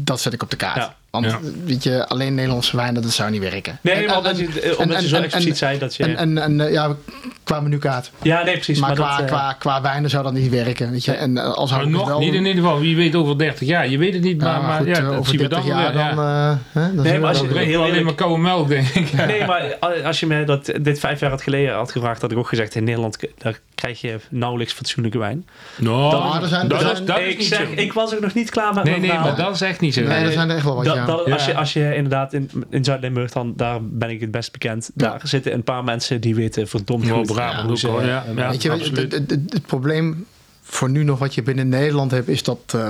Dat 0.04 0.20
zet 0.22 0.34
ik 0.34 0.42
op 0.44 0.50
de 0.50 0.56
kaart. 0.58 0.76
Ja. 0.76 0.96
Want 1.10 1.26
Ja. 1.26 1.40
weet 1.66 1.84
je, 1.84 2.08
alleen 2.08 2.36
Nederlandse 2.36 2.76
wijnen, 2.76 3.02
dat 3.02 3.12
zou 3.12 3.32
niet 3.32 3.42
werken. 3.42 3.80
Nee, 3.82 3.94
En- 3.94 4.02
maar 4.06 4.12
en- 4.12 4.18
omdat 4.18 4.38
je, 4.38 4.62
en- 4.62 4.78
omdat 4.78 4.98
en- 4.98 5.04
je 5.04 5.08
zo 5.10 5.16
expliciet 5.22 5.58
zei 5.58 5.78
dat 5.80 5.96
je... 5.96 6.04
En, 6.04 6.16
en, 6.18 6.38
en 6.38 6.62
eh, 6.68 6.72
ja, 6.72 6.96
qua 7.44 7.60
menukaart. 7.60 8.12
ja, 8.22 8.44
nee, 8.44 8.54
precies. 8.54 8.80
Maar, 8.80 8.90
Maar, 8.90 8.98
qua, 8.98 9.12
dat, 9.18 9.20
eh, 9.20 9.26
qua, 9.32 9.54
qua 9.54 9.82
wijnen 9.82 10.10
zou 10.10 10.24
dat 10.24 10.34
niet 10.34 10.50
werken. 10.50 10.92
Weet 10.92 11.06
je? 11.06 11.12
En 11.12 11.38
eh, 11.38 11.54
als 11.54 11.72
Maar 11.72 11.80
het 11.80 11.90
nog 11.90 12.08
wel... 12.08 12.20
niet 12.20 12.34
in 12.34 12.46
ieder 12.46 12.64
geval. 12.64 12.80
Wie 12.80 12.96
weet 12.96 13.16
over 13.16 13.38
30 13.38 13.68
jaar. 13.68 13.88
Je 13.90 13.98
weet 13.98 14.14
het 14.14 14.24
niet, 14.24 14.42
Ja, 14.42 14.52
maar, 14.52 14.62
maar, 14.62 14.78
goed, 14.78 14.88
ja, 14.88 14.96
eh, 14.98 15.04
dat 15.06 15.16
over 15.16 15.32
zien 15.32 15.42
we 15.42 15.48
30 15.48 15.68
dan 15.68 15.78
jaar 15.78 15.94
ja. 15.98 16.10
dan... 16.16 16.26
eh, 16.26 16.82
hè, 16.82 16.96
dan 16.96 17.06
zien 17.06 17.14
we 17.14 17.20
maar 17.20 17.30
als 17.30 17.40
je- 17.40 17.48
weer. 17.48 17.58
heel 17.58 17.66
Heel 17.68 17.84
alleen 17.84 18.06
maar 18.06 18.16
koude 18.16 18.38
melk, 18.42 18.68
denk 18.68 18.88
ik. 18.88 19.14
Nee, 19.14 19.46
maar 19.46 19.76
als 20.04 20.20
je 20.20 20.26
me 20.26 20.44
dat, 20.44 20.66
dit 20.82 21.00
vijf 21.00 21.20
jaar 21.20 21.30
had 21.30 21.42
geleden 21.42 21.76
had 21.76 21.92
gevraagd, 21.92 22.22
had 22.22 22.32
ik 22.32 22.38
ook 22.38 22.48
gezegd: 22.48 22.76
in 22.76 22.84
Nederland 22.84 23.18
daar 23.38 23.60
krijg 23.80 24.02
je 24.02 24.20
nauwelijks 24.30 24.74
fatsoenlijke 24.74 25.18
wijn. 25.18 25.48
Nou, 25.78 26.12
Nou, 26.12 26.42
er 26.42 26.48
zijn- 26.48 26.68
dat, 26.68 26.82
is, 26.82 26.88
zijn- 26.88 27.06
dat 27.06 27.20
is 27.20 27.32
ik, 27.32 27.38
niet 27.38 27.48
zeg, 27.48 27.68
zo. 27.68 27.74
ik 27.76 27.94
was 27.94 28.14
ook 28.16 28.20
nog 28.20 28.34
niet 28.34 28.50
klaar 28.50 28.74
met 28.74 28.84
Nee, 28.84 28.92
mijn 28.92 29.00
nee, 29.02 29.10
verhaal. 29.12 29.36
maar 29.36 29.46
dat 29.46 29.54
is 29.56 29.62
echt 29.62 29.80
niet 29.80 29.94
zo. 29.94 30.02
Nee, 30.02 30.24
er 30.26 30.32
zijn 30.32 30.50
er 30.50 30.56
echt 30.56 30.66
wel 30.66 30.76
wat, 30.76 30.86
ja. 30.86 31.06
dat- 31.06 31.32
als, 31.32 31.46
Ja. 31.46 31.52
je, 31.52 31.58
als 31.58 31.74
je 31.74 31.96
inderdaad 31.96 32.34
in, 32.34 32.50
in 32.70 32.84
Zuid-Limburg, 32.84 33.32
dan 33.32 33.54
daar 33.56 33.78
ben 33.82 34.10
ik 34.10 34.22
het 34.22 34.32
best 34.32 34.52
bekend. 34.52 34.92
Ja. 34.96 35.10
Daar 35.10 35.20
zitten 35.24 35.54
een 35.54 35.64
paar 35.64 35.84
mensen 35.84 36.22
die 36.22 36.36
weten 36.36 36.68
verdomd 36.68 37.06
Ja, 37.06 37.14
goed. 37.14 37.26
Brabant 37.26 37.68
hoe 37.68 37.78
ze- 37.78 37.88
ja. 37.88 38.24
Ja. 38.36 38.50
Weet 38.50 38.62
je, 38.62 38.72
het, 38.72 38.98
het, 38.98 39.12
het- 39.12 39.30
het 39.30 39.66
probleem 39.66 40.26
voor 40.62 40.90
nu 40.90 41.04
nog 41.04 41.20
wat 41.20 41.34
je 41.36 41.44
binnen 41.44 41.70
Nederland 41.70 42.12
hebt, 42.12 42.28
is 42.28 42.44
dat 42.44 42.60
eh, 42.76 42.88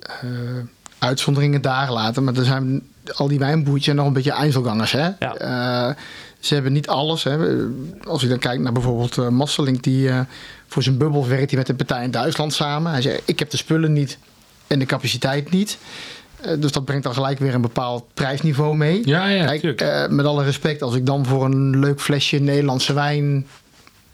eh, 0.00 0.30
uitzonderingen 0.98 1.60
daar 1.62 1.92
laten. 1.92 2.24
Maar 2.24 2.34
er 2.36 2.44
zijn 2.44 2.82
al 3.14 3.28
die 3.28 3.38
wijnboertjes 3.38 3.94
nog 3.94 4.06
een 4.06 4.12
beetje 4.12 4.32
Einzelgangers. 4.32 4.92
Hè? 4.92 5.08
Ja. 5.18 5.34
Eh, 5.34 5.94
ze 6.46 6.54
hebben 6.54 6.72
niet 6.72 6.88
alles. 6.88 7.24
Hè? 7.24 7.36
Als 8.04 8.20
je 8.22 8.28
dan 8.28 8.38
kijkt 8.38 8.62
naar 8.62 8.72
bijvoorbeeld 8.72 9.18
eh 9.18 9.28
Masselink, 9.28 9.82
die 9.82 10.08
eh, 10.08 10.20
voor 10.66 10.82
zijn 10.82 10.98
bubbels 10.98 11.26
werkt 11.26 11.50
hij 11.50 11.58
met 11.58 11.68
een 11.68 11.76
partij 11.76 12.04
in 12.04 12.10
Duitsland 12.10 12.52
samen. 12.54 12.92
Hij 12.92 13.02
zegt: 13.02 13.22
Ik 13.24 13.38
heb 13.38 13.50
de 13.50 13.56
spullen 13.56 13.92
niet 13.92 14.18
en 14.66 14.78
de 14.78 14.86
capaciteit 14.86 15.50
niet. 15.50 15.78
Eh, 16.40 16.52
dus 16.58 16.72
dat 16.72 16.84
brengt 16.84 17.04
dan 17.04 17.14
gelijk 17.14 17.38
weer 17.38 17.54
een 17.54 17.60
bepaald 17.60 18.04
prijsniveau 18.14 18.76
mee. 18.76 19.00
Ja, 19.04 19.28
ja, 19.28 19.44
Kijk, 19.46 20.10
met 20.10 20.26
alle 20.26 20.44
respect, 20.44 20.82
als 20.82 20.94
ik 20.94 21.06
dan 21.06 21.26
voor 21.26 21.44
een 21.44 21.78
leuk 21.78 22.00
flesje 22.00 22.38
Nederlandse 22.38 22.92
wijn 22.92 23.46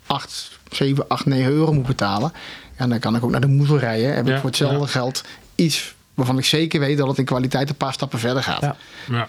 8, 0.07 0.59
7, 0.71 1.09
8, 1.09 1.27
9 1.27 1.53
euro 1.53 1.73
moet 1.73 1.87
betalen, 1.87 2.33
ja, 2.79 2.87
dan 2.87 2.99
kan 2.99 3.17
ik 3.17 3.25
ook 3.25 3.31
naar 3.31 3.41
de 3.41 3.47
moezel 3.47 3.79
rijden. 3.79 4.15
Heb 4.15 4.27
Ja, 4.27 4.33
ik 4.35 4.41
voor 4.41 4.49
hetzelfde 4.49 4.79
ja. 4.79 4.87
geld 4.87 5.25
iets 5.55 5.95
waarvan 6.15 6.39
ik 6.39 6.45
zeker 6.45 6.81
weet 6.81 6.99
dat 6.99 7.09
het 7.09 7.19
in 7.19 7.25
kwaliteit 7.25 7.69
een 7.69 7.77
paar 7.77 7.93
stappen 7.93 8.19
verder 8.19 8.43
gaat. 8.43 8.77
Ja. 9.09 9.29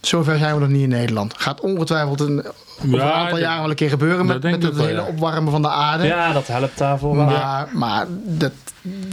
Zover 0.00 0.38
zijn 0.38 0.54
we 0.54 0.60
nog 0.60 0.68
niet 0.68 0.82
in 0.82 0.88
Nederland. 0.88 1.34
Gaat 1.36 1.60
ongetwijfeld 1.60 2.20
een, 2.20 2.38
over 2.84 2.92
een 2.94 3.00
aantal 3.02 3.38
jaren 3.38 3.60
wel 3.60 3.70
een 3.70 3.76
keer 3.76 3.88
gebeuren 3.88 4.26
met, 4.26 4.42
met 4.42 4.62
het 4.62 4.76
wel, 4.76 4.86
hele 4.86 5.00
ja. 5.00 5.06
opwarmen 5.06 5.52
van 5.52 5.62
de 5.62 5.68
aarde. 5.68 6.04
ja, 6.06 6.32
dat 6.32 6.46
helpt 6.46 6.78
daarvoor 6.78 7.16
wel. 7.16 7.24
Maar, 7.24 7.68
maar 7.72 8.06
dat, 8.24 8.52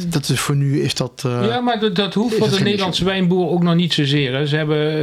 dat 0.08 0.30
is 0.30 0.40
voor 0.40 0.56
nu 0.56 0.82
is 0.82 0.96
dat. 0.96 1.24
eh, 1.26 1.46
Ja, 1.48 1.60
maar 1.60 1.80
dat, 1.80 1.96
dat 1.96 2.14
hoeft 2.14 2.36
voor 2.36 2.50
de 2.50 2.60
Nederlandse 2.60 3.06
wijnboer 3.06 3.50
ook 3.50 3.64
nog 3.64 3.76
niet 3.76 3.94
zozeer. 3.94 4.34
Hè. 4.34 4.46
Ze, 4.48 4.56
hebben, 4.56 4.78
eh, 4.88 4.94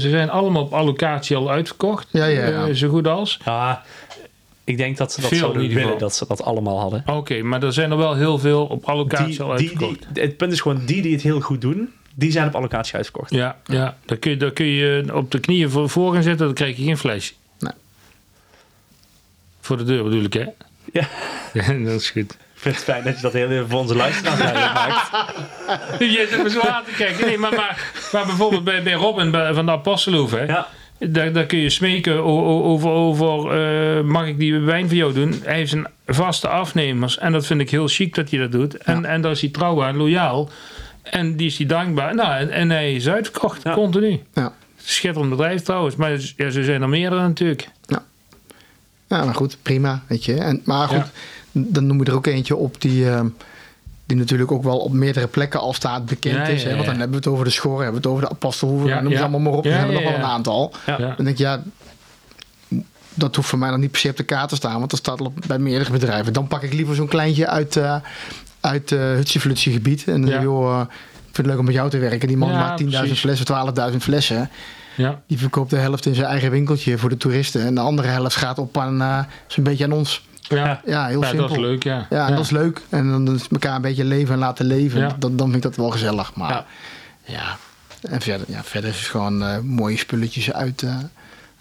ze 0.00 0.08
zijn 0.10 0.30
allemaal 0.30 0.62
op 0.62 0.72
allocatie 0.74 1.36
al 1.36 1.50
uitverkocht. 1.50 2.06
Ja, 2.10 2.24
ja, 2.24 2.46
ja. 2.46 2.66
Eh, 2.66 2.74
zo 2.74 2.88
goed 2.88 3.06
als. 3.06 3.38
Ja, 3.44 3.82
ik 4.64 4.76
denk 4.76 4.96
dat 4.96 5.12
ze 5.12 5.20
dat 5.20 5.30
Veel 5.30 5.38
zouden 5.38 5.68
willen, 5.68 5.98
dat 5.98 6.14
ze 6.14 6.24
dat 6.28 6.42
allemaal 6.42 6.80
hadden. 6.80 7.02
Oké, 7.06 7.42
maar 7.42 7.62
er 7.62 7.72
zijn 7.72 7.90
er 7.90 7.96
wel 7.96 8.14
heel 8.14 8.38
veel 8.38 8.64
op 8.64 8.84
allocatie 8.84 9.26
Die, 9.26 9.42
al 9.42 9.56
die, 9.56 9.68
uitverkocht. 9.68 10.06
die, 10.14 10.22
het 10.22 10.36
punt 10.36 10.52
is 10.52 10.60
gewoon, 10.60 10.80
die 10.86 11.02
die 11.02 11.12
het 11.12 11.22
heel 11.22 11.40
goed 11.40 11.60
doen, 11.60 11.88
die 12.20 12.30
zijn 12.32 12.46
op 12.46 12.54
allocatie 12.54 12.94
uitverkocht. 12.94 13.30
ja, 13.30 13.56
ja. 13.64 13.96
Daar, 14.04 14.16
kun 14.18 14.30
je, 14.30 14.36
daar 14.36 14.50
kun 14.50 14.66
je 14.66 15.10
op 15.14 15.30
de 15.30 15.38
knieën 15.40 15.70
voor, 15.70 15.88
voor 15.90 16.12
gaan 16.12 16.22
zitten, 16.22 16.46
dan 16.46 16.54
krijg 16.54 16.76
je 16.76 16.82
geen 16.84 16.98
flesje. 16.98 17.32
Nee. 17.58 17.72
Voor 19.60 19.76
de 19.76 19.84
deur 19.84 20.02
bedoel 20.04 20.22
ik, 20.24 20.32
hè? 20.32 20.44
Ja. 20.92 21.08
Ja, 21.52 21.72
dat 21.72 22.00
is 22.00 22.10
goed. 22.10 22.30
Ik 22.32 22.66
vind 22.66 22.74
het 22.74 22.84
fijn 22.84 23.04
dat 23.04 23.16
je 23.16 23.22
dat 23.22 23.32
heel 23.32 23.50
even 23.50 23.68
voor 23.68 23.78
onze 23.80 23.94
luisteraars 23.94 24.38
maakt. 24.74 25.10
Je 25.98 26.26
zit 26.30 26.42
me 26.42 26.50
zo 26.50 26.60
aan 26.60 26.84
te 26.84 26.90
kijken. 26.96 27.26
Nee, 27.26 27.38
maar, 27.38 27.54
maar, 27.54 27.92
maar 28.12 28.26
bijvoorbeeld 28.26 28.64
bij, 28.64 28.82
bij 28.82 28.92
Robin 28.92 29.30
bij- 29.30 29.54
van 29.54 29.66
de 29.66 29.72
Apostelhoef, 29.72 30.30
hè? 30.30 30.42
Ja, 30.44 30.66
Daar, 30.98 31.32
daar 31.32 31.46
kun 31.46 31.58
je 31.58 31.70
smeken 31.70 32.24
over, 32.24 32.90
over 32.90 33.50
eh, 33.98 34.02
mag 34.04 34.26
ik 34.26 34.38
die 34.38 34.58
wijn 34.58 34.86
voor 34.88 34.96
jou 34.96 35.12
doen? 35.12 35.40
Hij 35.44 35.54
heeft 35.56 35.70
zijn 35.70 35.86
vaste 36.06 36.48
afnemers 36.48 37.18
en 37.18 37.32
dat 37.32 37.46
vind 37.46 37.60
ik 37.60 37.70
heel 37.70 37.88
chic 37.88 38.14
dat 38.14 38.30
hij 38.30 38.38
dat 38.38 38.52
doet. 38.52 38.76
En, 38.76 39.04
en 39.04 39.20
daar 39.20 39.30
is 39.32 39.40
hij 39.40 39.50
trouw 39.50 39.82
aan, 39.84 39.96
loyaal. 39.96 40.50
En 41.10 41.36
die 41.36 41.46
is 41.46 41.56
hij 41.58 41.66
dankbaar. 41.66 42.14
Nou, 42.14 42.32
en, 42.38 42.50
en 42.50 42.70
hij 42.70 42.94
is 42.94 43.08
uitverkocht, 43.08 43.62
Ja. 43.62 43.74
continu. 43.74 44.20
ja. 44.34 44.52
Schitterend 44.76 45.30
bedrijf 45.30 45.62
trouwens, 45.62 45.96
maar 45.96 46.10
ja, 46.10 46.50
ze 46.50 46.64
zijn 46.64 46.82
er 46.82 46.88
meerdere 46.88 47.20
natuurlijk. 47.22 47.68
Ja, 49.08 49.24
maar 49.24 49.34
goed, 49.34 49.56
prima, 49.62 50.02
weet 50.06 50.24
je. 50.24 50.34
En, 50.34 50.60
maar 50.64 50.88
goed, 50.88 50.96
Ja. 51.52 51.62
dan 51.66 51.86
noem 51.86 51.98
je 51.98 52.04
er 52.04 52.14
ook 52.14 52.26
eentje 52.26 52.56
op 52.56 52.80
die, 52.80 53.10
ehm, 53.10 53.26
die 54.06 54.16
natuurlijk 54.16 54.52
ook 54.52 54.62
wel 54.62 54.78
op 54.78 54.92
meerdere 54.92 55.26
plekken 55.26 55.60
al 55.60 55.72
staat 55.72 56.06
bekend 56.06 56.34
Ja, 56.36 56.42
is. 56.44 56.62
ja, 56.62 56.68
Hè? 56.68 56.74
Want 56.74 56.84
ja. 56.86 56.90
dan 56.90 57.00
hebben 57.00 57.18
we 57.20 57.24
het 57.24 57.34
over 57.34 57.44
de 57.44 57.50
Schoren, 57.50 57.82
hebben 57.84 58.02
we 58.02 58.08
het 58.08 58.16
over 58.16 58.28
de 58.28 58.34
Apostelhoeven, 58.34 58.88
Ja, 58.88 59.00
noem 59.00 59.10
ze 59.12 59.16
ja. 59.16 59.20
allemaal 59.22 59.40
maar 59.40 59.52
op. 59.52 59.64
Ja, 59.64 59.70
zijn 59.70 59.82
er 59.86 59.88
ja, 59.88 59.92
nog 59.94 60.02
wel 60.02 60.12
ja. 60.12 60.18
een 60.18 60.30
aantal. 60.30 60.72
Ja. 60.86 60.98
Ja. 60.98 61.06
Dan 61.14 61.24
denk 61.24 61.28
ik, 61.28 61.38
ja, 61.38 61.62
dat 63.14 63.36
hoeft 63.36 63.48
voor 63.48 63.58
mij 63.58 63.70
dan 63.70 63.80
niet 63.80 63.90
per 63.90 64.00
se 64.00 64.08
op 64.08 64.16
de 64.16 64.22
kaart 64.22 64.48
te 64.48 64.56
staan, 64.56 64.78
want 64.78 64.90
dat 64.90 64.98
staat 64.98 65.20
al 65.20 65.26
op, 65.26 65.38
bij 65.46 65.58
meerdere 65.58 65.90
bedrijven. 65.90 66.32
Dan 66.32 66.46
pak 66.46 66.62
ik 66.62 66.72
liever 66.72 66.94
zo'n 66.94 67.08
kleintje 67.08 67.46
uit, 67.48 67.76
eh 67.76 67.96
uit 68.60 68.90
uh, 68.90 69.00
Hutsie 69.00 69.72
gebied. 69.72 70.04
En 70.06 70.20
dan 70.20 70.30
Ja. 70.30 70.42
joh, 70.42 70.74
eh, 70.74 70.80
ik 70.80 70.86
vind 71.24 71.36
het 71.36 71.46
leuk 71.46 71.58
om 71.58 71.64
met 71.64 71.74
jou 71.74 71.90
te 71.90 71.98
werken. 71.98 72.28
Die 72.28 72.36
man 72.36 72.50
Ja, 72.50 72.58
maakt 72.58 72.76
10.000 72.78 72.98
precies. 73.00 73.20
flessen, 73.20 73.46
12.000 73.46 74.02
flessen. 74.02 74.50
Ja. 74.96 75.20
Die 75.26 75.38
verkoopt 75.38 75.70
de 75.70 75.76
helft 75.76 76.06
in 76.06 76.14
zijn 76.14 76.26
eigen 76.26 76.50
winkeltje 76.50 76.98
voor 76.98 77.08
de 77.08 77.16
toeristen. 77.16 77.62
En 77.66 77.74
de 77.74 77.80
andere 77.80 78.08
helft 78.08 78.36
gaat 78.36 78.58
op 78.58 78.78
aan, 78.78 79.00
eh, 79.02 79.18
zo'n 79.46 79.64
beetje 79.64 79.84
aan 79.84 79.92
ons. 79.92 80.28
Ja. 80.40 80.80
Ja, 80.84 81.06
heel 81.06 81.20
Ja, 81.20 81.26
simpel. 81.28 81.48
dat 81.48 81.56
is 81.56 81.62
leuk, 81.62 81.82
ja. 81.82 82.06
Ja, 82.10 82.26
en 82.28 82.34
dat 82.34 82.44
is 82.44 82.50
leuk. 82.50 82.80
En 82.88 83.10
dan 83.10 83.34
is 83.34 83.46
elkaar 83.50 83.74
een 83.74 83.82
beetje 83.82 84.04
leven 84.04 84.34
en 84.34 84.40
laten 84.40 84.66
leven. 84.66 85.00
Ja. 85.00 85.16
Dan, 85.18 85.36
dan 85.36 85.46
vind 85.50 85.56
ik 85.56 85.62
dat 85.62 85.76
wel 85.76 85.90
gezellig. 85.90 86.34
Maar 86.34 86.50
Ja. 86.50 86.66
ja, 87.24 87.56
En 88.10 88.20
verder, 88.20 88.46
ja, 88.50 88.62
verder 88.64 88.90
is 88.90 88.98
het 88.98 89.06
gewoon 89.06 89.42
eh, 89.42 89.58
mooie 89.58 89.96
spulletjes 89.96 90.52
uit, 90.52 90.82
eh, 90.82 90.96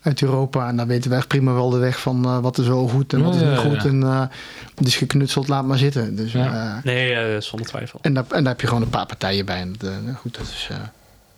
uit 0.09 0.21
Europa. 0.21 0.67
En 0.67 0.75
dan 0.77 0.87
weten 0.87 1.09
we 1.11 1.15
echt 1.17 1.27
prima 1.27 1.53
wel 1.53 1.69
de 1.69 1.77
weg 1.77 1.99
van 1.99 2.25
eh, 2.25 2.39
wat 2.39 2.57
is 2.57 2.67
wel 2.67 2.87
goed 2.87 3.13
en 3.13 3.23
wat 3.23 3.35
is 3.35 3.41
niet 3.41 3.49
ja, 3.49 3.55
goed. 3.55 3.81
ja. 3.81 3.89
En 3.89 4.03
eh 4.03 4.85
is 4.87 4.95
geknutseld, 4.95 5.47
laat 5.47 5.65
maar 5.65 5.77
zitten. 5.77 6.15
Dus, 6.15 6.31
Ja. 6.31 6.75
eh, 6.77 6.83
Nee, 6.83 7.13
eh, 7.13 7.41
zonder 7.41 7.67
twijfel. 7.67 7.99
en, 8.01 8.13
daar, 8.13 8.23
en 8.29 8.43
daar 8.43 8.51
heb 8.51 8.61
je 8.61 8.67
gewoon 8.67 8.81
een 8.81 8.89
paar 8.89 9.05
partijen 9.05 9.45
bij. 9.45 9.59
En 9.59 9.77
goed, 10.19 10.37
dat 10.37 10.47
is... 10.47 10.69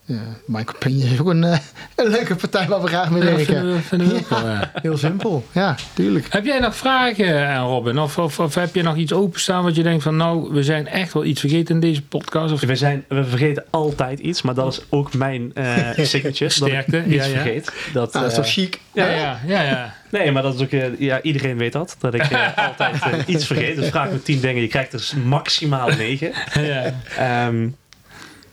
eh 0.08 0.16
ja, 0.16 0.22
My 0.46 0.64
Companion 0.64 1.12
is 1.12 1.20
ook 1.20 1.30
een, 1.30 1.44
eh, 1.44 1.58
een 1.96 2.08
leuke 2.10 2.36
partij 2.36 2.68
waar 2.68 2.82
we 2.82 2.88
graag 2.88 3.10
mee 3.10 3.24
Ja, 3.24 3.30
werken. 3.36 3.46
vinden 3.46 3.74
we, 3.74 3.82
vinden 3.82 4.08
we 4.08 4.16
ook 4.16 4.30
wel, 4.30 4.48
ja. 4.48 4.72
Heel 4.82 4.98
simpel, 4.98 5.46
ja, 5.52 5.76
tuurlijk. 5.94 6.26
Heb 6.30 6.46
jij 6.46 6.60
nog 6.60 6.76
vragen 6.76 7.48
aan 7.48 7.66
Robin? 7.68 8.00
Of, 8.00 8.18
of, 8.18 8.40
of 8.40 8.56
heb 8.56 8.76
je 8.76 8.84
nog 8.84 8.96
iets 8.96 9.14
openstaan 9.14 9.64
wat 9.64 9.76
je 9.76 9.84
denkt 9.84 10.04
van 10.04 10.16
nou, 10.18 10.54
we 10.54 10.64
zijn 10.64 10.88
echt 10.88 11.14
wel 11.14 11.26
iets 11.26 11.40
vergeten 11.40 11.76
in 11.76 11.82
deze 11.82 12.02
podcast? 12.02 12.54
Of 12.54 12.62
We, 12.62 12.76
zijn, 12.76 13.06
we 13.08 13.24
vergeten 13.24 13.66
altijd 13.70 14.20
iets, 14.20 14.42
maar 14.42 14.54
dat 14.54 14.74
is 14.74 14.82
ook 14.90 15.14
mijn 15.14 15.52
eh 15.54 15.90
signature. 16.06 16.50
Sterkte, 16.50 16.92
dat 16.92 17.00
ik 17.06 17.06
iets 17.12 17.26
ja, 17.26 17.32
ja. 17.32 17.42
vergeet. 17.42 17.66
Dat, 17.94 18.14
Nou, 18.14 18.26
dat 18.26 18.32
is 18.32 18.34
toch 18.38 18.46
eh, 18.46 18.52
chic? 18.52 18.80
ja, 18.94 19.08
ja, 19.10 19.40
ja, 19.48 19.62
ja. 19.62 19.94
Nee, 20.10 20.32
maar 20.32 20.44
dat 20.44 20.56
is 20.56 20.62
ook, 20.62 20.72
eh, 20.72 21.00
ja, 21.00 21.22
iedereen 21.22 21.58
weet 21.58 21.74
dat. 21.74 21.96
Dat 22.00 22.14
ik 22.14 22.22
eh, 22.22 22.58
altijd 22.58 23.02
eh, 23.02 23.14
iets 23.26 23.46
vergeet. 23.46 23.76
Dus 23.76 23.90
vraag 23.90 24.10
me 24.12 24.22
tien 24.24 24.40
dingen, 24.42 24.62
je 24.62 24.68
krijgt 24.68 24.92
dus 24.92 25.14
maximaal 25.26 25.88
negen. 25.90 26.32
ja. 26.54 26.94
Ehm, 27.18 27.68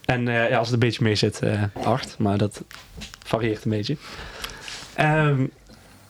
en 0.09 0.27
eh, 0.27 0.49
ja, 0.49 0.57
als 0.57 0.65
het 0.67 0.73
een 0.73 0.87
beetje 0.87 1.03
mee 1.03 1.15
zit, 1.15 1.39
eh 1.41 1.63
acht. 1.83 2.15
Maar 2.17 2.37
dat 2.37 2.63
varieert 3.25 3.65
een 3.65 3.71
beetje. 3.71 3.97
Ehm, 4.95 5.45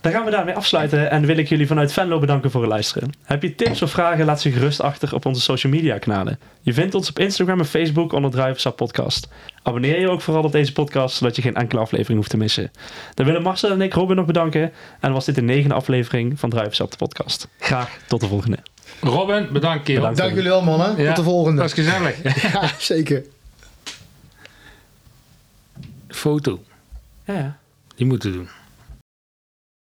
dan 0.01 0.11
gaan 0.11 0.25
we 0.25 0.31
daarmee 0.31 0.55
afsluiten 0.55 1.11
en 1.11 1.25
wil 1.25 1.37
ik 1.37 1.49
jullie 1.49 1.67
vanuit 1.67 1.93
Venlo 1.93 2.19
bedanken 2.19 2.51
voor 2.51 2.61
het 2.61 2.69
luisteren. 2.69 3.11
Heb 3.23 3.41
je 3.41 3.55
tips 3.55 3.81
of 3.81 3.91
vragen, 3.91 4.25
laat 4.25 4.41
ze 4.41 4.51
gerust 4.51 4.81
achter 4.81 5.15
op 5.15 5.25
onze 5.25 5.41
social 5.41 5.73
media 5.73 5.97
kanalen. 5.97 6.39
Je 6.61 6.73
vindt 6.73 6.95
ons 6.95 7.09
op 7.09 7.19
Instagram 7.19 7.59
en 7.59 7.65
Facebook 7.65 8.13
onder 8.13 8.31
Druivensap 8.31 8.75
Podcast. 8.75 9.27
Abonneer 9.63 9.99
je 9.99 10.09
ook 10.09 10.21
vooral 10.21 10.43
op 10.43 10.51
deze 10.51 10.73
podcast, 10.73 11.15
zodat 11.15 11.35
je 11.35 11.41
geen 11.41 11.55
enkele 11.55 11.81
aflevering 11.81 12.17
hoeft 12.17 12.29
te 12.29 12.37
missen. 12.37 12.71
Dan 13.13 13.25
willen 13.25 13.41
Marcel 13.41 13.71
en 13.71 13.81
ik 13.81 13.93
Robin 13.93 14.15
nog 14.15 14.25
bedanken. 14.25 14.71
En 14.99 15.11
was 15.11 15.25
dit 15.25 15.35
de 15.35 15.41
negende 15.41 15.75
aflevering 15.75 16.39
van 16.39 16.49
Druivensap 16.49 16.91
de 16.91 16.97
podcast. 16.97 17.47
Graag 17.59 17.97
tot 18.07 18.21
de 18.21 18.27
volgende. 18.27 18.57
Robin, 19.01 19.47
bedankt 19.51 19.83
kerel. 19.83 19.99
Bedankt. 19.99 20.19
Dank 20.19 20.33
jullie 20.33 20.49
wel, 20.49 20.63
mannen. 20.63 20.97
Ja, 20.97 21.07
Tot 21.07 21.15
de 21.15 21.31
volgende. 21.31 21.61
Dat 21.61 21.65
is 21.65 21.73
gezellig. 21.73 22.15
Ja, 22.53 22.69
zeker. 22.77 23.23
Foto, 26.09 26.63
Ja, 27.25 27.33
ja. 27.33 27.59
die 27.95 28.05
moeten 28.05 28.33
doen. 28.33 28.47